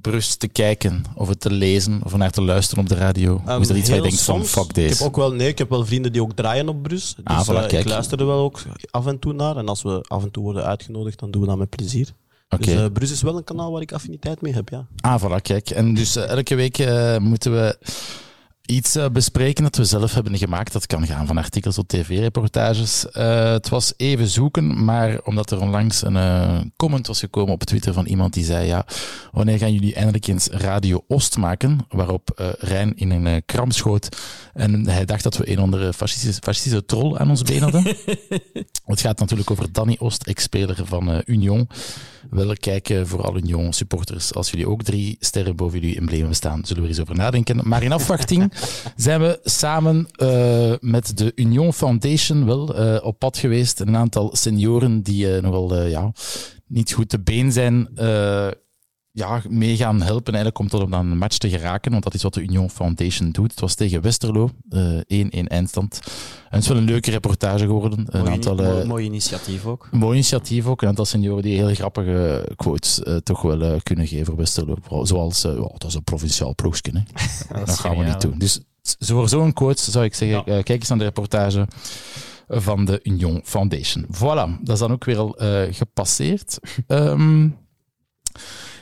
[0.00, 3.42] Brus te kijken of het te lezen of naar te luisteren op de radio?
[3.46, 4.96] of is dat iets waar je denkt van fuck Ik deze?
[4.96, 7.14] heb ook wel, nee, ik heb wel vrienden die ook draaien op Brus.
[7.14, 9.56] Dus Ah, voilà, eh, ik luister er wel ook af en toe naar.
[9.56, 12.08] En als we af en toe worden uitgenodigd, dan doen we dat met plezier.
[12.58, 14.86] Dus eh Brus is wel een kanaal waar ik affiniteit mee heb, ja.
[15.00, 15.70] Ah, voilà, kijk.
[15.70, 16.78] En dus eh, elke week
[17.20, 17.78] moeten we
[18.66, 20.72] iets eh, bespreken dat we zelf hebben gemaakt.
[20.72, 23.10] Dat kan gaan van artikels tot tv-reportages.
[23.10, 27.64] Eh, het was even zoeken, maar omdat er onlangs een eh, comment was gekomen op
[27.64, 28.86] Twitter van iemand die zei, ja,
[29.32, 31.78] wanneer gaan jullie eindelijk eens Radio Oost maken?
[31.88, 34.16] Waarop Rijn in een kram schoot
[34.54, 37.82] en hij dacht dat we een andere fascistische, fascistische troll aan ons been hadden.
[38.84, 41.68] het gaat natuurlijk over Danny Oost, ex-speler van Union.
[42.30, 44.34] Wel kijken voor alle Union supporters.
[44.34, 47.68] Als jullie ook drie sterren boven jullie emblemen staan, zullen we er eens over nadenken.
[47.68, 48.52] Maar in afwachting
[48.96, 53.80] zijn we samen eh, met de Union Foundation wel eh, op pad geweest.
[53.80, 56.12] Een aantal senioren die eh, nogal ja,
[56.66, 57.88] niet goed te been zijn.
[59.14, 62.14] Eh, ja, mee gaan helpen eigenlijk om tot op een match te geraken, want dat
[62.14, 63.50] is wat de Union Foundation doet.
[63.50, 66.00] Het was tegen Westerlo, eh 1-1 eindstand.
[66.04, 67.98] En het is wel een leuke reportage geworden.
[68.06, 69.88] Een Mooi, aantal, mooi, eh, mooi initiatief ook.
[69.90, 70.82] Mooi initiatief ook.
[70.82, 74.76] Een aantal senioren die heel grappige quotes eh, toch wel eh, kunnen geven voor Westerlo.
[75.02, 76.92] Zoals, eh, oh, dat is een provinciaal ploegje.
[76.92, 77.02] Hè.
[77.64, 78.38] dat gaan we niet doen.
[78.38, 78.60] Dus
[78.98, 80.56] voor zo'n quote zou ik zeggen, Ja.
[80.56, 81.66] eh, kijk eens naar de reportage
[82.48, 84.06] van de Union Foundation.
[84.16, 86.58] Voilà, dat is dan ook weer al eh, gepasseerd.
[86.86, 87.48] Ehm,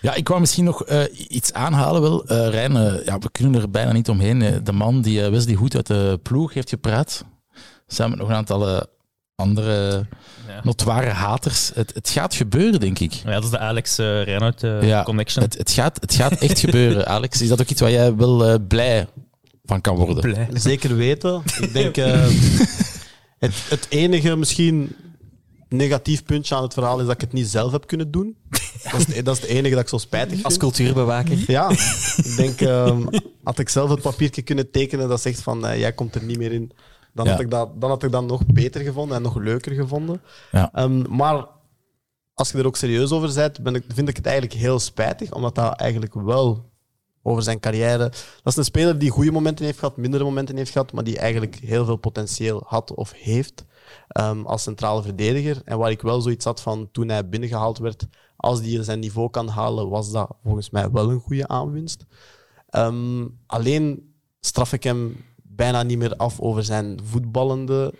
[0.00, 2.02] ja, ik wou misschien nog eh, iets aanhalen.
[2.02, 2.26] Wel.
[2.26, 4.42] Eh Rijn, eh, ja, we kunnen er bijna niet omheen.
[4.42, 7.24] Eh, De man die eh, Wesley Hoed uit de ploeg heeft gepraat,
[7.86, 8.86] samen met nog een aantal
[9.34, 10.06] andere
[10.48, 10.60] Ja.
[10.62, 11.70] notoire haters.
[11.74, 13.12] Het, het gaat gebeuren, denk ik.
[13.12, 15.44] Ja, dat is de Alex uh, eh, Ja, connection.
[15.44, 17.42] Het, het, gaat, het gaat echt gebeuren, Alex.
[17.42, 19.06] Is dat ook iets waar jij wel blij
[19.64, 20.20] van kan worden?
[20.20, 20.48] Blij.
[20.52, 21.42] Zeker weten.
[21.60, 22.26] Ik denk eh,
[23.38, 24.96] het, het enige misschien
[25.68, 28.36] negatief puntje aan het verhaal is dat ik het niet zelf heb kunnen doen.
[28.90, 30.44] Dat is, het- dat is het enige dat ik zo spijtig vind.
[30.44, 31.38] Als cultuurbewaker.
[31.46, 31.68] Ja,
[32.16, 33.06] ik denk, ehm,
[33.42, 36.38] had ik zelf het papiertje kunnen tekenen dat zegt van eh, jij komt er niet
[36.38, 36.72] meer in,
[37.14, 37.30] dan, Ja.
[37.30, 40.20] had ik dat, dan had ik dat nog beter gevonden en nog leuker gevonden.
[40.52, 40.70] Ja.
[40.74, 41.46] Ehm, maar
[42.34, 45.32] als je er ook serieus over bent, ben ik, vind ik het eigenlijk heel spijtig,
[45.32, 46.70] omdat dat eigenlijk wel
[47.22, 47.98] over zijn carrière...
[47.98, 48.12] Dat
[48.44, 51.54] is een speler die goede momenten heeft gehad, mindere momenten heeft gehad, maar die eigenlijk
[51.64, 53.64] heel veel potentieel had of heeft
[54.08, 55.60] ehm, als centrale verdediger.
[55.64, 58.06] En waar ik wel zoiets had van toen hij binnengehaald werd,
[58.36, 62.04] als die zijn niveau kan halen, was dat volgens mij wel een goede aanwinst.
[62.68, 67.94] Ehm, alleen straf ik hem bijna niet meer af over zijn voetballende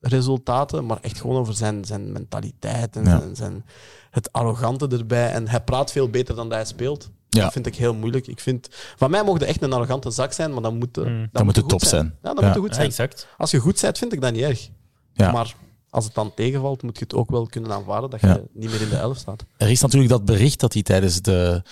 [0.00, 3.18] resultaten, maar echt gewoon over zijn, zijn mentaliteit en Ja.
[3.18, 3.64] zijn, zijn,
[4.10, 5.30] het arrogante erbij.
[5.30, 7.10] En hij praat veel beter dan dat hij speelt.
[7.28, 7.42] Ja.
[7.42, 8.26] Dat vind ik heel moeilijk.
[8.26, 11.02] Ik vind, van mij mocht hij echt een arrogante zak zijn, maar dan moet, Mm.
[11.04, 12.06] dan Dan moet het goed top zijn.
[12.22, 12.40] Ja, dan Ja.
[12.40, 12.86] moet het goed Ja, zijn.
[12.86, 13.26] exact.
[13.36, 14.68] Als je goed bent, vind ik dat niet erg.
[15.16, 15.32] Ja.
[15.32, 15.54] Maar
[15.90, 18.40] als het dan tegenvalt, moet je het ook wel kunnen aanvaarden dat je Ja.
[18.54, 19.44] niet meer in de elf staat.
[19.56, 21.62] Er is natuurlijk dat bericht dat hij tijdens de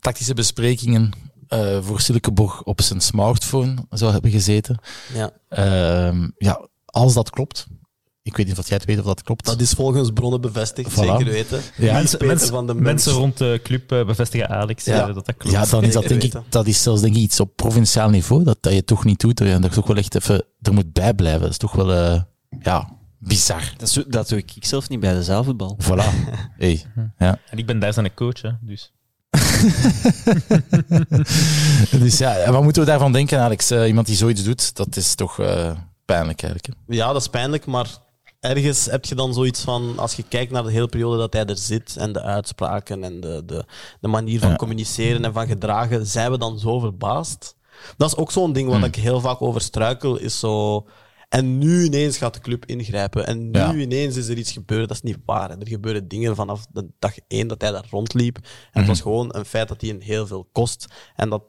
[0.00, 1.10] tactische besprekingen
[1.48, 4.78] eh, voor Silkeborg op zijn smartphone zou hebben gezeten.
[5.14, 5.30] Ja.
[5.48, 7.66] Ehm, ja, als dat klopt.
[8.22, 9.44] Ik weet niet of jij het weet of dat klopt.
[9.44, 10.94] Dat is volgens bronnen bevestigd, Voilà.
[10.94, 11.60] zeker weten.
[11.76, 11.92] Ja.
[12.20, 15.00] Mensen, van de mensen rond de club eh, bevestigen Alex Ja.
[15.08, 15.56] eh, dat dat klopt.
[15.56, 18.44] ja, dan is dat denk ik, dat is zelfs denk ik iets op provinciaal niveau,
[18.44, 19.40] dat, dat je toch niet doet.
[19.40, 21.40] En dat je toch wel echt even er moet bij blijven.
[21.40, 22.20] Dat is toch wel, eh,
[22.62, 22.88] ja,
[23.18, 23.72] bizar.
[23.76, 25.78] Dat, zo- dat doe ik ik zelf niet bij de zaalvoetbal.
[25.82, 26.36] Voilà.
[26.58, 26.84] Hey.
[27.18, 27.38] Ja.
[27.50, 28.92] En ik ben daar zijn coach, hè, dus.
[31.90, 33.70] dus ja, en wat moeten we daarvan denken, Alex?
[33.70, 35.70] Eh, iemand die zoiets doet, dat is toch eh,
[36.04, 36.74] pijnlijk eigenlijk.
[36.86, 36.94] hè?
[36.94, 37.86] Ja, dat is pijnlijk, maar
[38.40, 41.44] ergens heb je dan zoiets van, als je kijkt naar de hele periode dat hij
[41.44, 43.64] er zit en de uitspraken en de, de,
[44.00, 44.56] de manier van Ja.
[44.56, 47.56] communiceren en van gedragen, zijn we dan zo verbaasd?
[47.96, 48.86] Dat is ook zo'n ding waar Hmm.
[48.86, 50.86] ik heel vaak over struikel, is zo...
[51.28, 53.26] En nu ineens gaat de club ingrijpen.
[53.26, 53.74] En nu Ja.
[53.74, 54.88] ineens is er iets gebeurd.
[54.88, 55.48] Dat is niet waar.
[55.50, 55.56] hè.
[55.58, 58.36] Er gebeuren dingen vanaf de dag één dat hij daar rondliep.
[58.36, 60.86] En het was gewoon een feit dat hij een heel veel kost.
[61.16, 61.42] En dat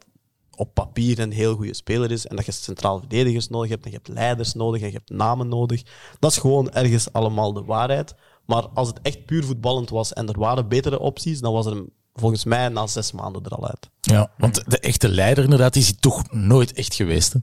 [0.56, 2.26] op papier een heel goede speler is.
[2.28, 3.86] En dat je centraal verdedigers nodig hebt.
[3.86, 4.82] En je hebt leiders nodig.
[4.82, 5.82] En je hebt namen nodig.
[6.20, 8.14] Dat is gewoon ergens allemaal de waarheid.
[8.46, 11.72] Maar als het echt puur voetballend was en er waren betere opties, dan was er
[11.76, 13.90] hem volgens mij na zes maanden er al uit.
[14.02, 17.34] Ja, want de echte leider inderdaad is hij toch nooit echt geweest.
[17.34, 17.40] Hè?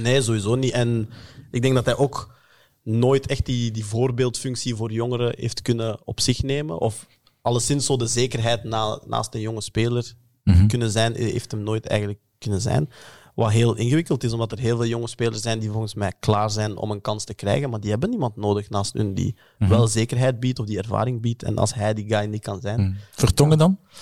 [0.00, 0.72] Nee, sowieso niet.
[0.72, 1.08] En
[1.50, 2.34] ik denk dat hij ook
[2.82, 6.80] nooit echt die, die voorbeeldfunctie voor jongeren heeft kunnen op zich nemen.
[6.80, 7.06] Of
[7.42, 10.12] alleszins zo de zekerheid na, naast een jonge speler
[10.44, 10.66] Mhm.
[10.66, 12.90] kunnen zijn, heeft hem nooit eigenlijk kunnen zijn.
[13.34, 16.50] Wat heel ingewikkeld is, omdat er heel veel jonge spelers zijn die volgens mij klaar
[16.50, 19.70] zijn om een kans te krijgen, maar die hebben niemand nodig naast hun die Mhm.
[19.70, 21.42] wel zekerheid biedt of die ervaring biedt.
[21.42, 23.78] En als hij die guy niet kan zijn, Vertongen dan?
[23.90, 23.96] ja,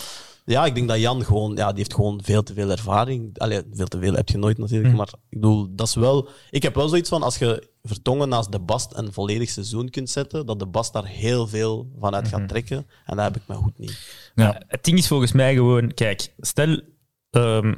[0.47, 3.39] ik denk dat Jan gewoon, ja, die heeft gewoon veel te veel ervaring.
[3.39, 6.29] Allee, veel te veel heb je nooit natuurlijk, maar ik bedoel, dat is wel...
[6.51, 10.11] Ik heb wel zoiets van, als je Vertongen naast de Bast een volledig seizoen kunt
[10.11, 12.87] zetten, dat de Bast daar heel veel van uit gaat trekken.
[13.05, 14.31] En dat heb ik me goed niet.
[14.35, 14.63] Ja.
[14.69, 16.81] Het ding is volgens mij gewoon, kijk, stel,
[17.31, 17.73] ehm,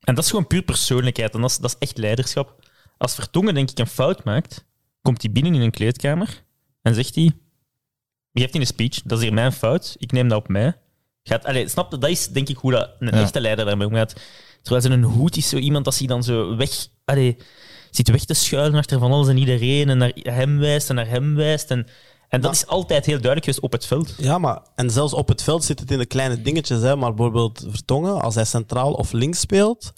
[0.00, 2.68] en dat is gewoon puur persoonlijkheid en dat is, dat is echt leiderschap.
[2.96, 4.66] Als Vertongen, denk ik, een fout maakt,
[5.02, 6.44] komt hij binnen in een kleedkamer
[6.82, 7.32] en zegt hij,
[8.32, 10.82] geeft hij een speech, dat is hier mijn fout, ik neem dat op mij.
[11.28, 13.20] Gaat, allee, snap je, dat is denk ik hoe dat een Ja.
[13.22, 14.14] echte leider daarmee omgaat.
[14.62, 16.70] Terwijl ze een hoed is zo iemand dat hij dan zo weg,
[17.04, 17.36] allee,
[17.90, 21.08] zit weg te schuilen achter van alles en iedereen en naar hem wijst en naar
[21.08, 21.70] hem wijst.
[21.70, 21.78] En,
[22.28, 24.14] en dat Maar- is altijd heel duidelijk geweest op het veld.
[24.18, 26.80] Ja, maar en zelfs op het veld zit het in de kleine dingetjes.
[26.82, 29.92] Hè, maar bijvoorbeeld Vertongen, als hij centraal of links speelt,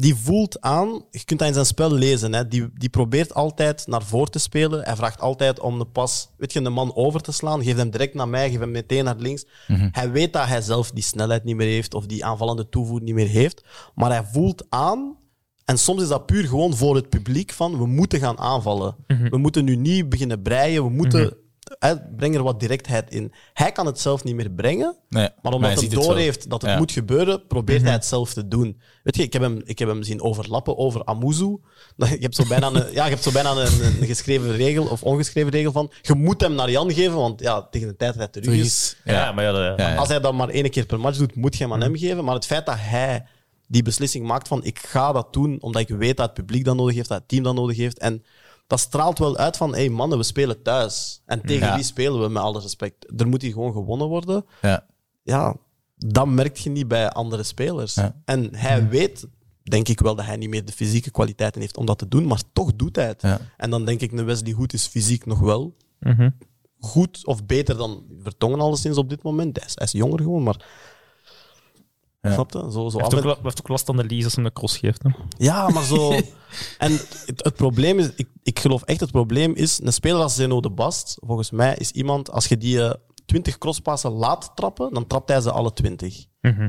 [0.00, 3.86] die voelt aan, je kunt dat in zijn spel lezen, hè, die, die probeert altijd
[3.86, 4.84] naar voren te spelen.
[4.84, 7.62] Hij vraagt altijd om de pas, weet je, de man over te slaan.
[7.62, 9.44] Geef hem direct naar mij, geef hem meteen naar links.
[9.92, 13.14] Hij weet dat hij zelf die snelheid niet meer heeft of die aanvallende toevoer niet
[13.14, 13.64] meer heeft.
[13.94, 15.16] Maar hij voelt aan,
[15.64, 18.96] en soms is dat puur gewoon voor het publiek, van we moeten gaan aanvallen.
[19.30, 21.20] We moeten nu niet beginnen breien, we moeten...
[21.20, 21.28] hè,
[22.16, 23.32] breng er wat directheid in.
[23.52, 26.62] Hij kan het zelf niet meer brengen, Nee, maar omdat hij hij door heeft dat
[26.62, 26.76] het Ja.
[26.76, 28.80] moet gebeuren, probeert hij het zelf te doen.
[29.02, 31.44] Weet je, ik heb hem, ik heb hem zien overlappen over Amuzu.
[31.96, 35.02] Je hebt zo bijna, een, ja, je hebt zo bijna een, een geschreven regel of
[35.02, 38.20] ongeschreven regel van je moet hem naar Jan geven, want ja, tegen de tijd dat
[38.34, 38.96] hij terug is.
[39.04, 39.32] Ja, Ja.
[39.32, 39.96] maar ja, dat, Ja, ja.
[39.96, 42.24] als hij dat maar één keer per match doet, moet je hem aan hem geven.
[42.24, 43.26] Maar het feit dat hij
[43.66, 46.76] die beslissing maakt van ik ga dat doen omdat ik weet dat het publiek dat
[46.76, 47.98] nodig heeft, dat het team dat nodig heeft.
[47.98, 48.24] En
[48.70, 51.22] dat straalt wel uit van, hé hey mannen, we spelen thuis.
[51.26, 51.74] En tegen Ja.
[51.74, 53.20] wie spelen we, met alle respect?
[53.20, 54.44] Er moet hier gewoon gewonnen worden.
[54.62, 54.86] Ja.
[55.22, 55.56] Ja,
[55.96, 57.94] dat merk je niet bij andere spelers.
[57.94, 58.20] Ja.
[58.24, 59.26] En hij weet,
[59.62, 62.26] denk ik wel, dat hij niet meer de fysieke kwaliteiten heeft om dat te doen,
[62.26, 63.22] maar toch doet hij het.
[63.56, 66.30] En dan denk ik, een Wesley Goed is fysiek nog wel Mhm.
[66.78, 69.56] goed of beter dan Vertongen alleszins op dit moment.
[69.56, 70.64] Hij is, hij is jonger gewoon, maar...
[72.20, 72.32] Ja.
[72.32, 72.58] Snap je?
[72.58, 75.02] Zo, zo heeft ook, heeft last aan de lease als hij een cross geeft.
[75.02, 75.10] Hè.
[75.38, 76.12] Ja, maar zo...
[76.78, 78.10] en het, het probleem is...
[78.16, 79.80] Ik, ik geloof echt, het probleem is...
[79.82, 82.30] Een speler als Zeno de Bast, volgens mij, is iemand...
[82.30, 82.94] Als je die eh,
[83.26, 86.24] 20 crosspassen laat trappen, dan trapt hij ze alle 20.
[86.40, 86.68] Mhm.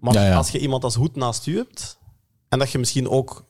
[0.00, 0.36] Maar Ja, ja.
[0.36, 1.98] als je iemand als Hoed naast je hebt,
[2.48, 3.44] en dat je misschien ook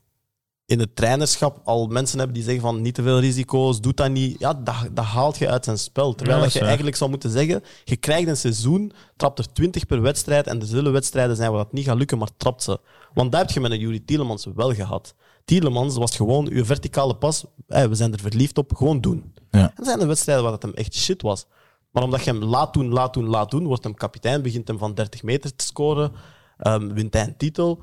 [0.67, 4.11] in het trainerschap al mensen hebt die zeggen van niet te veel risico's, doe dat
[4.11, 6.15] niet, ja, dat, dat haalt je uit zijn spel.
[6.15, 6.69] Terwijl Ja, dat je waar.
[6.69, 10.67] eigenlijk zou moeten zeggen, je krijgt een seizoen, trapt er 20 per wedstrijd en er
[10.67, 12.81] zullen wedstrijden zijn waar dat niet gaat lukken, maar trapt ze.
[13.15, 15.15] Want dat heb je met een Jurie Tielemans wel gehad.
[15.45, 19.33] Tielemans was gewoon je verticale pas, hey, we zijn er verliefd op, gewoon doen.
[19.51, 19.61] Ja.
[19.61, 21.47] En er zijn er wedstrijden waar dat hem echt shit was.
[21.91, 24.79] Maar omdat je hem laat doen, laat doen, laat doen, wordt hem kapitein, begint hem
[24.79, 26.13] van 30 meter te scoren,
[26.59, 27.81] ehm, wint hij een titel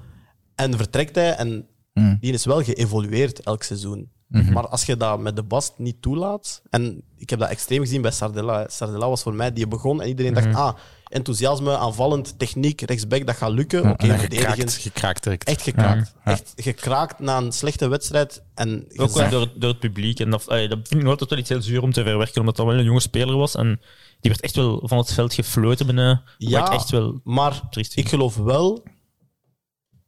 [0.55, 1.35] en vertrekt hij.
[1.35, 1.67] En
[1.99, 2.17] Mm.
[2.19, 4.09] die is wel geëvolueerd elk seizoen.
[4.27, 4.53] Mhm.
[4.53, 8.01] Maar als je dat met de Bast niet toelaat, en ik heb dat extreem gezien
[8.01, 8.65] bij Sardella.
[8.69, 10.73] Sardella was voor mij die begon en iedereen dacht, ah,
[11.07, 13.83] enthousiasme, aanvallend, techniek, rechtsback, dat gaat lukken.
[13.83, 14.73] Ja, Oké, verdedigend.
[14.73, 15.43] gekraakt, direct.
[15.43, 16.15] Echt gekraakt.
[16.25, 16.31] Ja.
[16.31, 18.43] Echt gekraakt na een slechte wedstrijd.
[18.55, 20.19] En Ook wel door, door het publiek.
[20.19, 22.65] En dat, dat vind ik altijd wel iets heel zuur om te verwerken, omdat dat
[22.65, 23.55] wel een jonge speler was.
[23.55, 23.79] En
[24.19, 26.21] die werd echt wel van het veld gefloten binnen.
[26.37, 27.61] Ja, ik echt wel maar
[27.95, 28.83] ik geloof wel,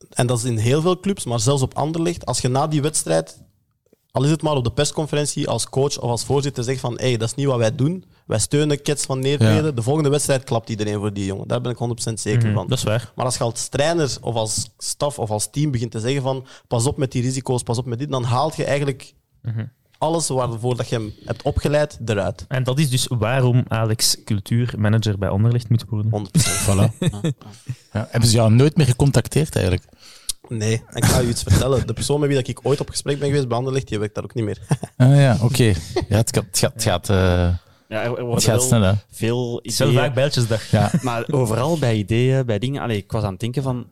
[0.10, 2.82] en dat is in heel veel clubs, maar zelfs op Anderlecht, als je na die
[2.82, 3.42] wedstrijd,
[4.12, 7.18] al is het maar op de persconferentie als coach of als voorzitter zegt van hey,
[7.18, 9.72] dat is niet wat wij doen, wij steunen Kets van Neerpede, Ja.
[9.72, 11.48] de volgende wedstrijd klapt iedereen voor die jongen.
[11.48, 12.68] Daar ben ik 100% zeker Mhm, van.
[12.68, 13.12] Dat is waar.
[13.16, 16.46] Maar als je als trainer of als staf of als team begint te zeggen van
[16.68, 19.66] pas op met die risico's, pas op met dit, dan haalt je eigenlijk Mhm.
[20.02, 22.46] Alles waarvoor dat je hem hebt opgeleid eruit.
[22.48, 26.12] En dat is dus waarom Alex cultuurmanager bij Anderlecht moet worden.
[26.12, 26.42] 100%.
[26.42, 26.98] Voilà.
[27.92, 28.08] Ja.
[28.10, 29.86] Hebben ze jou nooit meer gecontacteerd eigenlijk?
[30.48, 31.88] Nee, ik ga je iets vertellen.
[31.88, 34.16] De persoon met wie dat ik ooit op gesprek ben geweest bij Anderlecht, die werkt
[34.16, 34.60] daar ook niet meer.
[34.98, 35.64] Ah ja, oké.
[35.64, 35.74] Ja,
[36.18, 37.16] het gaat, het gaat, het gaat, eh,
[37.88, 39.94] Ja, er het worden gaat wel snel, veel ideeën.
[39.94, 40.72] vaak bijltjesdag.
[40.72, 40.92] Ja.
[41.02, 42.82] Maar overal bij ideeën, bij dingen.
[42.82, 43.88] Allee, ik was aan het denken van.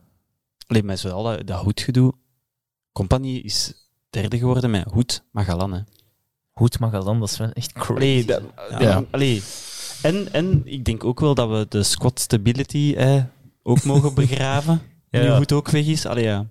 [0.67, 2.13] Allee, met z'n allen, dat hoedgedoe.
[2.91, 3.73] Compagnie is
[4.09, 5.73] derde geworden met Hoed Magalan.
[5.73, 5.79] Hè.
[6.59, 7.91] Goed Magalan, dat is wel echt crazy.
[7.93, 8.81] Allee, dat- Ja.
[8.81, 9.41] ja, allee.
[10.01, 13.23] En, en ik denk ook wel dat we de squad stability eh,
[13.63, 14.81] ook mogen begraven.
[15.09, 15.37] Ja, nu ja.
[15.37, 16.05] Hoed ook weg is.
[16.05, 16.45] Allee, ja.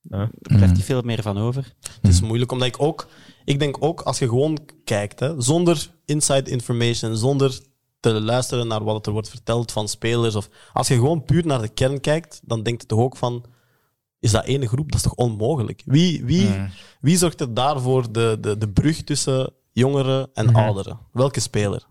[0.00, 0.18] Ja.
[0.20, 0.72] Er blijft Mm.
[0.72, 1.74] niet veel meer van over.
[2.00, 3.06] Het is moeilijk, omdat ik ook...
[3.44, 7.58] Ik denk ook, als je gewoon kijkt, hè, zonder inside information, zonder
[8.00, 11.60] te luisteren naar wat er wordt verteld van spelers, of als je gewoon puur naar
[11.60, 13.44] de kern kijkt, dan denkt je toch ook van...
[14.20, 14.86] Is dat ene groep?
[14.86, 15.82] Dat is toch onmogelijk?
[15.84, 16.68] Wie, wie, Mm.
[17.00, 20.56] wie zorgt er daarvoor de, de, de brug tussen jongeren en Mhm.
[20.56, 20.98] ouderen?
[21.12, 21.86] Welke speler?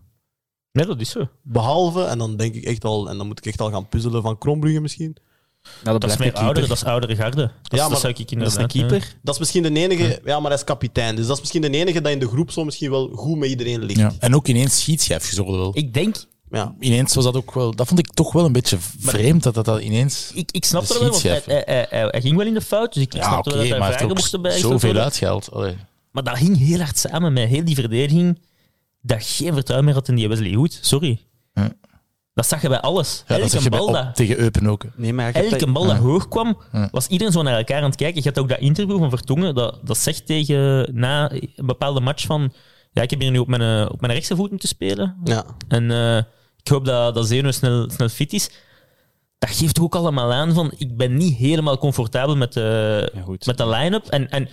[0.72, 1.28] Nee, dat is zo.
[1.42, 4.22] Behalve, en dan denk ik echt al, en dan moet ik echt al gaan puzzelen
[4.22, 5.16] van Krombrugge misschien.
[5.84, 7.36] Nou, Dat is meer oudere, dat is oudere garde.
[7.36, 9.16] Dat, Ja, ja, maar dat zou ik Dat is een keeper.
[9.22, 11.16] Dat is misschien de enige, ja, maar hij is kapitein.
[11.16, 13.48] Dus dat is misschien de enige dat in de groep zo misschien wel goed met
[13.48, 13.98] iedereen ligt.
[14.00, 14.12] Ja.
[14.18, 15.72] En ook ineens schietschijf geworden wel.
[15.74, 16.16] eh, Ik denk...
[16.50, 16.74] Ja.
[16.80, 17.74] Ineens was dat ook wel...
[17.74, 20.30] Dat vond ik toch wel een beetje vreemd, dat dat, dat ineens...
[20.34, 21.64] Ik, ik snap dat wel, want hij, schietschijf.
[21.66, 23.78] hij, hij, hij ging wel in de fout, dus ik Ja, snap wel dat hij
[23.78, 25.52] maar vragen heeft moesten ook bij zoveel uitgehaald.
[25.52, 25.76] Allee.
[26.10, 28.38] Maar dat hing heel hard samen met heel die verdediging,
[29.00, 30.78] dat geen vertrouwen meer had in die Wesley Hoed.
[30.80, 31.20] Sorry.
[31.54, 31.72] Ja.
[32.34, 33.24] Dat zag je bij alles.
[33.28, 34.14] Ja, dat Elke bal dat...
[34.14, 34.84] tegen Eupen ook.
[34.96, 36.02] Nee, maar Elke dat- bal dat Ja.
[36.02, 36.58] hoog kwam,
[36.90, 38.22] was iedereen zo naar elkaar aan het kijken.
[38.22, 42.26] Je had ook dat interview van Vertongen, dat, dat zegt tegen na een bepaalde match
[42.26, 42.52] van
[42.96, 45.16] ja, ik heb hier nu op mijn, eh, op mijn rechtse voet moeten spelen.
[45.24, 45.44] Ja.
[45.68, 46.16] En eh,
[46.62, 48.50] ik hoop dat, dat Zeno snel, snel fit is.
[49.38, 53.46] Dat geeft ook allemaal aan van ik ben niet helemaal comfortabel met de, Ja, goed.
[53.46, 54.06] met de line-up.
[54.06, 54.48] En, en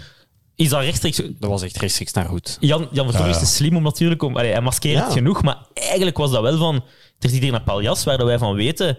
[0.55, 1.17] is dat rechtstreeks...
[1.17, 2.57] Dat was echt rechtstreeks naar Hoed.
[2.59, 4.21] Jan, Jan Vertongen Ja, is te slim om natuurlijk...
[4.23, 5.03] Om, allee, hij maskeert Ja.
[5.03, 6.75] het genoeg, maar eigenlijk was dat wel van...
[7.19, 8.97] Er zit hier naar Paljas, waar wij van weten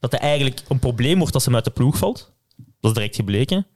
[0.00, 2.32] dat hij eigenlijk een probleem wordt als hij uit de ploeg valt.
[2.56, 3.66] Dat is direct gebleken.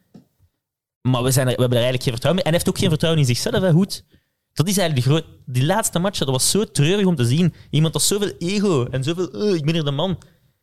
[1.03, 2.45] Maar we, zijn er, we hebben er eigenlijk geen vertrouwen mee.
[2.45, 4.05] En hij heeft ook geen vertrouwen in zichzelf, hè, Hoed.
[4.53, 5.25] Dat is eigenlijk de groot...
[5.47, 7.55] Die laatste match, dat was zo treurig om te zien.
[7.71, 9.27] Iemand had zoveel ego en zoveel...
[9.27, 10.19] "Oh, ik ben hier de man.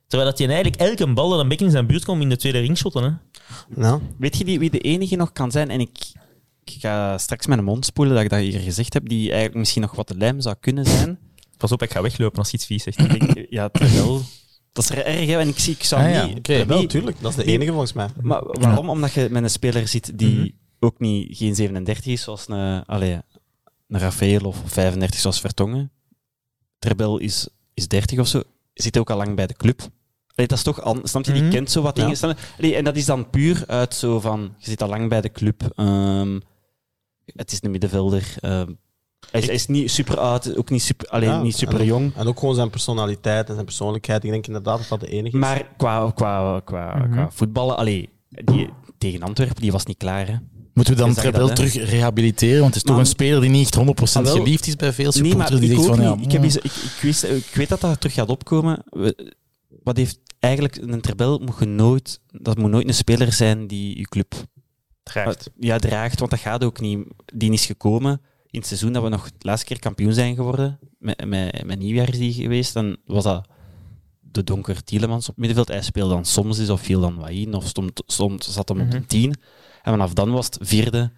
[0.06, 2.36] Terwijl dat hij eigenlijk elke bal dat een beetje in zijn buurt komt in de
[2.36, 3.02] tweede ringshotten.
[3.02, 3.10] Hè.
[3.80, 5.70] Nou, Weet je die, wie de enige nog kan zijn?
[5.70, 5.98] En ik,
[6.64, 9.82] ik ga straks mijn mond spoelen dat ik dat hier gezegd heb, die eigenlijk misschien
[9.82, 11.18] nog wat de lijm zou kunnen zijn.
[11.56, 12.98] Pas op, ik ga weglopen als je iets vies zegt.
[12.98, 14.20] Ik denk, ja, terwijl...
[14.72, 16.38] Dat is er erg, hè, en ik, zie, ik zou Ah, ja, niet...
[16.38, 16.66] oké.
[16.66, 17.16] wel, niet- tuurlijk.
[17.20, 18.08] Dat is de enige volgens mij.
[18.22, 18.88] Maar waarom?
[18.88, 20.48] Omdat je met een speler zit die Mhm.
[20.80, 23.18] ook niet, geen 37 is, zoals een, allee,
[23.88, 25.90] een Rafael of 35 zoals Vertongen.
[26.78, 28.42] Terbel is, is 30 of zo.
[28.74, 29.80] Zit ook al lang bij de club.
[30.34, 31.32] Allee, dat is toch an- snap je?
[31.32, 31.50] Die Mhm.
[31.50, 32.02] kent zo wat Ja.
[32.06, 32.36] dingen.
[32.58, 35.32] Allee, en dat is dan puur uit zo van, je zit al lang bij de
[35.32, 35.62] club.
[35.76, 36.40] ehm,
[37.24, 38.34] het is een middenvelder.
[38.40, 38.72] ehm,
[39.30, 41.84] hij, is, hij is niet super oud, ook niet super, allee, Ja, niet super en-
[41.86, 42.14] jong.
[42.16, 44.24] En ook gewoon zijn personaliteit en zijn persoonlijkheid.
[44.24, 45.42] Ik denk inderdaad dat dat de enige is.
[45.42, 47.10] Maar qua, qua, qua, Mhm.
[47.12, 50.26] qua voetballen, allee, die, tegen Antwerpen, die was niet klaar.
[50.26, 50.36] Hè?
[50.78, 52.60] Moeten we dan Trebel terug rehabiliteren?
[52.60, 54.36] Want het is toch een speler die niet echt 100% Ah, wel.
[54.36, 55.60] geliefd is bij veel Nee, supporters.
[55.60, 56.24] die ik zegt ook van, ja, niet.
[56.24, 58.82] Ik, heb eens- ik, ik, wist, ik weet dat dat terug gaat opkomen.
[58.90, 59.34] We-
[59.82, 63.98] Wat heeft eigenlijk een Terbel moet je nooit, dat moet nooit een speler zijn die
[63.98, 64.34] je club
[65.02, 65.50] Draagt.
[65.58, 66.98] ja, draagt, want dat gaat ook niet.
[67.34, 70.78] Die is gekomen in het seizoen dat we nog de laatste keer kampioen zijn geworden.
[70.98, 72.72] Met, met, met nieuwjaar is die geweest.
[72.74, 73.48] Dan was dat
[74.20, 75.68] de donker Tielemans op middenveld.
[75.68, 78.80] Hij speelde dan soms eens of viel dan wat in, of stond, soms zat hem
[78.80, 79.34] op de tien.
[79.88, 81.10] En vanaf dan was het vierde,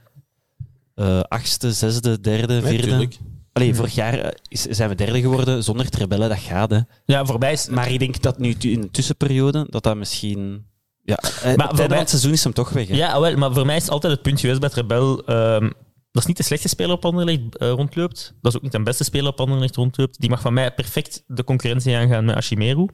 [0.95, 2.87] eh, achtste, zesde, derde, Nee, vierde.
[2.89, 3.19] tuurlijk.
[3.53, 6.71] Allee, vorig jaar eh, is, zijn we derde geworden zonder Trebelle, dat gaat.
[6.71, 6.79] Hè.
[7.05, 7.69] Ja, voorbij is...
[7.69, 10.65] Maar ik denk dat nu in de tussenperiode, dat dat misschien...
[11.05, 12.89] Ja, eh, voor het einde mij- van het seizoen is hem toch weg.
[12.89, 12.95] Hè.
[12.95, 15.25] Ja, wel, maar voor mij is altijd het punt geweest bij het Rebel.
[15.25, 15.71] ehm,
[16.11, 18.35] dat is niet de slechtste speler op Anderlecht eh, rondloopt.
[18.41, 20.21] Dat is ook niet de beste speler op Anderlecht rondloopt.
[20.21, 22.87] Die mag van mij perfect de concurrentie aangaan met Ashimeru.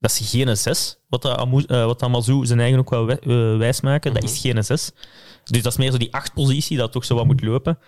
[0.00, 3.08] Dat is geen 6, wat, dat Amu- eh, wat dat Mazou zijn eigen ook wel
[3.08, 3.18] eh,
[3.56, 4.14] wijs maken.
[4.14, 4.90] Dat is geen 6.
[5.44, 7.78] Dus dat is meer zo die 8-positie dat toch zo wat moet lopen.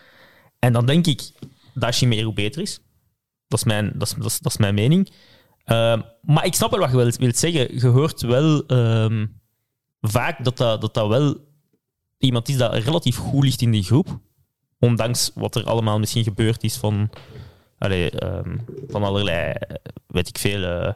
[0.59, 1.31] En dan denk ik
[1.75, 2.81] dat Ashimeru beter is.
[3.49, 5.11] Dat is mijn, dat is, dat is, dat is mijn mening.
[5.65, 7.75] Ehm, maar ik snap wel wat je wilt, wilt zeggen.
[7.81, 9.27] Je hoort wel ehm,
[10.01, 11.37] vaak dat dat, dat dat wel
[12.19, 14.19] iemand is dat relatief goed ligt in die groep.
[14.79, 17.11] Ondanks wat er allemaal misschien gebeurd is van,
[17.79, 18.57] allee, ehm,
[18.89, 19.77] van allerlei, eh,
[20.07, 20.95] weet ik veel,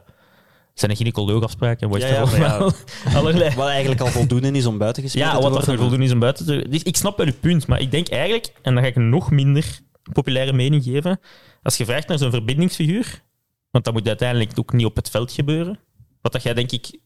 [0.79, 1.89] zijn er gynaecoloogafspraken?
[1.89, 2.71] Wat Ja, is ja, er ja.
[3.19, 3.55] allerlei.
[3.55, 5.69] Wat eigenlijk al voldoende is om buiten gespeeld Ja, te wat worden.
[5.73, 6.65] er voldoende is om buiten te...
[6.69, 9.09] Dus ik snap wel uw punt, maar ik denk eigenlijk, en dan ga ik een
[9.09, 9.79] nog minder
[10.13, 11.19] populaire mening geven,
[11.63, 13.23] als je vraagt naar zo'n verbindingsfiguur,
[13.71, 15.79] want dat moet uiteindelijk ook niet op het veld gebeuren,
[16.21, 16.99] wat dat jij denk ik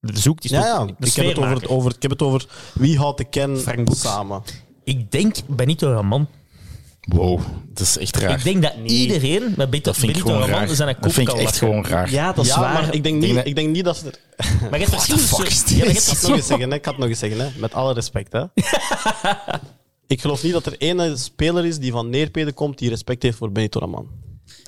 [0.00, 0.94] zoekt, is Ja, toch ja.
[0.98, 2.44] de Ik heb, het over, over, ik heb het over
[2.74, 4.00] wie houdt de kern Boeks.
[4.00, 4.42] samen.
[4.84, 6.28] Ik denk Benito Raman.
[7.08, 8.30] Wow, dat is echt raar.
[8.38, 10.74] Ik denk dat iedereen met Benito, dat vind ik Benito gewoon Raman raar.
[10.76, 11.58] zijn een Dat kop vind ik echt lachen.
[11.58, 12.10] gewoon raar.
[12.10, 12.72] Ja, dat is ja, waar.
[12.72, 14.06] maar ik denk, niet, dat- ik denk niet dat ze...
[14.06, 14.18] er-
[14.70, 16.76] Maar je hebt verschillende is ja, Ik had nog eens zeggen, hè.
[16.76, 17.48] ik had nog eens zeggen, hè.
[17.56, 18.32] met alle respect.
[18.32, 18.44] Hè.
[20.06, 23.36] ik geloof niet dat er één speler is die van Neerpede komt die respect heeft
[23.38, 24.06] voor Benito Raman.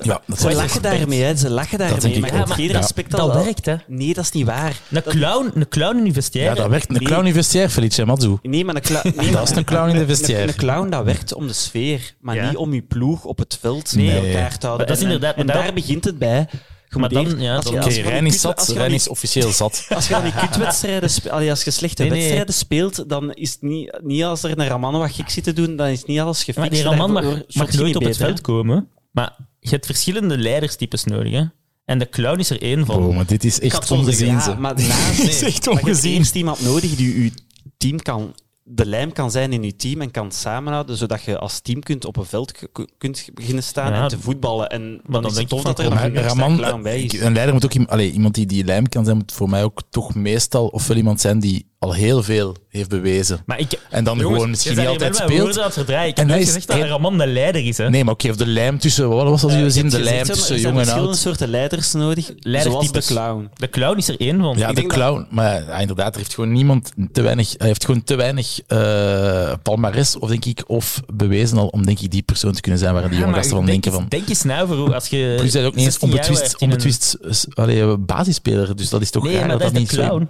[0.02, 1.36] Ja, dat Ze lachen daarmee, hè.
[1.36, 2.78] Ze lachen daarmee, maar hebt geen Ja.
[2.78, 3.44] respect Dat al wel.
[3.44, 3.74] werkt, hè.
[3.86, 4.80] Nee, dat is niet waar.
[4.90, 6.54] Een clown, een clown in je vestiaire.
[6.54, 6.88] Ja, dat werkt.
[6.88, 7.04] Een Nee.
[7.06, 8.04] clown in vestiaire, Felice.
[8.42, 10.48] Nee, maar een, nee, Dat is een clown in de vestiaire.
[10.48, 12.48] Een clown, dat werkt om de sfeer, maar Ja.
[12.48, 14.06] niet om je ploeg op het veld Nee.
[14.06, 14.76] bij elkaar te houden.
[14.76, 16.48] Maar dat is En- inderdaad- En, maar daar dat- begint het bij.
[16.88, 18.56] Je Maar dan- ja, als je- dan- als Oké, die Rijn is zat.
[18.56, 19.86] als je van Rijn is officieel zat.
[19.94, 22.20] Als je aan die kutwedstrijden spe- allee, als je slechte Nee, nee.
[22.20, 25.52] wedstrijden speelt, dan is het niet, niet als er een Raman wat gek zit te
[25.52, 26.58] doen, dan is niet alles gefixt.
[26.58, 28.88] Maar die Raman mag, nooit niet op het veld komen.
[29.10, 31.32] Maar je hebt verschillende leiderstypes nodig.
[31.32, 31.44] Hè?
[31.84, 33.02] En de clown is er één van.
[33.02, 34.26] Wow, maar dit is echt ongezien.
[34.26, 37.30] Ja, maar naast, Dit is echt maar je hebt eerst iemand nodig die je
[37.76, 41.60] team kan, de lijm kan zijn in je team en kan samenhouden, zodat je als
[41.60, 42.52] team kunt op een veld
[42.98, 44.68] kunt beginnen staan Ja, en te voetballen.
[44.68, 47.20] En dan, dan is het tof dat er een Raman, clown bij is.
[47.20, 49.82] een leider moet ook allee, iemand die die lijm kan zijn, moet voor mij ook
[49.90, 53.42] toch meestal ofwel iemand zijn die al heel veel heeft bewezen.
[53.46, 55.56] Maar ik, En dan Jongens, gewoon misschien niet altijd speelt.
[55.56, 57.76] Ik En heb is- gezegd dat hij- Raman de leider is.
[57.78, 57.90] Hè?
[57.90, 59.82] Nee, maar ook je heeft de lijm tussen, wat was dat Eh, jullie je zien?
[59.90, 61.18] hebt De lijm tussen er zijn jong en verschillende oud.
[61.18, 63.50] soorten leiders nodig, zoals de clown.
[63.54, 64.58] De clown is er één van.
[64.58, 65.26] Ja, Ik de dat- clown.
[65.30, 69.52] Maar ja, inderdaad, er heeft gewoon niemand te weinig, hij heeft gewoon te weinig eh
[69.62, 72.92] palmares, of denk ik, of bewezen al om denk ik die persoon te kunnen zijn
[72.94, 74.08] waar die Ja, jonge gasten van denk denken van.
[74.08, 75.34] Denk eens nou voor als je.
[75.38, 76.18] Plus hij is ook niet eens 16 jaar
[76.60, 80.02] onbetwist, een- basisspeler, dus dat is toch Nee, raar maar dat is niet de zo-
[80.06, 80.28] clown.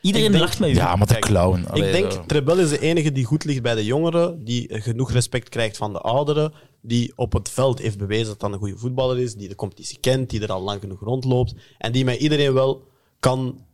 [0.00, 0.74] Iedereen denk- lacht met u.
[0.74, 1.64] Ja, maar de clown.
[1.66, 5.12] allee, ik denk, Trebel is de enige die goed ligt bij de jongeren, die genoeg
[5.12, 6.52] respect krijgt van de ouderen,
[6.82, 9.98] die op het veld heeft bewezen dat hij een goede voetballer is, die de competitie
[10.00, 12.82] kent, die er al lang genoeg rondloopt, en die met iedereen wel
[13.20, 13.64] kan,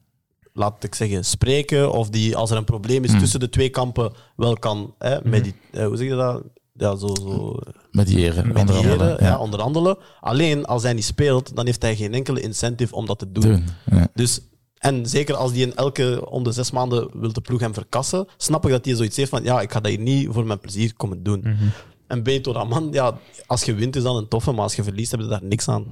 [0.52, 4.12] laat ik zeggen, spreken, of die als er een probleem is tussen de twee kampen
[4.36, 6.42] wel kan, hè, medit- eh, hoe zeg je dat?
[6.78, 7.56] Ja, zo, zo
[7.90, 9.16] mediëren, onder mediëren, andere.
[9.20, 9.26] ja.
[9.26, 9.96] Ja, onderhandelen.
[10.20, 13.42] Alleen als hij niet speelt, dan heeft hij geen enkele incentive om dat te doen.
[13.42, 13.64] doen.
[13.90, 14.08] Ja.
[14.14, 14.40] Dus
[14.78, 18.26] En zeker als die in elke om de zes maanden wil de ploeg hem verkassen,
[18.36, 20.60] snap ik dat hij zoiets heeft van, ja, ik ga dat hier niet voor mijn
[20.60, 21.40] plezier komen doen.
[21.40, 21.64] Mhm.
[22.06, 25.10] En Beto Raman, ja, als je wint is dat een toffe, maar als je verliest
[25.10, 25.86] heb je daar niks aan.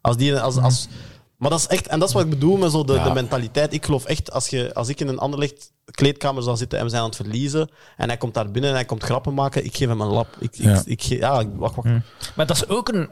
[0.00, 0.88] Als die, als, als,
[1.36, 3.72] maar dat is echt, en dat is wat ik bedoel met zo de, de mentaliteit.
[3.72, 6.90] Ik geloof echt, als, je, als ik in een anderlicht kleedkamer zou zitten en we
[6.90, 9.76] zijn aan het verliezen, en hij komt daar binnen en hij komt grappen maken, ik
[9.76, 10.36] geef hem een lap.
[10.38, 10.78] Ik, Ja.
[10.78, 11.88] ik, ik, ja, wacht, wacht.
[12.36, 13.08] Maar dat is ook een...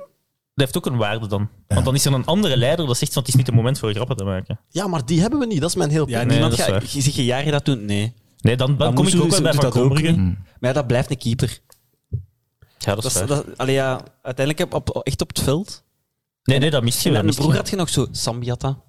[0.55, 1.49] Dat heeft ook een waarde dan.
[1.69, 3.79] Want dan is er een andere leider dat zegt van het is niet het moment
[3.79, 4.61] voor grappen te maken.
[4.69, 5.61] Ja, maar die hebben we niet.
[5.61, 6.21] Dat is mijn heel Ja, punt.
[6.31, 6.83] Nee, niemand dat is gaat...
[6.83, 6.93] waar.
[6.95, 7.85] Je ziet je jaren dat doen?
[7.85, 8.15] Nee.
[8.39, 10.07] Nee, dan, dan Dan kom ik ook wel bij Van dat ook, Krombrugge.
[10.07, 10.17] hè.
[10.23, 11.59] Maar ja, dat blijft een keeper.
[12.79, 13.27] Ja, dat Dat is waar.
[13.27, 15.85] dat, allee, ja, uiteindelijk heb- op, echt op het veld.
[16.43, 17.17] Nee, nee, dat mist je En wel.
[17.17, 17.43] dan mist je.
[17.43, 18.83] vroeger had je nog zo Sambiata.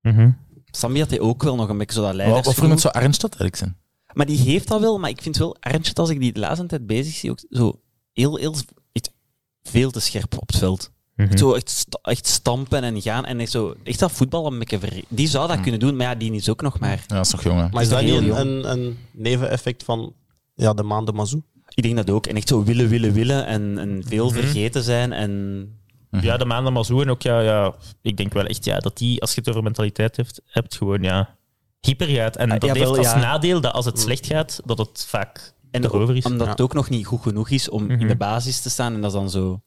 [0.00, 0.30] Mhm.
[0.70, 3.76] Sambiata ook wel nog een beetje zo dat wat voor iemand zou Arnstad eigenlijk zijn?
[4.12, 6.66] Maar die heeft dat wel, maar ik vind wel, Arntje, als ik die de laatste
[6.66, 7.80] tijd bezig zie, ook zo
[8.12, 8.54] heel, heel
[8.92, 9.10] echt
[9.62, 10.90] veel te scherp op het veld.
[11.26, 11.36] Mhm.
[11.36, 14.78] Zo echt, sta- echt stampen en gaan en echt, zo, echt dat voetbal een beetje
[14.78, 15.00] ver...
[15.08, 16.90] Die zou dat kunnen doen, maar ja, die is ook nog maar...
[17.06, 17.68] Ja, dat is nog jong, hè?
[17.68, 20.12] Maar is Is dat niet een, een, een neveneffect van
[20.54, 21.42] ja, de maanden Mazou?
[21.74, 22.26] Ik denk dat ook.
[22.26, 25.64] En echt zo willen, willen, willen en, en veel vergeten zijn en...
[26.20, 28.96] Ja, de maanden maar zo en ook, ja, ja, ik denk wel echt ja, dat
[28.98, 31.36] die, als je het over mentaliteit hebt, hebt gewoon ja,
[31.80, 32.36] hyper gaat.
[32.36, 33.18] En dat ja, heeft wel, als ja.
[33.18, 36.24] nadeel dat als het slecht gaat, dat het vaak En erover is.
[36.24, 38.08] omdat het ook nog niet goed genoeg is om in Mhm.
[38.08, 39.60] de basis te staan en dat is dan zo...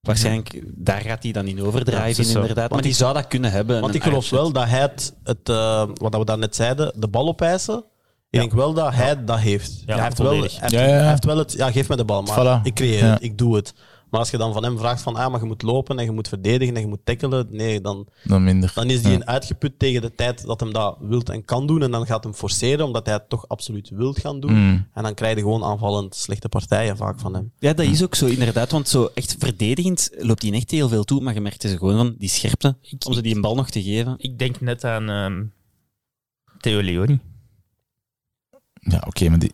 [0.00, 2.54] Waarschijnlijk, daar gaat hij dan in overdrijven, inderdaad.
[2.56, 3.80] Maar Want die ik- zou dat kunnen hebben.
[3.80, 7.28] Want ik geloof wel dat hij het, het eh, wat we daarnet zeiden, de bal
[7.28, 7.84] opeisen.
[8.30, 9.82] Ik denk wel dat hij dat heeft.
[9.86, 10.92] Ja, hij, heeft wel, hij, heeft, Ja, ja, ja.
[10.92, 12.62] hij heeft wel het, ja, geef me de bal, maar Voilà.
[12.62, 13.12] ik creëer Ja.
[13.12, 13.74] het, ik doe het.
[14.10, 16.10] Maar als je dan van hem vraagt van, ah, maar je moet lopen en je
[16.10, 18.72] moet verdedigen en je moet tackelen, nee, dan, Dan minder.
[18.74, 19.16] dan is die Ja.
[19.16, 21.82] een uitgeput tegen de tijd dat hem dat wilt en kan doen.
[21.82, 24.52] En dan gaat hem forceren, omdat hij het toch absoluut wilt gaan doen.
[24.52, 24.86] Mm.
[24.94, 27.52] En dan krijg je gewoon aanvallend slechte partijen vaak van hem.
[27.58, 28.70] Ja, dat is ook zo, inderdaad.
[28.70, 31.20] Want zo echt verdedigend loopt hij echt heel veel toe.
[31.20, 32.76] Maar je merkt ze gewoon van die scherpte,
[33.06, 34.14] om ze die een bal nog te geven.
[34.18, 35.44] Ik denk net aan ehm,
[36.60, 37.20] Theo Leoni.
[38.80, 39.52] Ja, oké, maar die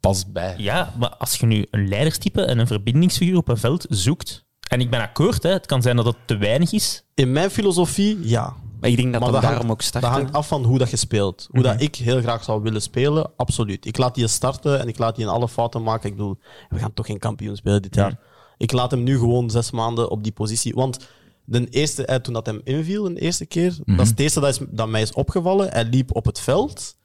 [0.00, 0.54] past bij.
[0.58, 4.80] Ja, maar als je nu een leiderstype en een verbindingsfiguur op een veld zoekt, en
[4.80, 7.04] ik ben akkoord, hè, het kan zijn dat het te weinig is.
[7.14, 8.56] In mijn filosofie, ja.
[8.80, 10.04] Maar ik denk dat Maar dat daarom hangt- ook start.
[10.04, 11.46] Dat hangt af van hoe dat je speelt.
[11.50, 11.68] Hoe Mhm.
[11.72, 13.86] dat ik heel graag zou willen spelen, absoluut.
[13.86, 16.10] Ik laat die starten en ik laat die in alle fouten maken.
[16.10, 16.38] Ik bedoel,
[16.68, 18.18] we gaan toch geen kampioen spelen dit jaar.
[18.56, 20.74] Ik laat hem nu gewoon zes maanden op die positie.
[20.74, 20.98] Want
[21.44, 24.48] de eerste, eh, toen dat hem inviel, de eerste keer, dat is het eerste dat,
[24.48, 25.68] is, dat mij is opgevallen.
[25.72, 26.96] Hij liep op het veld.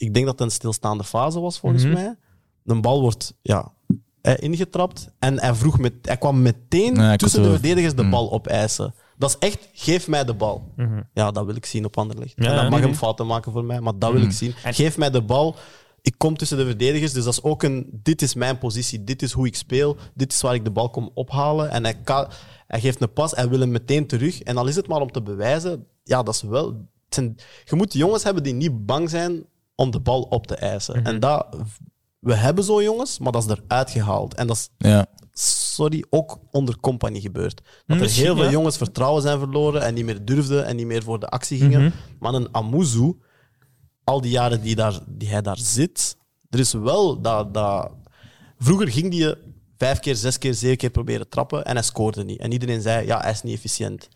[0.00, 1.92] Ik denk dat het een stilstaande fase was, volgens Mhm.
[1.92, 2.16] mij.
[2.62, 3.72] De bal wordt ja,
[4.20, 8.10] eh, ingetrapt en hij, vroeg met, hij kwam meteen tussen de verdedigers de Mm.
[8.10, 8.94] bal opeisen.
[9.18, 10.72] Dat is echt, geef mij de bal.
[11.14, 12.32] Ja, dat wil ik zien op Anderlecht.
[12.36, 14.32] Ja, en dan ja, mag nee, hem fouten maken voor mij, maar dat wil ik
[14.32, 14.54] zien.
[14.64, 15.56] En- Geef mij de bal.
[16.02, 17.86] Ik kom tussen de verdedigers, dus dat is ook een...
[18.02, 20.90] Dit is mijn positie, dit is hoe ik speel, dit is waar ik de bal
[20.90, 21.70] kom ophalen.
[21.70, 22.26] En hij, kan,
[22.66, 24.42] hij geeft een pas, hij wil hem meteen terug.
[24.42, 26.86] En al is het maar om te bewijzen, ja, dat is wel...
[27.08, 29.44] zijn- je moet jongens hebben die niet bang zijn
[29.80, 30.98] om de bal op te eisen.
[30.98, 31.06] Mhm.
[31.06, 31.46] En dat...
[32.18, 34.34] We hebben zo jongens, maar dat is eruit gehaald.
[34.34, 35.06] En dat is Ja.
[35.32, 37.56] sorry, ook onder compagnie gebeurd.
[37.86, 38.50] Dat er Misschien, heel veel ja.
[38.50, 41.82] jongens vertrouwen zijn verloren en niet meer durfden en niet meer voor de actie gingen.
[41.82, 41.90] Mhm.
[42.18, 43.12] Maar een Amuzu,
[44.04, 46.16] al die jaren die, daar, die hij daar zit,
[46.50, 47.54] er is wel dat...
[47.54, 47.90] dat
[48.58, 49.34] vroeger ging die
[49.76, 52.40] vijf keer, zes keer, zeven keer proberen trappen en hij scoorde niet.
[52.40, 54.08] En iedereen zei, ja, hij is niet efficiënt.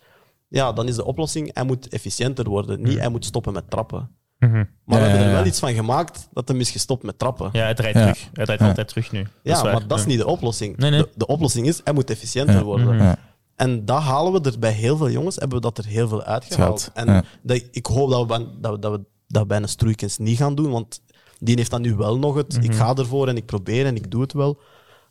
[0.49, 2.83] Ja, dan is de oplossing, hij moet efficiënter worden.
[2.83, 4.11] Niet, hij moet stoppen met trappen.
[4.39, 4.53] Mhm.
[4.53, 7.19] Maar Ja, we hebben ja, er wel iets van gemaakt dat hem is gestopt met
[7.19, 7.49] trappen.
[7.53, 8.01] Ja, hij draait Ja.
[8.01, 8.29] terug.
[8.33, 8.67] Hij draait Ja.
[8.69, 9.27] altijd terug nu.
[9.43, 10.11] Ja, maar dat is Ja.
[10.11, 10.77] niet de oplossing.
[10.77, 11.01] Nee, nee.
[11.01, 12.63] De, de oplossing is, hij moet efficiënter Ja.
[12.63, 12.87] worden.
[12.87, 13.03] Mhm.
[13.05, 13.17] Ja.
[13.57, 16.23] En dat halen we er bij heel veel jongens, hebben we dat er heel veel
[16.23, 16.91] uitgehaald.
[16.95, 17.25] En ja.
[17.43, 20.55] dat, ik hoop dat we, dat, we, dat we dat bij een Stroeikens niet gaan
[20.55, 21.01] doen, want
[21.39, 22.59] die heeft dan nu wel nog het.
[22.63, 24.61] Ik ga ervoor en ik probeer en ik doe het wel.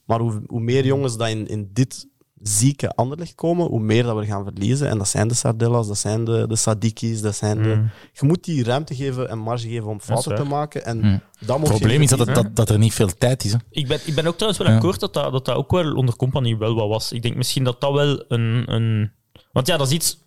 [0.05, 2.07] Maar hoe, hoe meer jongens dat in, in dit
[2.43, 4.89] zieke Anderlecht komen, hoe meer dat we gaan verliezen.
[4.89, 7.69] En dat zijn de Sardellas, dat zijn de, de Sadikis, dat zijn de...
[7.69, 7.85] Mhm.
[8.13, 10.85] Je moet die ruimte geven en marge geven om fouten te maken.
[10.85, 11.17] En Mhm.
[11.45, 13.51] dat Het probleem is dat, het- dat, dat er niet veel tijd is.
[13.51, 13.57] Hè.
[13.69, 14.75] Ik ben, ik ben ook trouwens wel Ja.
[14.77, 17.11] akkoord dat dat, dat dat ook wel onder compagnie wel wat was.
[17.11, 18.63] Ik denk misschien dat dat wel een...
[18.73, 19.11] een
[19.51, 20.17] want ja, dat is iets...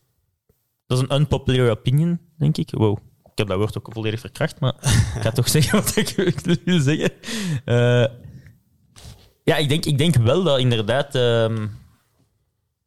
[0.86, 2.70] Dat is een unpopular opinion, denk ik.
[2.70, 2.98] Wow.
[3.24, 4.74] Ik heb dat woord ook volledig verkracht, maar
[5.16, 7.10] ik ga toch zeggen wat ik wil zeggen.
[7.64, 8.06] Eh,
[9.44, 11.66] ja, ik denk, ik denk wel dat inderdaad ehm,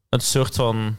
[0.10, 0.96] een soort van...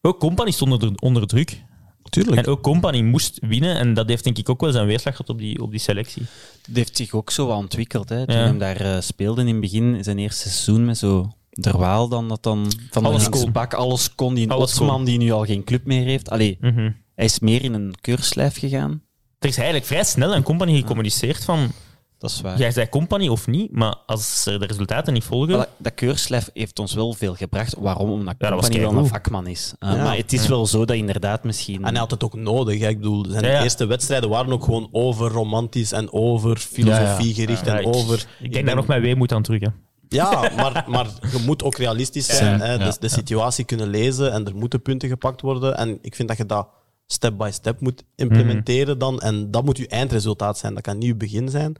[0.00, 1.62] Ook compagnie stond onder, onder druk.
[2.10, 2.36] Tuurlijk.
[2.36, 3.76] En ook compagnie moest winnen.
[3.76, 6.22] En dat heeft denk ik ook wel zijn weerslag gehad op die, op die selectie.
[6.66, 8.08] Het heeft zich ook zo wat ontwikkeld.
[8.08, 8.26] Hè.
[8.26, 8.42] Toen Ja.
[8.42, 12.42] hem daar eh, speelde in het begin, zijn eerste seizoen met zo Derwaal dan dat
[12.42, 13.52] dan van Alles de kon.
[13.52, 14.34] bak alles kon.
[14.34, 15.04] Die een kon.
[15.04, 16.30] die nu al geen club meer heeft.
[16.30, 16.90] Allee, Mhm.
[17.14, 19.02] hij is meer in een keurslijf gegaan.
[19.38, 21.70] Er is eigenlijk vrij snel aan compagnie gecommuniceerd van...
[22.18, 22.58] dat is waar.
[22.58, 25.48] Jij zei compagnie of niet, maar als de resultaten niet volgen...
[25.48, 27.74] Maar dat, dat keurslijf heeft ons wel veel gebracht.
[27.78, 28.10] Waarom?
[28.10, 29.74] Omdat Ja, Company wel een vakman is.
[29.80, 30.02] Uh, Ja.
[30.04, 31.84] Maar het is wel zo dat inderdaad misschien...
[31.84, 32.80] En hij had het ook nodig.
[32.80, 32.88] Hè.
[32.88, 33.62] Ik bedoel, zijn Ja, ja.
[33.62, 38.26] eerste wedstrijden waren ook gewoon over romantisch en over filosofie gericht Ja, en ik- over...
[38.40, 39.60] Ik denk daar nog mijn weemoed aan terug.
[39.60, 39.68] Hè.
[40.08, 42.58] Ja, maar, maar je moet ook realistisch zijn.
[42.58, 42.72] Ja, hè.
[42.72, 45.76] ja, Dus de situatie kunnen lezen en er moeten punten gepakt worden.
[45.76, 46.68] En ik vind dat je dat
[47.10, 49.20] step by step moet implementeren dan.
[49.20, 50.74] En dat moet je eindresultaat zijn.
[50.74, 51.72] Dat kan niet je begin zijn.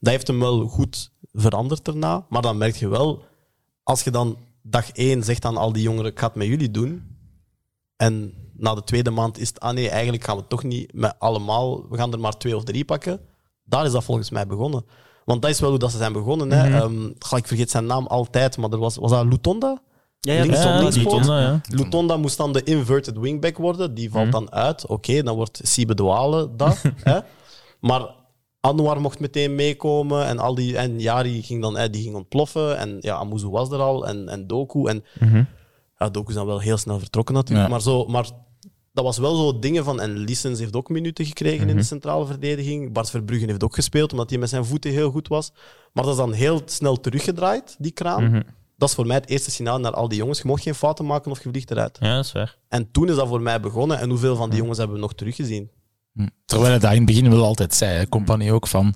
[0.00, 2.26] Dat heeft hem wel goed veranderd daarna.
[2.28, 3.24] Maar dan merk je wel,
[3.82, 6.70] als je dan dag één zegt aan al die jongeren, ik ga het met jullie
[6.70, 7.02] doen.
[7.96, 11.14] En na de tweede maand is het, ah nee, eigenlijk gaan we toch niet met
[11.18, 13.20] allemaal, we gaan er maar twee of drie pakken.
[13.64, 14.84] Daar is dat volgens mij begonnen.
[15.24, 16.50] Want dat is wel hoe dat ze zijn begonnen.
[16.52, 16.88] Hè.
[16.88, 17.10] Mhm.
[17.18, 19.82] Goh, ik vergeet zijn naam altijd, maar er was, was dat Lutonda?
[20.26, 21.12] Ja, ja, links Ja, links die poot.
[21.12, 21.60] Tonda, ja.
[21.68, 23.94] Lutonda moest dan de inverted wingback worden.
[23.94, 24.32] Die valt Mhm.
[24.32, 24.86] dan uit.
[24.86, 26.82] Oké, dan wordt Sibe Douale dat.
[27.04, 27.18] hè.
[27.80, 28.06] Maar
[28.60, 30.26] Anwar mocht meteen meekomen.
[30.26, 32.78] En, al die, en Jari ging dan hè, die ging ontploffen.
[32.78, 34.06] En ja, Amuzu was er al.
[34.06, 34.86] En, en Doku.
[34.88, 35.44] En Mhm.
[35.98, 37.66] ja, Doku is dan wel heel snel vertrokken natuurlijk.
[37.66, 37.72] Ja.
[37.72, 38.30] Maar, zo, maar
[38.92, 40.00] dat was wel zo dingen van...
[40.00, 41.76] En Lissens heeft ook minuten gekregen in Mhm.
[41.76, 42.92] de centrale verdediging.
[42.92, 45.52] Bart Verbruggen heeft ook gespeeld, omdat hij met zijn voeten heel goed was.
[45.92, 48.24] Maar dat is dan heel snel teruggedraaid, die kraan.
[48.24, 48.42] Mhm.
[48.76, 50.38] Dat is voor mij het eerste signaal naar al die jongens.
[50.38, 51.96] Je mocht geen fouten maken of je vliegt eruit.
[52.00, 52.56] Ja, dat is waar.
[52.68, 53.98] En toen is dat voor mij begonnen.
[53.98, 55.70] En hoeveel van die jongens hebben we nog teruggezien?
[56.14, 56.26] Hm.
[56.44, 58.94] Terwijl hij dat in het begin wel altijd zei, hè, compagnie ook, van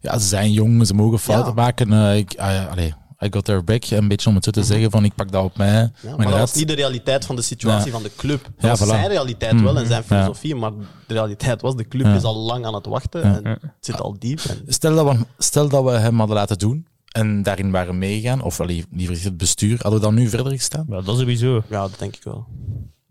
[0.00, 1.62] ja, ze zijn jong, ze mogen fouten Ja.
[1.62, 1.92] maken.
[1.92, 2.94] eh, ik, ah, allee,
[3.24, 5.44] I got their back, een beetje om het zo te zeggen, van ik pak dat
[5.44, 5.72] op mij.
[5.72, 7.92] Ja, maar maar dat was niet de realiteit van de situatie Ja.
[7.92, 8.48] van de club.
[8.58, 8.90] Dat was voilà.
[8.92, 10.14] zijn realiteit wel en zijn Mhm.
[10.14, 10.20] Ja.
[10.22, 10.54] filosofie.
[10.54, 10.70] Maar
[11.06, 12.14] de realiteit was, de club Ja.
[12.14, 13.20] is al lang aan het wachten.
[13.20, 13.34] Ja.
[13.36, 14.40] En het zit al diep.
[14.40, 18.42] En, Stel dat, we, stel dat we hem hadden laten doen en daarin waren meegegaan,
[18.42, 20.86] of allee, liever gezegd het bestuur, hadden we dan nu verder gestaan?
[20.88, 21.62] Ja, dat sowieso.
[21.68, 22.46] ja, dat denk ik wel.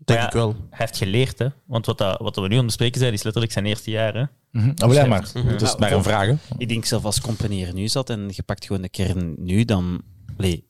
[0.04, 0.50] Denk ja, ik wel.
[0.70, 1.46] Hij heeft geleerd, hè.
[1.66, 4.14] Want wat, dat, wat we nu aan het bespreken zijn, is letterlijk zijn eerste jaar,
[4.14, 4.24] hè.
[4.50, 4.72] Mhm.
[4.84, 5.46] Oh, ja, maar Mhm.
[5.48, 6.26] het is Ja, maar een vraag.
[6.26, 6.34] hè.
[6.58, 9.64] Ik denk zelf als Company er nu zat en je pakt gewoon de kern nu,
[9.64, 10.02] dan...
[10.36, 10.64] Allee,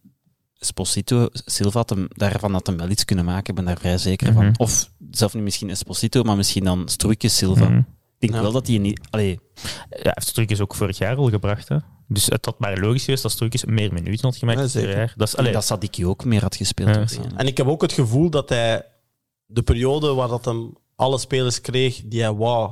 [0.59, 3.99] Esposito, Silva had hem, daarvan had hem wel iets kunnen maken, ik ben daar vrij
[3.99, 4.37] zeker Mhm.
[4.43, 4.55] van.
[4.57, 7.85] Of zelf niet misschien Esposito, maar misschien dan Stroeikjes Silva.
[8.25, 8.51] Ik denk Ja.
[8.51, 9.01] wel dat hij niet...
[9.11, 11.77] Allee, Ja, hij heeft Stroekjes ook vorig jaar al gebracht, hè.
[12.09, 15.13] Dus het had maar logisch geweest dat Stroekjes meer minuten had gemaakt Ja, jaar.
[15.17, 17.19] Dat is, allee, dat Sadiki ook meer had gespeeld.
[17.37, 18.85] En ik heb ook het gevoel dat hij
[19.47, 22.71] de periode waar dat hem alle spelers kreeg die hij wou,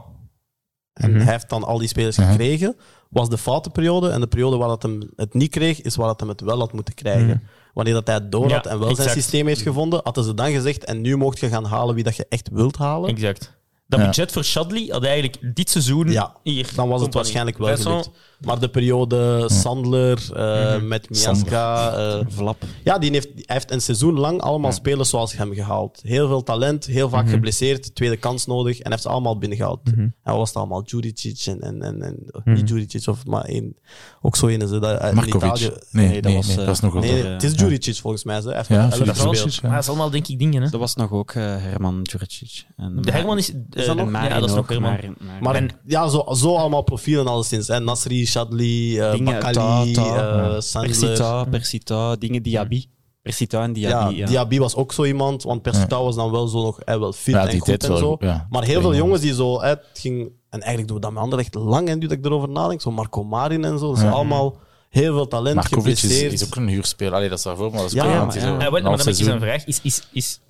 [0.92, 1.20] en Mhm.
[1.20, 2.28] hij heeft dan al die spelers Mhm.
[2.30, 2.76] gekregen,
[3.10, 4.08] was de foute periode.
[4.10, 6.58] En de periode waar dat hem het niet kreeg, is waar dat hem het wel
[6.58, 7.26] had moeten krijgen.
[7.26, 7.38] Mhm.
[7.74, 10.34] Wanneer dat hij het door had Ja, en wel zijn systeem heeft gevonden, hadden ze
[10.34, 13.10] dan gezegd, en nu mocht je gaan halen wie dat je echt wilt halen.
[13.10, 13.60] exact.
[13.92, 14.06] Dat Ja.
[14.06, 16.68] budget voor Shadley had eigenlijk dit seizoen Ja, hier.
[16.74, 18.10] Dan was het waarschijnlijk wel gelukt.
[18.46, 20.88] Maar de periode Sandler eh, Mhm.
[20.88, 21.92] met Miaska...
[21.96, 22.62] eh, Vlap.
[22.84, 26.00] Ja, die heeft, hij heeft een seizoen lang allemaal spelers zoals hem gehaald.
[26.02, 27.32] Heel veel talent, heel vaak Mhm.
[27.32, 29.80] geblesseerd, tweede kans nodig en heeft ze allemaal binnengehaald.
[29.84, 30.00] Mhm.
[30.00, 30.82] En wat was het allemaal?
[30.84, 32.52] Juricic en, en, en, en Mhm.
[32.54, 33.76] niet Juricic, of maar één,
[34.22, 35.34] ook zo Markovic.
[35.34, 35.70] Italië.
[35.90, 37.02] Nee, nee, Nee, dat nee, was, dat eh, was nog wel.
[37.02, 38.40] Nee, eh, het is Juricic volgens mij.
[38.40, 38.54] Ze.
[38.54, 38.88] Heeft Ja.
[38.88, 39.62] Juricic.
[39.62, 40.70] Maar dat is allemaal, denk ik, dingen, hè.
[40.70, 42.66] Dat was nog ook eh, Herman Djuricic.
[42.76, 43.52] En De Herman is...
[43.70, 44.10] eh, dat nog?
[44.12, 45.16] ja, dat is nog ook, Herman.
[45.40, 47.68] Maar ja, zo, zo allemaal profielen alleszins.
[47.68, 47.80] Hè.
[47.80, 50.52] Nasri, Shadley, eh Bakali, eh.
[50.80, 52.84] Persita, Persita, dingen Diaby.
[53.22, 54.14] Persita en Diaby.
[54.14, 56.98] Ja, Ja, Diaby was ook zo iemand, want Persita was dan wel zo nog eh,
[56.98, 58.16] wel fit Ja, en goed en zo.
[58.50, 60.18] Maar heel veel jongens die zo, hè, het ging,
[60.48, 63.24] en eigenlijk doen we dat met Anderlecht lang, en dat ik erover nadenk, zo Marco
[63.24, 64.16] Marin en zo, dat zijn Ja.
[64.16, 64.56] allemaal
[64.88, 67.14] heel veel talent, Markovic is, is ook een huurspeler.
[67.14, 68.42] Allee, dat is daarvoor, maar dat is Ja, maar ja.
[68.42, 69.64] Ja, wel, een maar dan heb ik eens een vraag.
[69.66, 70.40] Is, is, is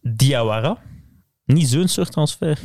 [0.00, 0.78] Diawara
[1.44, 2.58] niet zo'n soort transfer?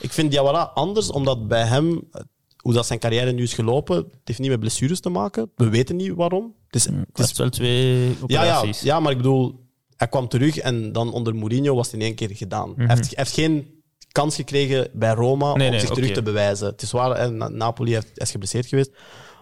[0.00, 2.22] Ik vind Diawara anders, omdat bij hem, eh,
[2.62, 5.50] hoe dat zijn carrière nu is gelopen, het heeft niet met blessures te maken.
[5.56, 6.54] We weten niet waarom.
[6.66, 8.80] Het is, het Het is wel twee Ja, ja, operaties.
[8.82, 9.60] ja, maar ik bedoel,
[9.96, 12.70] hij kwam terug en dan onder Mourinho was het in één keer gedaan.
[12.70, 12.78] Mhm.
[12.80, 13.82] hij, heeft, hij heeft geen
[14.12, 16.66] kans gekregen bij Roma Nee, om nee, zich terug te bewijzen.
[16.66, 18.90] Het is waar, Napoli heeft, is geblesseerd geweest,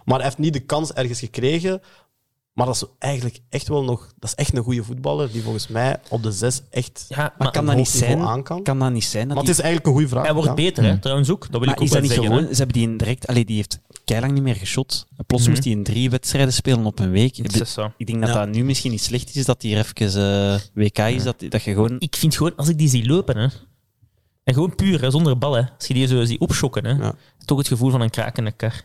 [0.04, 1.80] maar hij heeft niet de kans ergens gekregen.
[2.66, 4.12] Maar dat is eigenlijk echt wel nog...
[4.18, 7.32] Dat is echt een goede voetballer die volgens mij op de zes echt Ja, Maar
[7.38, 8.20] maar kan dat niet zijn?
[8.20, 8.62] aan kan.
[8.62, 9.26] Kan dat niet zijn?
[9.26, 10.24] Dat Maar het is eigenlijk een goede vraag.
[10.24, 10.54] hij wordt ja.
[10.54, 11.40] beter, hè, trouwens ook.
[11.40, 12.26] Dat wil maar ik ook is dat niet zeggen.
[12.28, 12.44] gewoon...
[12.44, 12.50] hè.
[12.54, 13.26] Ze hebben die direct...
[13.26, 15.06] Allee, die heeft keilang niet meer geschot.
[15.16, 15.52] En Plots Mhm.
[15.52, 17.38] moest hij in drie wedstrijden spelen op een week.
[17.38, 17.92] Is zo.
[17.96, 18.34] Ik denk dat Ja.
[18.44, 21.62] dat nu misschien niet slecht is, dat hij er even eh, WK is, dat, dat
[21.62, 21.96] je gewoon...
[21.98, 23.46] Ik vind gewoon, als ik die zie lopen, hè,
[24.44, 27.14] en gewoon puur, hè, zonder bal, hè, als je die zo ziet opschokken, hè, Ja.
[27.44, 28.82] toch het gevoel van een krakende kar.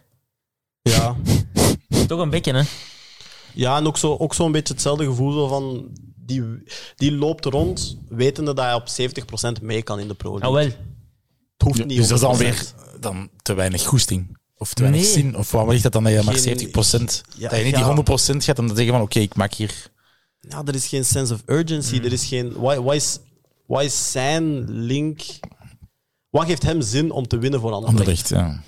[0.81, 1.15] Ja.
[2.07, 2.61] Toch een beetje, hè.
[3.55, 5.89] Ja, en ook zo'n ook zo een beetje hetzelfde gevoel zo van...
[6.17, 6.43] Die,
[6.95, 8.87] die loopt rond, wetende dat hij op
[9.59, 10.51] 70% mee kan in de Pro League.
[10.51, 10.77] Nou wel.
[11.57, 12.37] Het hoeft Ja, niet dus dat is dan 100%.
[12.37, 12.65] weer
[12.99, 14.37] dan te weinig goesting.
[14.57, 15.11] Of te weinig Nee.
[15.11, 15.37] zin.
[15.37, 17.21] Of waarom ligt dat dan dat je maar Geen- 70%...
[17.37, 17.93] Ja, dat je niet ja.
[17.93, 18.03] die
[18.33, 19.91] 100% gaat om te zeggen van oké, ik maak hier...
[20.39, 21.97] Ja, er is geen sense of urgency.
[21.97, 22.03] Mm.
[22.05, 22.53] Er is geen...
[22.53, 23.19] Why, why, is,
[23.67, 25.21] why is zijn link...
[26.29, 27.99] Wat geeft hem zin om te winnen voor Anderlecht?
[27.99, 28.61] Anderlicht, ja.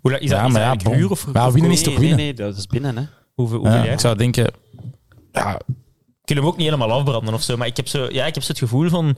[0.00, 1.00] Hoe, la- is dat, Ja, is maar dat ja, eigenlijk een bon.
[1.00, 2.16] uur of, Maar winnen is nee, toch winnen?
[2.16, 3.04] Nee, nee, dat is binnen, hè.
[3.40, 3.92] Hoeveel, hoeveel Ja, jaar?
[3.92, 4.52] ik zou denken,
[5.32, 5.60] ja,
[6.24, 7.56] kunnen hem ook niet helemaal afbranden of zo.
[7.56, 9.16] Maar ik heb zo, ja, ik heb zo het gevoel van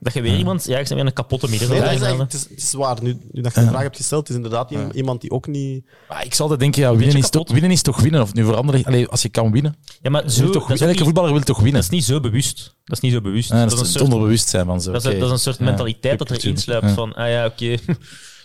[0.00, 2.32] dat je weer iemand, ja, ik zeg weer een kapotte Nee, dat middenvelder is het,
[2.34, 3.02] is, het is waar.
[3.02, 5.84] Nu, nu dat je de vraag hebt gesteld, het is inderdaad iemand die ook niet...
[6.08, 8.20] maar ik zou altijd denken, ja, winnen, is toch, winnen is toch winnen?
[8.22, 9.76] Of nu veranderen, allee, als je kan winnen.
[10.02, 11.74] Ja, maar Wil zo, toch, dat, elke niet, voetballer wil toch winnen?
[11.74, 12.74] dat is niet zo bewust.
[12.84, 13.48] Dat is niet zo bewust.
[13.50, 14.92] Ja, dat, dat is het soort, onderbewustzijn van zo.
[14.92, 15.20] dat, is, een- oké.
[15.20, 15.64] dat is een soort Ja.
[15.64, 16.94] mentaliteit dat erin sluipt Ja.
[16.94, 17.64] van, ah ja, oké,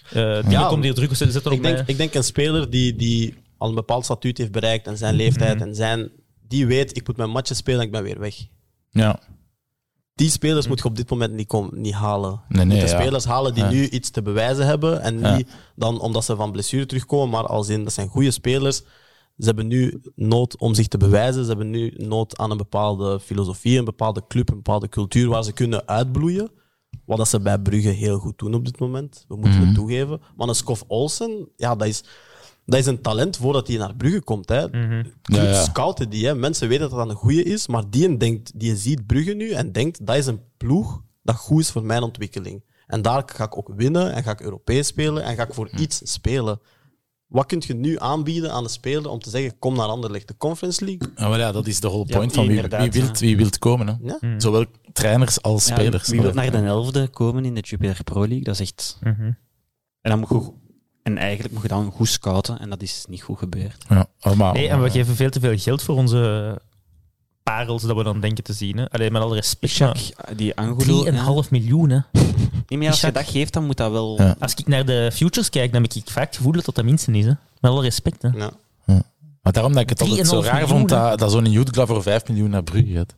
[0.09, 0.67] eh die Ja.
[0.67, 3.75] komt hier druk, er ook Ik denk, ik denk een speler die, die al een
[3.75, 6.11] bepaald statuut heeft bereikt en zijn leeftijd en zijn...
[6.47, 8.35] Die weet, ik moet mijn matchen spelen en ik ben weer weg.
[8.89, 9.19] Ja.
[10.15, 12.29] Die spelers moet je op dit moment niet, kom, niet halen.
[12.31, 13.01] Nee, je nee, moet de ja.
[13.01, 13.69] spelers halen die Ja.
[13.69, 15.01] nu iets te bewijzen hebben.
[15.01, 15.35] En Ja.
[15.35, 18.77] niet dan omdat ze van blessure terugkomen, maar als in, dat zijn goede spelers.
[19.37, 21.41] Ze hebben nu nood om zich te bewijzen.
[21.41, 25.43] Ze hebben nu nood aan een bepaalde filosofie, een bepaalde club, een bepaalde cultuur waar
[25.43, 26.51] ze kunnen uitbloeien.
[27.05, 29.25] Wat dat ze bij Brugge heel goed doen op dit moment.
[29.27, 29.65] We moeten Mhm.
[29.65, 30.21] het toegeven.
[30.35, 32.03] Maar een Skof Olsen, ja, dat is,
[32.65, 34.49] dat is een talent voordat hij naar Brugge komt.
[34.49, 34.67] Hè.
[34.67, 35.03] Mhm.
[35.21, 35.63] Clubs Ja, ja.
[35.63, 36.25] scouten die.
[36.25, 36.35] Hè.
[36.35, 39.71] Mensen weten dat dat een goede is, maar die, denkt, die ziet Brugge nu en
[39.71, 42.63] denkt dat is een ploeg dat goed is voor mijn ontwikkeling.
[42.87, 45.67] En daar ga ik ook winnen en ga ik Europees spelen en ga ik voor
[45.71, 45.77] Hm.
[45.81, 46.59] iets spelen.
[47.27, 50.37] Wat kun je nu aanbieden aan de speler om te zeggen, kom naar Anderlecht, de
[50.37, 51.09] Conference League?
[51.15, 53.57] Ja, maar ja, dat is de whole Ja, point van wie, wie, wilt, wie wilt
[53.57, 53.87] komen.
[53.87, 53.93] Hè.
[54.01, 54.39] Ja.
[54.39, 56.09] Zowel trainers als Ja, spelers.
[56.09, 58.43] wie wil naar de elfde komen in de Jupiler Pro League?
[58.43, 58.97] Dat is echt...
[59.01, 59.21] Mhm.
[59.21, 59.37] En,
[60.01, 60.51] dan moet je,
[61.03, 63.85] en eigenlijk moet je dan goed scouten en dat is niet goed gebeurd.
[63.89, 66.61] Ja, maar, Nee, en we geven veel te veel geld voor onze
[67.43, 68.77] parels dat we dan denken te zien.
[68.77, 68.89] Hè.
[68.89, 70.13] Allee, met alle respect.
[70.35, 71.43] die Angulo...
[71.43, 71.99] 3,5 miljoen, hè.
[72.67, 74.21] Nee, maar als je dat geeft, dan moet dat wel...
[74.21, 74.35] Ja.
[74.39, 76.83] Als ik naar de futures kijk, dan heb ik vaak het gevoel dat dat de
[76.83, 77.25] minste is.
[77.25, 77.31] Hè.
[77.59, 78.21] Met alle respect.
[78.21, 78.29] Hè.
[78.29, 78.51] Ja.
[79.41, 81.85] Maar daarom dat ik het altijd zo 3,5 raar miljoen, vond dat, dat zo'n Jutgla
[81.85, 83.15] voor 5 miljoen naar Brugge gaat.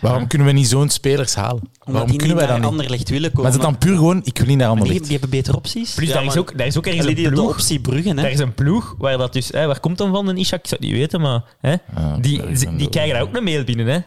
[0.00, 1.60] Waarom kunnen we niet zo'n spelers halen?
[1.60, 2.80] Omdat Waarom die kunnen niet wij naar dat niet?
[2.80, 3.48] Anderlecht willen Maar komen.
[3.50, 5.02] is het dan puur gewoon, ik wil niet naar Maar die, Anderlecht?
[5.02, 5.94] die hebben betere opties.
[5.94, 7.50] Plus, Ja, daar, is maar- ook, daar is ook ergens Allee, die een de ploeg.
[7.52, 8.22] optie Bruggen, hè.
[8.22, 9.48] Daar is een ploeg waar dat dus...
[9.48, 10.58] Hè, waar komt dan van, een Ishak?
[10.60, 11.42] Ik zou het niet weten, maar...
[11.60, 13.98] Hè, Ah, die, die, dan- die krijgen daar ook een mail binnen, hè.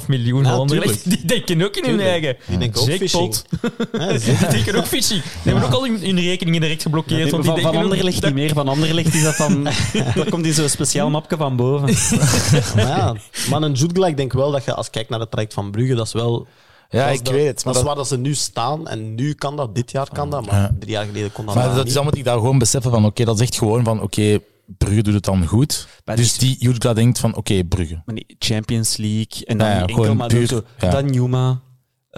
[0.00, 1.10] 3,5 miljoen Ja, van Anderlecht.
[1.10, 2.08] Die denken ook in hun Tuurlijk.
[2.08, 2.36] eigen.
[2.46, 3.44] Die denken ook Jackpot.
[3.92, 5.22] Ja, Die denken ook phishing.
[5.22, 7.30] Die hebben ook al hun, hun rekeningen direct geblokkeerd.
[7.30, 8.52] Want van, die van denken ook Anderlecht niet meer.
[8.54, 9.62] Van Anderlecht is dat van...
[10.14, 11.88] dan komt die zo'n speciaal mapje van boven.
[12.74, 13.14] Maar ja,
[13.50, 15.70] maar een Jutgla, ik denk wel dat je als je kijkt naar het traject van
[15.70, 16.46] Brugge, dat is wel...
[16.88, 17.64] Ja, dat is ik de- weet het.
[17.64, 20.08] Maar Dat is dat, waar dat ze nu staan en nu kan dat, dit jaar
[20.12, 20.70] kan dat, maar Ja.
[20.78, 21.86] drie jaar geleden kon dat, maar dat niet.
[21.86, 24.38] is dan moet ik daar gewoon beseffen van, oké, dat is echt gewoon van, oké,
[24.66, 25.86] Brugge doet het dan goed.
[26.04, 28.02] Maar dus die- Jutgla denkt van, oké, Brugge.
[28.06, 30.90] Maar die Champions League en dan Ja, enkel, maar puur- ook zo ja.
[30.90, 31.60] Dan Numa,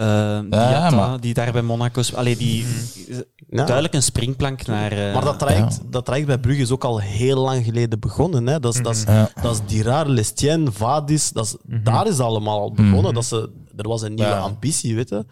[0.05, 2.01] maar- die daar bij Monaco...
[2.15, 2.65] Allee, die...
[3.49, 3.63] Ja.
[3.63, 4.91] Duidelijk een springplank naar...
[4.91, 5.89] eh, Maar dat traject, Ja.
[5.89, 8.47] dat traject bij Brugge is ook al heel lang geleden begonnen.
[8.47, 8.59] Hè?
[8.59, 9.29] Dat, is, dat, is, Ja.
[9.41, 11.31] dat is Lestien, Vadis.
[11.31, 13.13] Dat is, Daar is allemaal al begonnen.
[13.13, 14.39] Dat ze, er was een nieuwe Ja.
[14.39, 15.25] ambitie, weet je.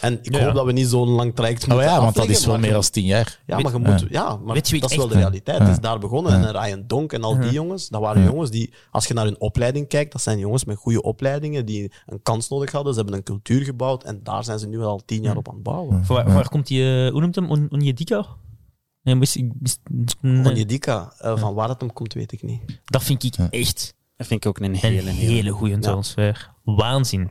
[0.00, 0.44] En ik Ja.
[0.44, 2.72] hoop dat we niet zo'n lang traject Oh moeten ja, want dat is wel meer
[2.72, 3.40] dan tien jaar.
[3.46, 4.04] Ja, maar je moet...
[4.10, 5.58] Ja, maar Weet je wie dat is wel de realiteit.
[5.58, 5.64] Ja.
[5.64, 6.32] Het is daar begonnen.
[6.32, 8.72] En Ryan Donk en al die jongens, dat waren jongens die...
[8.90, 12.48] Als je naar hun opleiding kijkt, dat zijn jongens met goede opleidingen die een kans
[12.48, 12.92] nodig hadden.
[12.92, 15.54] Ze hebben een cultuur gebouwd en daar zijn ze nu al tien jaar op aan
[15.54, 16.04] het bouwen.
[16.04, 17.04] Van waar, waar komt die...
[17.04, 17.50] eh, hoe noemt hem?
[17.50, 18.26] On- Onjedika?
[20.22, 22.60] Onyedika, eh, van waar het hem komt, weet ik niet.
[22.84, 25.10] Dat vind ik echt Dat vind ik ook een een hele...
[25.10, 26.50] hele goede transfer.
[26.64, 27.30] Waanzin.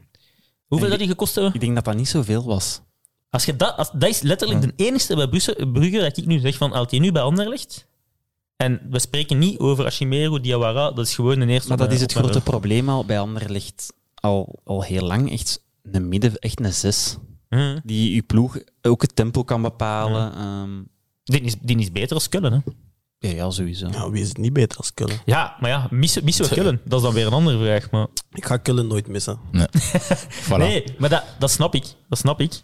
[0.68, 1.54] Hoeveel dat die gekost hebben?
[1.54, 2.82] Ik denk dat dat niet zoveel was.
[3.30, 6.40] Als je dat, als, dat is letterlijk de enige bij Brugge, Brugge dat ik nu
[6.40, 7.88] zeg van, haalt hij nu bij Anderlecht?
[8.56, 11.68] En we spreken niet over Ashimeru, Diawara, dat is gewoon een eerste...
[11.70, 15.32] Maar dat is het grote probleem al bij Anderlecht al, al heel lang.
[15.32, 17.18] Echt een midden, echt een zes.
[17.50, 17.80] Hm.
[17.84, 20.34] Die je ploeg ook het tempo kan bepalen.
[20.34, 20.82] ehm,
[21.24, 22.60] Die, is, die is beter als Kullen, hè?
[23.20, 23.88] Ja, ja, sowieso.
[23.88, 25.20] Ja, wie is het niet beter als Kullen?
[25.26, 26.82] Ja, maar ja, missen, missen we Kullen?
[26.84, 28.08] Dat is dan weer een andere vraag, maar...
[28.32, 29.40] Ik ga Kullen nooit missen.
[30.46, 30.58] Voilà.
[30.58, 31.86] Nee, maar dat, dat snap ik.
[32.10, 32.62] Dat snap ik.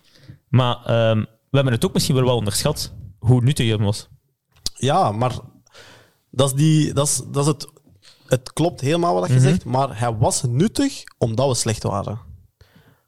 [0.49, 4.07] Maar ehm, we hebben het ook misschien wel wel onderschat, hoe nuttig hem was.
[4.73, 5.39] Ja, maar
[6.31, 7.71] dat is, die, dat is, dat is het.
[8.27, 12.19] Het klopt helemaal wat je zegt, maar hij was nuttig omdat we slecht waren.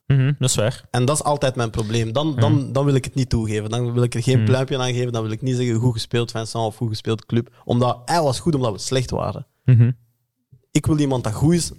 [0.08, 0.84] Mhm, dat is waar.
[0.92, 2.14] En dat is altijd mijn probleem.
[2.14, 3.70] Dan, dan, dan wil ik het niet toegeven.
[3.70, 5.12] Dan wil ik er geen pluimpje aan geven.
[5.12, 7.62] Dan wil ik niet zeggen goed gespeeld Vincent of goed gespeeld club.
[7.64, 9.48] Omdat hij was goed omdat we slecht waren.
[9.66, 9.92] Mhm.
[10.72, 11.72] Ik wil iemand dat goed is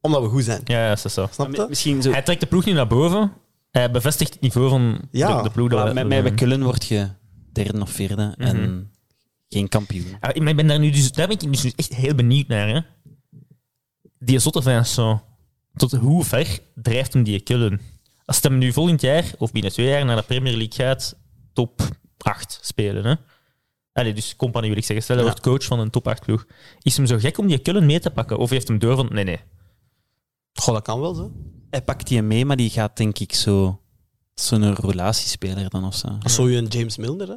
[0.00, 0.60] omdat we goed zijn.
[0.64, 1.26] Ja, ja, dat is zo.
[1.30, 1.62] Snap Maar je?
[1.62, 2.10] mi- Misschien zo.
[2.10, 3.32] Hij trekt de ploeg nu naar boven.
[3.70, 5.68] Hij bevestigt het niveau van Ja, de, de ploeg.
[5.70, 7.08] dat met mij bij Kullen word je
[7.52, 8.90] derde of vierde en
[9.48, 10.16] geen kampioen.
[10.20, 12.68] Ah, ik ben daar nu dus, daar ben ik dus echt heel benieuwd naar.
[12.68, 12.80] Hè.
[14.18, 15.20] Die zotte Vincent,
[15.76, 17.80] tot hoe ver drijft hem die Kullen?
[18.24, 21.16] Als het hem nu volgend jaar, of binnen twee jaar, naar de Premier League gaat,
[21.52, 21.80] top
[22.18, 23.04] 8 spelen.
[23.04, 23.14] Hè?
[23.92, 25.04] Allee, dus compagnie wil ik zeggen.
[25.04, 25.30] Stel, hij Ja.
[25.30, 26.46] wordt coach van een top 8 ploeg.
[26.82, 28.38] Is hem zo gek om die Kullen mee te pakken?
[28.38, 29.40] Of heeft hem door van, nee, nee.
[30.52, 31.32] Goh, dat kan wel zo.
[31.70, 33.76] Hij pakt die mee, maar die gaat denk ik zo...
[34.34, 36.18] Zo'n relatiespeler dan of zo.
[36.28, 37.36] Zo je een James Milner, hè?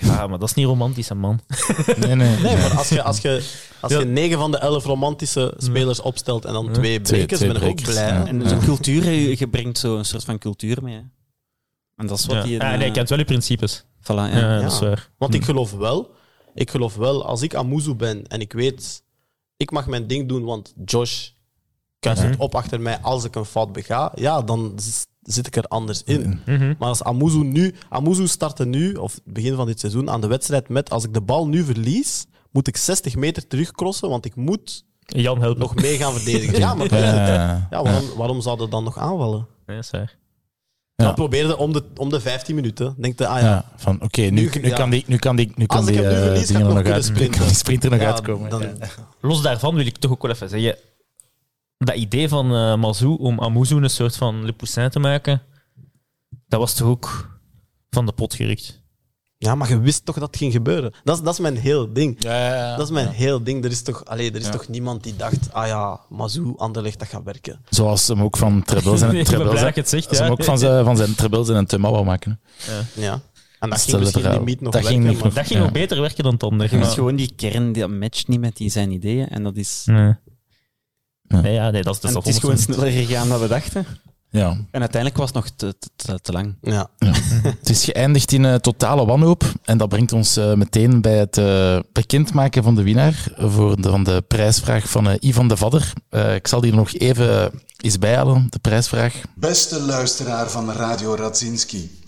[0.00, 1.40] Ja, maar dat is niet romantisch, hè, man.
[1.98, 2.36] Nee, nee.
[2.38, 3.48] Nee, maar als je, als je,
[3.80, 3.98] als Ja.
[3.98, 7.62] je 9 van de 11 romantische spelers opstelt en dan twee Twee- brekers, twee ben
[7.62, 8.08] ik ook brekers, blij.
[8.08, 8.26] ja.
[8.26, 10.94] En zo'n cultuur, je, je brengt zo een soort van cultuur mee.
[10.94, 11.00] hè.
[11.96, 12.42] En dat is wat Ja.
[12.42, 12.60] die...
[12.62, 13.84] Ah, nee, je kent wel je principes.
[14.02, 14.26] Voilà, ja.
[14.38, 15.10] Ja, dat is waar.
[15.18, 16.10] Want ik geloof wel,
[16.54, 19.02] ik geloof wel, als ik Amuzu ben en ik weet,
[19.56, 21.28] ik mag mijn ding doen, want Josh
[21.98, 25.56] kuist het op achter mij als ik een fout bega, ja, dan z- zit ik
[25.56, 26.40] er anders in.
[26.46, 26.74] Mhm.
[26.78, 30.68] Maar als Amuzu nu, Amuzu startte nu, of begin van dit seizoen, aan de wedstrijd
[30.68, 34.84] met, als ik de bal nu verlies, moet ik 60 meter terugcrossen, want ik moet
[35.06, 36.58] Jan helpt nog mee gaan verdedigen.
[36.64, 36.94] Ja, maar.
[36.98, 37.66] Ja.
[37.70, 39.46] Ja, waarom, waarom zouden dan nog aanvallen?
[39.66, 39.80] Ja.
[39.90, 41.04] Ja.
[41.08, 42.94] Dan probeerde om de, om de 15 minuten.
[42.98, 44.74] Denk je, ah ja, Ja, van oké, nu, Nu- nu, ja.
[44.76, 46.60] kan die, nu kan die, nu kan Als ik die hem nu eh, verlies, er
[46.60, 47.46] nog uit, nu kan sprinten.
[47.46, 48.50] die sprinter nog ja, uitkomen.
[48.50, 48.88] dan- Ja.
[49.20, 50.76] Los daarvan wil ik toch ook wel even zeggen.
[51.84, 55.42] Dat idee van eh Mazou om Amuzu een soort van Le Poussin te maken,
[56.48, 57.38] dat was toch ook
[57.90, 58.80] van de pot gerukt.
[59.38, 60.92] Ja, maar je wist toch dat het ging gebeuren.
[61.04, 62.16] Dat is, dat is mijn heel ding.
[62.18, 62.76] Ja, ja, ja.
[62.76, 63.64] Dat is mijn heel ding.
[63.64, 64.50] Er is toch, allee, er is Ja.
[64.50, 67.60] toch niemand die dacht, ah ja, Mazou, Anderlecht, dat gaat werken.
[67.68, 70.22] Zoals hem ook van Trebels en Trebels, het zegt, ja.
[70.22, 72.40] hem ook van zijn, van zijn Trebels en een wou maken.
[72.94, 73.20] Ja.
[73.58, 75.62] En dat Stel ging misschien niet nog Dat werken, ging niet maar- nog- Dat ging
[75.64, 76.68] ook beter werken dan het andere.
[76.70, 79.28] Je maar- hebt gewoon die kern, die matcht niet met die zijn ideeën.
[79.28, 79.82] En dat is...
[79.86, 80.14] Nee.
[81.22, 81.40] Ja.
[81.40, 82.58] Nee, ja, nee, dat is, dat en is het is gewoon 100%.
[82.58, 83.86] sneller gegaan dan we dachten.
[84.30, 84.48] Ja.
[84.70, 85.74] En uiteindelijk was het nog te,
[86.22, 86.54] te, lang.
[86.62, 86.90] Ja.
[87.60, 89.44] Het is geëindigd in eh, totale wanhoop.
[89.64, 93.90] En dat brengt ons eh, meteen bij het eh, bekendmaken van de winnaar voor de,
[93.90, 95.92] van de prijsvraag van Ivan de Vadder.
[96.08, 99.20] Eh, ik zal die nog even eens bijhalen, de prijsvraag.
[99.34, 102.01] Beste luisteraar van Radio Radzinski.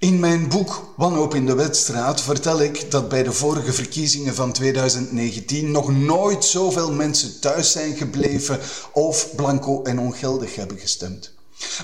[0.00, 4.52] In mijn boek Wanhoop in de Wedstraat vertel ik dat bij de vorige verkiezingen van
[4.52, 8.60] 2019 nog nooit zoveel mensen thuis zijn gebleven
[8.92, 11.32] of blanco en ongeldig hebben gestemd.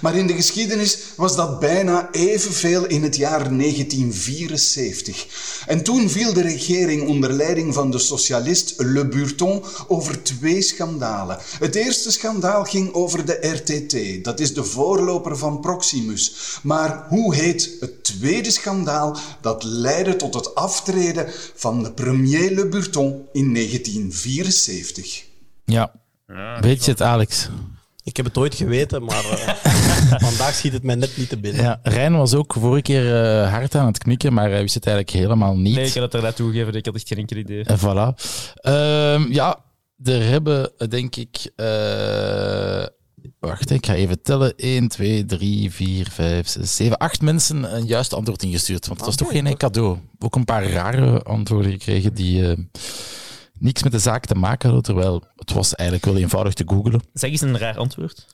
[0.00, 5.26] Maar in de geschiedenis was dat bijna evenveel in het jaar 1974.
[5.66, 11.38] En toen viel de regering onder leiding van de socialist Le Burton over twee schandalen.
[11.58, 16.58] Het eerste schandaal ging over de RTT, dat is de voorloper van Proximus.
[16.62, 22.68] Maar hoe heet het tweede schandaal dat leidde tot het aftreden van de premier Le
[22.68, 25.24] Burton in 1974?
[25.64, 25.92] Ja,
[26.60, 27.48] weet je het, Alex?
[28.04, 29.54] Ik heb het ooit geweten, maar eh,
[30.28, 31.62] vandaag schiet het mij net niet te binnen.
[31.62, 34.86] Ja, Rijn was ook vorige keer eh, hard aan het knikken, maar hij wist het
[34.86, 35.74] eigenlijk helemaal niet.
[35.74, 37.64] Nee, ik had het eruit toegegeven, ik had echt geen enkel idee.
[37.64, 38.14] En voilà.
[38.54, 39.58] Ehm, ja,
[40.04, 41.50] er hebben, eh, denk ik...
[41.56, 42.84] eh,
[43.40, 44.52] wacht, ik ga even tellen.
[44.56, 48.86] 1, 2, 3, 4, 5, 6, 7, 8 mensen een juist antwoord ingestuurd.
[48.86, 49.98] Want het was toch geen cadeau.
[50.18, 52.58] Ook een paar rare antwoorden gekregen die eh,
[53.64, 54.84] niks met de zaak te maken hadden.
[54.84, 57.02] Terwijl het was eigenlijk wel eenvoudig te googlen.
[57.12, 58.26] Zeg eens een raar antwoord.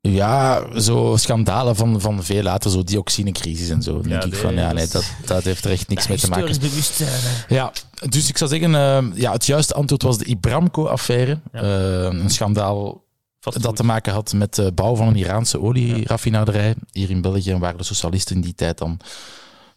[0.00, 4.00] Ja, zo schandalen van, van veel later, zo dioxinecrisis en zo.
[4.00, 6.60] Denk ik van, ja, dat nee, dat, dat heeft er echt niks mee te maken.
[6.60, 7.54] Hè.
[7.54, 7.72] Ja,
[8.08, 11.38] dus ik zou zeggen, eh, ja, het juiste antwoord was de Ibramco-affaire.
[11.52, 11.60] Ja.
[11.60, 13.04] Eh, een schandaal
[13.40, 17.76] dat te maken had met de bouw van een Iraanse olieraffinaderij hier in België, waar
[17.76, 19.00] de socialisten in die tijd dan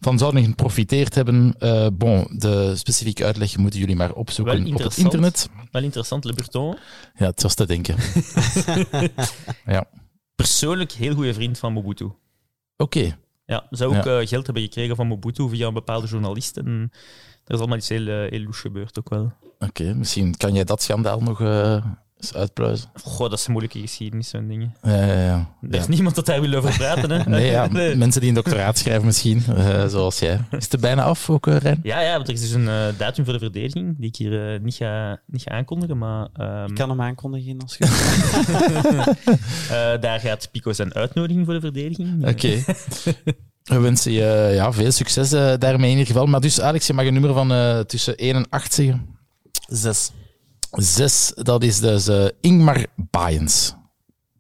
[0.04, 1.56] van zouden geprofiteerd hebben.
[1.60, 5.50] Eh, bon, de specifieke uitleg moeten jullie maar opzoeken op het internet.
[5.72, 6.78] Wel interessant, Le Breton.
[7.16, 7.96] Ja, het was te denken.
[9.66, 9.86] ja,
[10.36, 12.12] Persoonlijk heel goede vriend van Mobutu.
[12.78, 13.18] oké.
[13.46, 14.20] Ja, zou ook Ja.
[14.20, 16.58] eh, geld hebben gekregen van Mobutu via een bepaalde journalist.
[16.58, 16.92] En
[17.46, 19.34] er is allemaal iets heel, eh, heel gebeurd ook wel.
[19.60, 21.40] Oké, misschien kan jij dat schandaal nog
[22.34, 22.90] uitpluizen.
[23.04, 24.76] Goh, dat is een moeilijke geschiedenis, zo'n dingen.
[24.82, 25.50] Ja, ja, ja.
[25.62, 25.90] Er is Ja.
[25.90, 27.24] niemand dat daar wil over praten, hè?
[27.30, 27.95] Nee, ja, Nee.
[27.95, 30.40] mensen die een doctoraat schrijven misschien, eh, zoals jij.
[30.52, 31.80] Is het er bijna af ook, Rijn?
[31.84, 34.60] Ja, ja, want er is dus een eh, datum voor de verdediging die ik hier
[34.62, 37.86] niet, ga, niet ga aankondigen, maar ehm, Ik kan hem aankondigen als je...
[39.70, 42.28] eh, daar gaat Pico zijn uitnodiging voor de verdediging.
[42.28, 42.64] Oké.
[43.64, 46.26] We wensen je ja, veel succes daarmee in ieder geval.
[46.26, 49.06] Maar dus, Alex, je mag een nummer van eh, tussen 1 en 8 zeggen.
[50.78, 51.26] Zes.
[51.28, 53.76] 6, dat is dus eh, Ingmar Baaiens.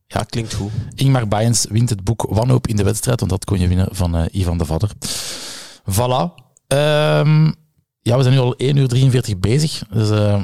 [0.07, 0.71] Ja, Klinkt goed.
[0.95, 4.15] Ingmar Baaiens wint het boek Wanhoop in de wedstrijd, want dat kon je winnen van
[4.15, 4.91] eh, Ivan de Vadder.
[5.91, 6.43] Voilà.
[6.67, 7.51] Ehm,
[8.01, 9.83] ja, we zijn nu al 1 uur 43 bezig.
[9.89, 10.43] Dus eh,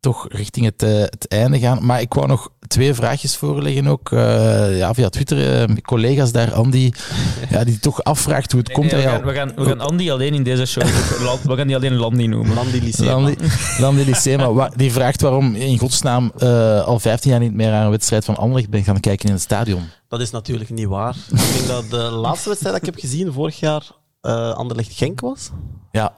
[0.00, 1.86] toch richting het, eh, het einde gaan.
[1.86, 4.12] Maar ik wou nog twee vraagjes voorleggen ook.
[4.12, 5.38] eh, ja, via Twitter.
[5.60, 6.90] eh, mijn collega's daar, Andy,
[7.50, 8.90] ja, die toch afvraagt hoe het Nee, komt.
[8.92, 10.84] nee, we, dat gaan, we, gaan, we gaan Andy alleen in deze show.
[11.42, 12.54] we gaan die alleen Landy noemen.
[12.54, 13.06] Landy Lycée.
[13.06, 13.34] Landy,
[13.78, 17.72] Landy Lycema, wa- die vraagt waarom je in godsnaam eh, al 15 jaar niet meer
[17.72, 19.82] aan een wedstrijd van Anderlecht bent gaan kijken in het stadion.
[20.08, 21.16] Dat is natuurlijk niet waar.
[21.30, 23.90] Ik denk dat de laatste wedstrijd dat ik heb gezien vorig jaar
[24.20, 25.50] eh Anderlecht Genk was.
[25.92, 26.12] Ja,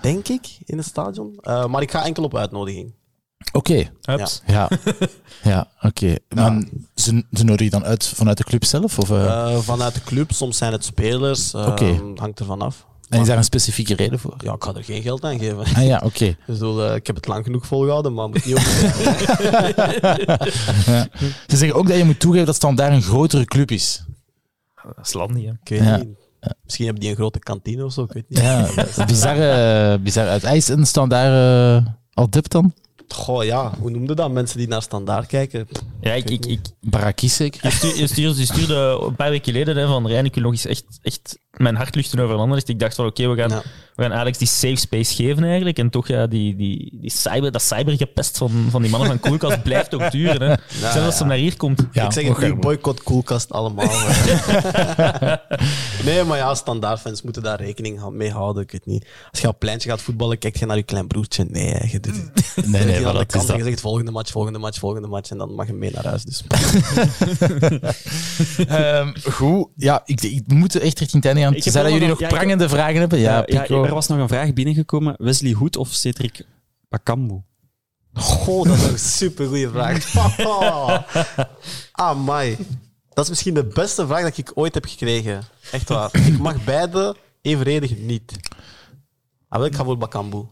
[0.00, 1.38] Denk ik, in het stadion.
[1.40, 2.94] Eh, maar ik ga enkel op uitnodiging.
[3.52, 3.90] Oké.
[4.46, 4.68] Ja,
[5.42, 6.14] ja oké.
[6.34, 6.62] Maar
[6.94, 8.98] Ze, ze nodigen je dan uit vanuit de club zelf?
[8.98, 9.24] Of, eh?
[9.52, 11.54] Eh, vanuit de club, soms zijn het spelers.
[11.54, 12.00] eh, Oké.
[12.16, 12.86] Hangt ervan af.
[13.08, 14.34] En is daar een specifieke reden voor?
[14.38, 15.58] Ja, ik ga er geen geld aan geven.
[15.76, 16.24] Ah ja, oké.
[16.46, 18.60] Eh, ik heb het lang genoeg volgehouden, maar moet niet op.
[20.86, 21.08] Ja.
[21.46, 24.04] Ze zeggen ook dat je moet toegeven dat Standaard een grotere club is.
[24.96, 25.50] Dat is landy, hè.
[25.50, 25.96] Ik weet Ja.
[25.96, 26.08] niet.
[26.64, 28.38] Misschien hebben die een grote kantine of zo, ik weet niet.
[28.38, 28.68] Ja,
[29.06, 30.42] bizarre, bizarre uit.
[30.42, 32.74] Hij is een Standaard eh, al dip dan?
[33.14, 34.30] Goh, ja, hoe noemde dat?
[34.30, 35.68] Mensen die naar standaard kijken.
[36.00, 37.60] Ja, ik, ik, ik, Barakis zeker?
[37.64, 40.42] je, stuurde, je, stuurde, je stuurde een paar weken geleden hè, van Rijn, ik wil
[40.42, 42.58] nog eens echt, echt mijn hart luchten over een ander.
[42.60, 43.62] Dus ik dacht van oké, we, gaan, Ja.
[43.94, 45.78] we gaan Alex die safe space geven eigenlijk.
[45.78, 49.62] En toch, ja, die, die, die cyber, dat cybergepest van, van die mannen van Koelkast
[49.68, 50.50] blijft ook duren.
[50.50, 50.54] Hè.
[50.80, 51.86] Zelfs als ze naar hier komt.
[51.92, 53.84] Ja, ik zeg het nu, boycott koelkast allemaal.
[56.04, 58.62] nee, maar ja, standaardfans moeten daar rekening mee houden.
[58.62, 59.06] Ik weet niet.
[59.30, 61.44] Als je op het pleintje gaat voetballen, kijk je naar je klein broertje.
[61.48, 62.66] Nee, hè, je doet het.
[62.66, 63.56] Nee, nee, dat is kant dat.
[63.56, 65.30] je zegt volgende match, volgende match, volgende match.
[65.30, 66.22] En dan mag je mee naar huis.
[66.24, 66.42] Dus.
[68.68, 72.28] Ehm, goed, ja, ik, ik moet echt richting het einde dat wel jullie nog- ja,
[72.28, 73.18] prangende vragen hebben.
[73.18, 75.14] Ja, Ja, er was nog een vraag binnengekomen.
[75.18, 76.46] Wesley Hoed of Cedric
[76.88, 77.40] Bakambu?
[78.14, 80.14] Goh, dat is een super goede vraag.
[81.92, 82.56] ah, mai.
[83.12, 85.42] Dat is misschien de beste vraag dat ik ooit heb gekregen.
[85.72, 86.10] Echt waar.
[86.26, 88.32] Ik mag beide evenredig niet.
[89.48, 90.44] Ah, wel, ik ga voor Bakambu.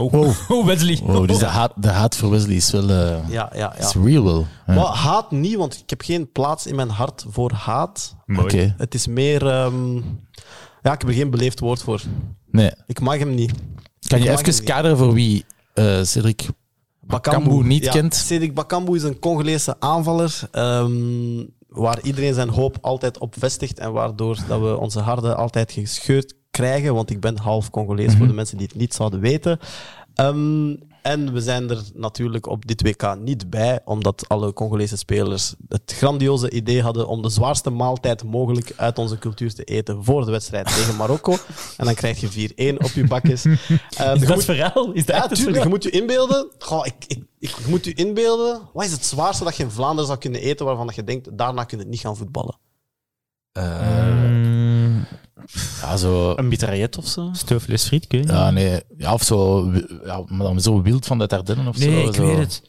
[0.00, 0.14] Oh,
[0.48, 1.00] oh Wesley.
[1.02, 4.00] Wow, dus de haat, de haat voor Wesley is wel eh, Ja, ja, is ja.
[4.04, 4.46] real wel.
[4.66, 4.74] Ja.
[4.74, 8.16] Maar haat niet, want ik heb geen plaats in mijn hart voor haat.
[8.38, 9.46] Oké, Het is meer...
[9.46, 9.94] ehm,
[10.82, 12.02] ja, ik heb er geen beleefd woord voor.
[12.50, 12.70] nee.
[12.86, 13.52] Ik mag hem niet.
[14.06, 15.44] Kan je even kaderen voor wie
[15.74, 16.46] eh Cedric
[17.00, 18.14] Bakambu niet ja, kent?
[18.14, 23.92] Cedric Bakambu is een Congolese aanvaller ehm, waar iedereen zijn hoop altijd op vestigt en
[23.92, 28.32] waardoor dat we onze harten altijd gescheurd krijgen, want ik ben half Congolees voor de
[28.32, 29.58] mensen die het niet zouden weten.
[30.14, 35.54] Ehm, en we zijn er natuurlijk op dit WK niet bij, omdat alle Congolese spelers
[35.68, 40.24] het grandioze idee hadden om de zwaarste maaltijd mogelijk uit onze cultuur te eten voor
[40.24, 41.36] de wedstrijd tegen Marokko.
[41.76, 43.44] En dan krijg je 4-1 op je bakjes.
[43.48, 44.92] Ehm, Is dat moet- het verhaal?
[44.92, 45.38] Is dat ja, tuurlijk.
[45.46, 45.68] Je verhaal?
[45.68, 46.50] moet je inbeelden.
[46.58, 48.60] Goh, ik, ik, ik, je moet je inbeelden.
[48.72, 51.38] Wat is het zwaarste dat je in Vlaanderen zou kunnen eten waarvan dat je denkt,
[51.38, 52.58] daarna kun je niet gaan voetballen?
[53.52, 54.57] Mm,
[55.80, 56.32] Ja, zo...
[56.36, 57.28] Een mitraillet of zo?
[57.32, 58.26] Stoofvlees friet, kun je?
[58.26, 58.80] Ja, nee.
[58.96, 59.70] Ja, of zo...
[60.04, 61.90] Ja, maar dan zo wild van de Ardennen of zo.
[61.90, 62.26] Nee, ik zo.
[62.26, 62.62] weet het.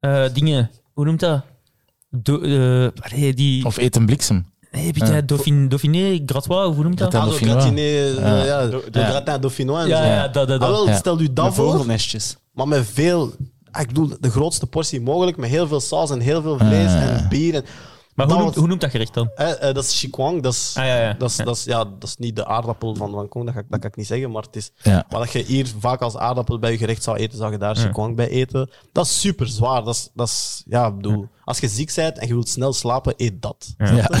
[0.00, 1.42] Eh, dingen, hoe noemt dat?
[2.10, 3.64] Do, eh, allee, die...
[3.64, 4.46] Of eten bliksem.
[4.72, 5.20] Nee, weet je, Ja.
[5.20, 7.14] Dauphine, Dauphiné, Gratois, hoe noemt dat?
[7.14, 8.44] Ah, gratiné, eh, Ja.
[8.44, 9.08] ja, Do- de ja.
[9.08, 10.08] gratin dauphinois en Ja, zo.
[10.08, 10.76] ja, dat, dat, Ah, dat.
[10.76, 10.96] wel, Ja.
[10.96, 12.36] stel u dat voor, vogelnestjes.
[12.52, 13.32] maar met veel...
[13.70, 16.86] ah, Ik bedoel, de grootste portie mogelijk, met heel veel saus en heel veel vlees
[16.90, 17.02] Ah.
[17.02, 17.54] en bier.
[17.54, 17.64] En,
[18.26, 19.30] Maar hoe noemt, hoe noemt dat gerecht dan?
[19.34, 20.74] eh, eh, dat is chikwang, dat is...
[20.78, 21.12] Ah, ja, ja.
[21.18, 21.44] Dat is, Ja.
[21.44, 23.80] dat, is, ja, dat is niet de aardappel van Van Kong, dat, ga ik- dat
[23.80, 24.70] kan ik niet zeggen, maar het is...
[24.82, 25.04] Ja.
[25.10, 27.76] Maar dat je hier vaak als aardappel bij je gerecht zou eten, zou je daar
[27.76, 28.70] chikwang bij eten.
[28.92, 29.84] Dat is super zwaar.
[29.84, 32.72] Dat is, dat is, ja, ik bedoel, als je ziek bent en je wilt snel
[32.72, 33.74] slapen, eet dat.
[33.78, 33.96] Ja.
[34.06, 34.20] Dat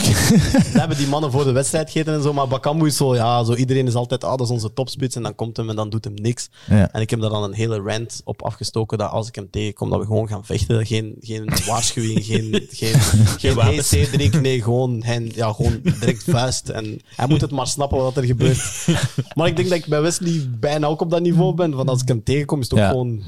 [0.72, 3.54] hebben die mannen voor de wedstrijd gegeten en zo, maar Bakambu is zo, ja, zo
[3.54, 6.04] iedereen is altijd, ah, dat is onze topspits en dan komt hem en dan doet
[6.04, 6.48] hem niks.
[6.68, 6.92] Ja.
[6.92, 9.90] En ik heb daar dan een hele rant op afgestoken dat als ik hem tegenkom,
[9.90, 10.86] dat we gewoon gaan vechten.
[10.86, 12.94] Geen, geen waarschuwing, geen, geen,
[13.42, 13.88] geen wapens.
[13.88, 16.68] Cedric, nee, gewoon, hen, ja, gewoon direct vuist.
[16.68, 18.86] En hij moet het maar snappen wat er gebeurt.
[19.34, 21.72] Maar ik denk dat ik bij Wesley bijna ook op dat niveau ben.
[21.72, 22.88] Van als ik hem tegenkom, is het ook Ja.
[22.88, 23.22] gewoon...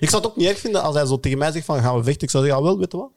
[0.00, 1.96] Ik zou het ook niet erg vinden als hij zo tegen mij zegt van gaan
[1.96, 2.22] we vechten.
[2.22, 3.10] Ik zou zeggen, ja wel, weet je wat?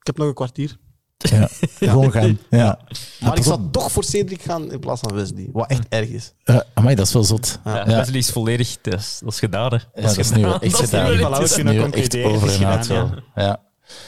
[0.00, 0.76] Ik heb nog een kwartier.
[1.16, 1.48] Ja.
[1.90, 2.38] Gewoon gaan.
[2.50, 2.78] Ja.
[3.20, 5.48] Maar ik zou toch voor Cedric gaan in plaats van Wesley.
[5.52, 6.32] Wat echt erg is.
[6.44, 7.58] Uh, amai, dat is wel zot.
[7.64, 7.84] Ja, Ja.
[7.96, 8.76] Wesley is volledig...
[8.80, 9.78] Dat is, dat is gedaan, hè.
[9.94, 11.30] Ja, dat is nu wel echt Dat is gedaan.
[11.30, 13.10] Dat is nu echt over is inderdaad wel.
[13.34, 13.60] Ja.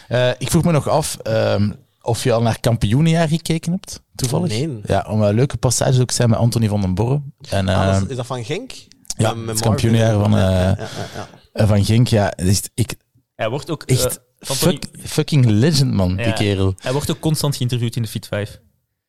[0.08, 1.70] Eh, ik vroeg me nog af ehm,
[2.02, 4.48] of je al naar kampioenenjaar gekeken hebt, toevallig.
[4.48, 4.80] Nee.
[4.84, 7.20] Ja, om een leuke passages ook zijn met Anthony van den Borre.
[7.48, 8.70] En, Ah, dat ehm, is, is dat van Genk?
[9.16, 9.60] ja, Met- het Marvin.
[9.62, 10.34] kampioenjaar van,
[11.58, 12.36] eh, van Genk, ja.
[12.36, 12.94] is- ik,
[13.34, 13.82] Hij wordt ook...
[13.82, 16.74] echt eh, Anthony- fuck- fucking legend, man, die kerel.
[16.78, 18.60] Hij wordt ook constant geïnterviewd in de Fit 5.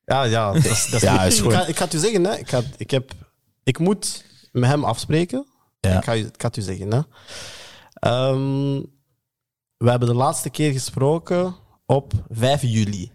[0.06, 2.24] Ja, ja, dat is, dat is Ja, is ik, ga, ik ga het u zeggen,
[2.24, 2.36] hè.
[2.38, 3.12] Ik, ga, ik, heb,
[3.64, 5.46] ik moet met hem afspreken.
[5.80, 5.98] Ja.
[5.98, 6.92] Ik, ga, u- ik ga het u zeggen.
[6.94, 7.00] Hè.
[7.94, 8.82] Ehm,
[9.78, 11.56] we hebben de laatste keer gesproken
[11.86, 13.12] op 5 juli.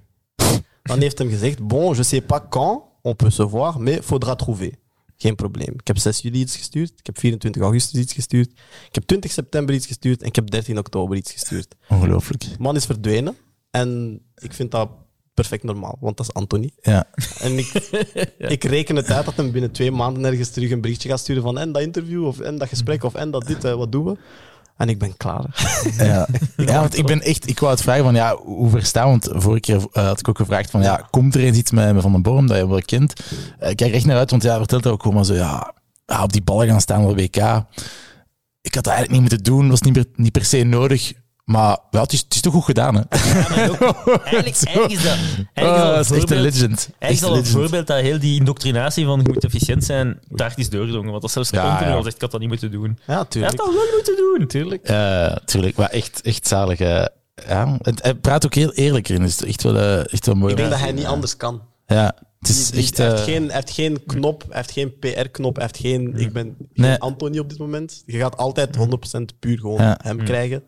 [0.83, 4.35] Dan heeft hem gezegd: Bon, je sais pas quand on peut se voir, mais faudra
[4.35, 4.71] trouver.
[5.17, 5.75] Geen probleem.
[5.77, 8.51] Ik heb 6 juli iets gestuurd, ik heb 24 augustus iets gestuurd,
[8.89, 11.75] ik heb 20 september iets gestuurd en ik heb 13 oktober iets gestuurd.
[11.89, 12.41] Ongelooflijk.
[12.41, 13.37] De man is verdwenen
[13.71, 14.89] en ik vind dat
[15.35, 16.71] perfect normaal, want dat is Anthony.
[16.83, 17.07] Ja.
[17.41, 17.73] En ik,
[18.57, 21.43] ik reken het uit dat hem binnen twee maanden ergens terug een berichtje gaat sturen
[21.43, 24.17] van en dat interview, of en dat gesprek, of en dat dit, wat doen we?
[24.77, 25.45] En ik ben klaar.
[25.97, 26.27] Ja.
[26.57, 29.09] ja, want ik ben echt, ik wou het vragen van ja, hoe verstaan?
[29.09, 31.93] Want vorige keer eh, had ik ook gevraagd van ja, komt er eens iets met,
[31.93, 33.13] met Van den Borm dat je wel kent?
[33.59, 35.75] Eh, ik kijk echt naar uit, want ja, vertelt er ook gewoon maar zo ja,
[36.23, 37.37] op die ballen gaan staan op WK.
[38.61, 41.13] Ik had dat eigenlijk niet moeten doen, was niet, per, niet per se nodig
[41.45, 43.01] Maar ja, het, is, het is toch goed gedaan, hè?
[43.09, 43.83] Eigenlijk,
[44.25, 44.47] eigenlijk
[44.93, 46.89] is dat, eigenlijk is Ah, dat is echt een voorbeeld- legend.
[46.99, 50.19] Eigenlijk is Echt dat een voorbeeld dat heel die indoctrinatie van je moet efficiënt zijn,
[50.29, 51.11] daar is doorgedrongen.
[51.11, 51.97] Want dat zelfs Ja, Continu ja.
[51.97, 52.99] al zegt, ik had dat niet moeten doen.
[53.07, 53.57] Ja, Hij tuurlijk.
[53.59, 54.47] had dat wel moeten doen.
[54.47, 54.85] Tuurlijk.
[54.89, 56.79] Eh, tuurlijk, maar echt, echt zalig.
[56.79, 57.09] ja.
[57.83, 60.51] Het- Hij praat ook heel eerlijk in, dus echt wel, eh, echt wel mooi.
[60.51, 61.09] Ik denk dat hij niet ja.
[61.09, 61.63] anders kan.
[61.87, 62.97] Ja, het is Die- die- echt...
[62.99, 66.13] hij, heeft eh, geen, hij heeft geen knop, hij heeft geen PR-knop, hij heeft geen...
[66.17, 66.99] Ik ben geen Nee.
[66.99, 68.03] Anthony op dit moment.
[68.07, 69.99] Je gaat altijd 100% puur gewoon Ja.
[70.03, 70.63] hem krijgen.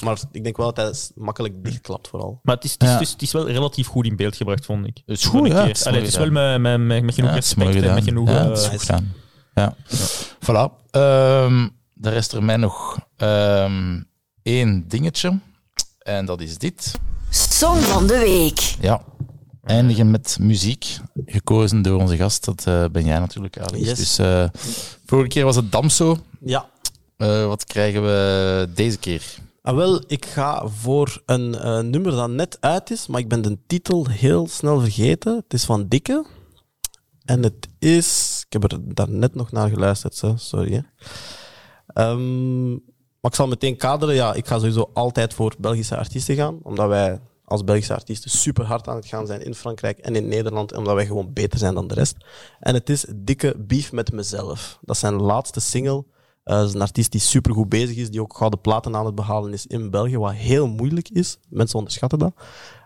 [0.00, 2.40] Maar ik denk wel dat hij makkelijk dichtklapt vooral.
[2.42, 2.98] Maar het is, het, is, Ja.
[2.98, 5.02] dus- het is wel relatief goed in beeld gebracht, vond ik.
[5.06, 5.66] Het is goed, een ja, keer.
[5.66, 7.54] het is Allee, mooi het is wel met, met, met, met genoeg ja, het is
[7.54, 8.04] mooi respect en gedaan.
[8.04, 8.28] met genoeg...
[8.28, 9.12] ja, eh, het is goed gedaan.
[9.54, 9.76] Ja.
[10.40, 10.90] Voilà.
[10.90, 11.68] Ehm
[12.02, 14.02] de rest er mij nog ehm,
[14.42, 15.38] één dingetje.
[15.98, 16.92] En dat is dit.
[17.30, 18.58] Song van de week.
[18.80, 19.02] Ja.
[19.64, 20.98] Eindigen met muziek.
[21.26, 22.44] Gekozen door onze gast.
[22.44, 23.88] Dat eh, ben jij natuurlijk, Alex.
[23.88, 23.98] Yes.
[23.98, 24.44] Dus eh,
[25.06, 26.18] vorige keer was het Damso.
[26.40, 26.68] Ja.
[27.16, 29.22] Eh, wat krijgen we deze keer?
[29.62, 33.42] Ah, wel, ik ga voor een eh, nummer dat net uit is, maar ik ben
[33.42, 35.36] de titel heel snel vergeten.
[35.36, 36.24] Het is van Dikke.
[37.24, 38.40] En het is...
[38.46, 40.34] Ik heb er daarnet nog naar geluisterd, zo.
[40.36, 40.84] sorry.
[41.86, 44.14] Ehm, maar ik zal meteen kaderen.
[44.14, 48.64] Ja, ik ga sowieso altijd voor Belgische artiesten gaan, omdat wij als Belgische artiesten super
[48.64, 51.74] hard aan het gaan zijn in Frankrijk en in Nederland, omdat wij gewoon beter zijn
[51.74, 52.16] dan de rest.
[52.60, 54.78] En het is Dikke Beef met mezelf.
[54.80, 56.04] Dat is zijn laatste single.
[56.44, 59.14] Dat is een artiest die super goed bezig is, die ook gouden platen aan het
[59.14, 61.38] behalen is in België, wat heel moeilijk is.
[61.48, 62.34] Mensen onderschatten dat.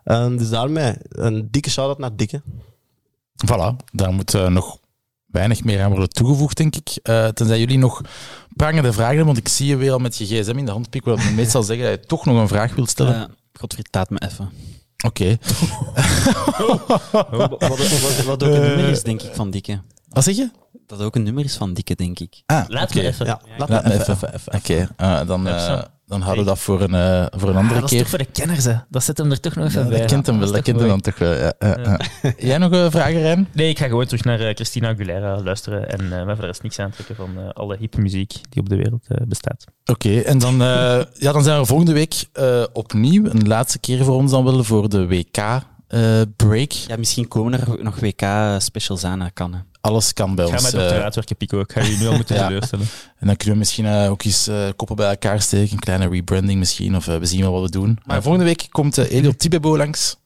[0.04, 2.42] En dus daarmee een dikke shout-out naar Dikke.
[3.46, 4.78] Voilà, daar moet eh, nog
[5.26, 6.98] weinig meer aan worden toegevoegd, denk ik.
[7.02, 8.00] Eh, tenzij jullie nog
[8.56, 10.90] prangende vragen hebben, want ik zie je weer al met je gsm in de hand
[10.90, 13.16] pikken, wat meestal zeggen dat je toch nog een vraag wilt stellen.
[13.16, 14.50] Uh, Godfried, laat me even.
[15.04, 15.24] Oké.
[17.30, 19.80] wat, wat, wat ook een nummer is, denk ik, van Dikke.
[20.16, 20.51] Wat zeg je?
[20.86, 22.43] Dat ook een nummer is van Dikke, denk ik.
[22.47, 23.26] Ah, Laat me even.
[23.26, 24.14] Ja, laat Laat me even, even.
[24.14, 24.52] even, even.
[24.55, 27.80] Oké, eh, dan, eh, dan houden we dat voor een, eh, voor een andere Ah,
[27.80, 27.98] dat is keer.
[28.01, 28.74] toch voor de kenners, hè.
[28.90, 29.98] Dat zet hem er toch nog even Ja, bij.
[29.98, 31.52] dat kent hem wel, dat kent hem dan toch wel.
[32.38, 33.48] Jij nog een vraag, Rijn?
[33.52, 36.62] Nee, ik ga gewoon terug naar Christina Aguilera luisteren en eh mij voor de rest
[36.62, 39.64] niks aantrekken van eh, alle hippe muziek die op de wereld eh, bestaat.
[39.84, 44.05] Oké, en dan, eh, ja, dan zijn we volgende week eh, opnieuw, een laatste keer
[44.05, 45.06] voor ons dan wel, voor de
[45.88, 46.70] WK-break.
[46.72, 49.52] Ja, misschien komen er nog WK-specials aan, dat kan.
[49.54, 49.60] hè.
[49.80, 50.64] Alles kan bij Ik ga ons.
[50.64, 51.60] met dokter eh, uitwerken, Pico.
[51.60, 52.46] Ik ga je nu al moeten Ja.
[52.46, 52.86] teleurstellen.
[53.18, 55.72] En dan kunnen we misschien eh, ook eens eh, koppen bij elkaar steken.
[55.72, 56.96] Een kleine rebranding misschien.
[56.96, 57.98] Of eh, we zien wel wat we doen.
[58.04, 60.16] Maar volgende week komt uh, Elio Tibebo langs.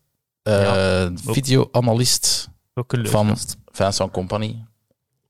[0.49, 1.11] Uh, Ja.
[1.25, 3.37] Videoanalist leuke van.
[3.73, 4.65] Vincent Company.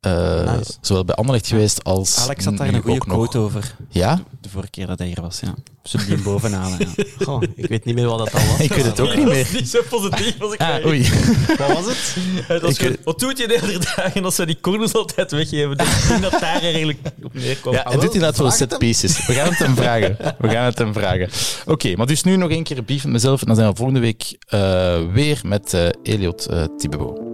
[0.06, 0.72] Uh, Nice.
[0.80, 3.06] Zowel bij Anderlecht geweest als Alex had daar een goede nog.
[3.06, 3.74] quote over.
[3.88, 4.22] Ja?
[4.40, 5.54] De vorige keer dat hij hier was, ja.
[5.98, 6.78] Hem bovenhalen?
[6.96, 7.04] Ja.
[7.24, 8.58] Goh, ik weet niet meer wat dat al was.
[8.66, 9.40] Ik weet het ook niet Dat meer.
[9.40, 11.02] is niet zo positief als ik Ah, oei.
[11.58, 12.14] Wat was het?
[12.48, 15.30] Dat is Ik- gewoon, wat doet je de hele dagen als we die corners altijd
[15.30, 15.76] weggeven?
[15.76, 17.74] Dus ik denk dat daar eigenlijk op neerkomt.
[17.74, 19.26] Ja, en dit inderdaad wel set pieces.
[19.26, 20.16] We gaan het hem vragen.
[20.38, 21.28] We gaan het hem vragen.
[21.66, 23.40] Oké, maar dus nu nog één keer beef met mezelf.
[23.40, 27.29] En dan zijn we volgende week uh, weer met uh, Eliot uh, Tibebo.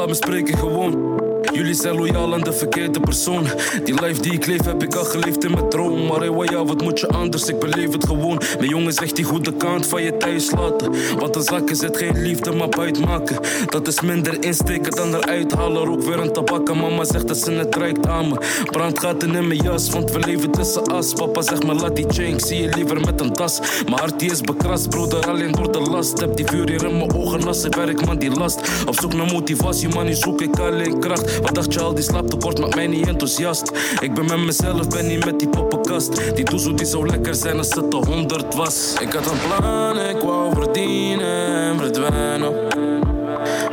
[0.00, 1.09] Laat me spreken gewoon.
[1.42, 3.46] Jullie zijn loyaal aan de verkeerde persoon.
[3.84, 6.06] Die life die ik leef heb ik al geleefd in mijn droom.
[6.06, 7.46] Maar hey, ja, wat moet je anders?
[7.46, 8.40] Ik beleef het gewoon.
[8.58, 10.92] Mijn jongen zegt die goede kant van je thuis laten.
[11.18, 13.36] Want een zak is het geen liefde, maar buit maken.
[13.66, 15.88] Dat is minder insteken dan eruit halen.
[15.88, 18.36] Ook weer een tabakken, mama zegt dat ze het reikt aan me.
[18.64, 21.12] Brandgaten in mijn jas, want we leven tussen as.
[21.12, 23.60] Papa zegt me laat die chain, ik zie je liever met een tas.
[23.84, 26.20] Mijn hart is bekrast, broeder, alleen door de last.
[26.20, 28.60] Heb die vuur hier in mijn ogen als ik werk, man die last.
[28.86, 31.29] Op zoek naar motivatie, man, nu zoek ik alleen kracht.
[31.42, 33.70] Wat dacht je al, die slaaptekort maakt mij niet enthousiast.
[34.00, 36.34] Ik ben met mezelf, ben niet met die poppenkast.
[36.34, 38.94] Die toezoek die zo lekker zijn als het de honderd was.
[39.00, 42.52] Ik had een plan, ik wou verdienen en verdwijnen.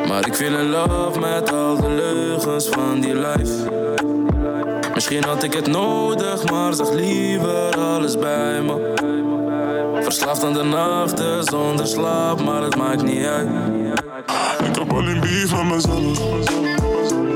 [0.07, 3.85] Maar ik viel in love met al de leugens van die life.
[4.93, 8.93] Misschien had ik het nodig, maar zag liever alles bij me.
[10.01, 13.47] Verslaafd aan de nachten zonder slaap, maar het maakt niet uit.
[14.69, 17.26] Ik heb alleen beef met mezelf.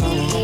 [0.00, 0.41] Beef met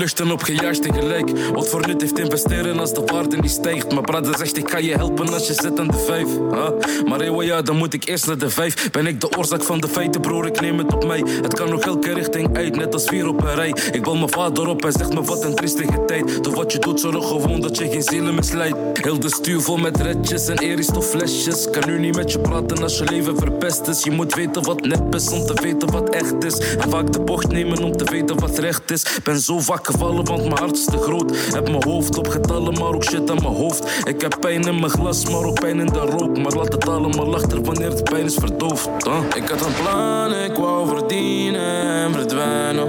[0.00, 1.30] Vluchten op gejuist tegelijk.
[1.52, 3.92] Wat voor nut heeft investeren als de waarde niet stijgt?
[3.92, 6.28] Mijn brother zegt ik kan je helpen als je zit aan de vijf.
[6.50, 7.04] Huh?
[7.04, 8.90] Maar eeuwen ja, dan moet ik eerst naar de vijf.
[8.90, 11.24] Ben ik de oorzaak van de feiten, broer, ik neem het op mij.
[11.42, 13.74] Het kan nog elke richting uit, net als vier op een rij.
[13.92, 16.44] Ik bel mijn vader op, hij zegt me wat een triestige tijd.
[16.44, 18.76] Doe wat je doet, zorg gewoon dat je geen zielen misleidt.
[19.02, 21.70] Heel de stuur vol met redjes en flesjes.
[21.70, 24.02] Kan nu niet met je praten als je leven verpest is.
[24.02, 26.58] Je moet weten wat nep is om te weten wat echt is.
[26.58, 29.02] En vaak de bocht nemen om te weten wat recht is.
[29.22, 31.36] Ben zo vaak gevallen, want mijn hart is te groot.
[31.52, 34.02] Heb mijn hoofd op getallen, maar ook shit aan mijn hoofd.
[34.04, 36.38] Ik heb pijn in mijn glas, maar ook pijn in de rook.
[36.38, 38.88] Maar laat het allemaal achter wanneer de pijn is verdoofd.
[39.34, 42.88] Ik had een plan, ik wou verdienen en verdwijnen.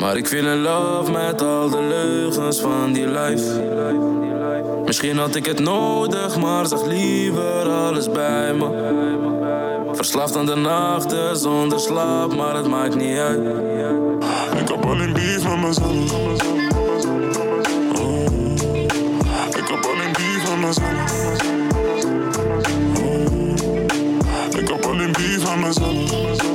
[0.00, 4.33] Maar ik viel in love met al de leugens van die life.
[4.84, 8.92] Misschien had ik het nodig, maar zag liever alles bij me.
[9.92, 13.40] Verslaafd aan de nachten zonder slaap, maar het maakt niet uit.
[14.60, 16.12] Ik heb alleen bief van mezelf.
[18.00, 18.24] Oh.
[19.48, 21.42] Ik heb alleen beef van mezelf.
[23.02, 24.60] Oh.
[24.60, 26.53] Ik heb alleen van mijn mezelf.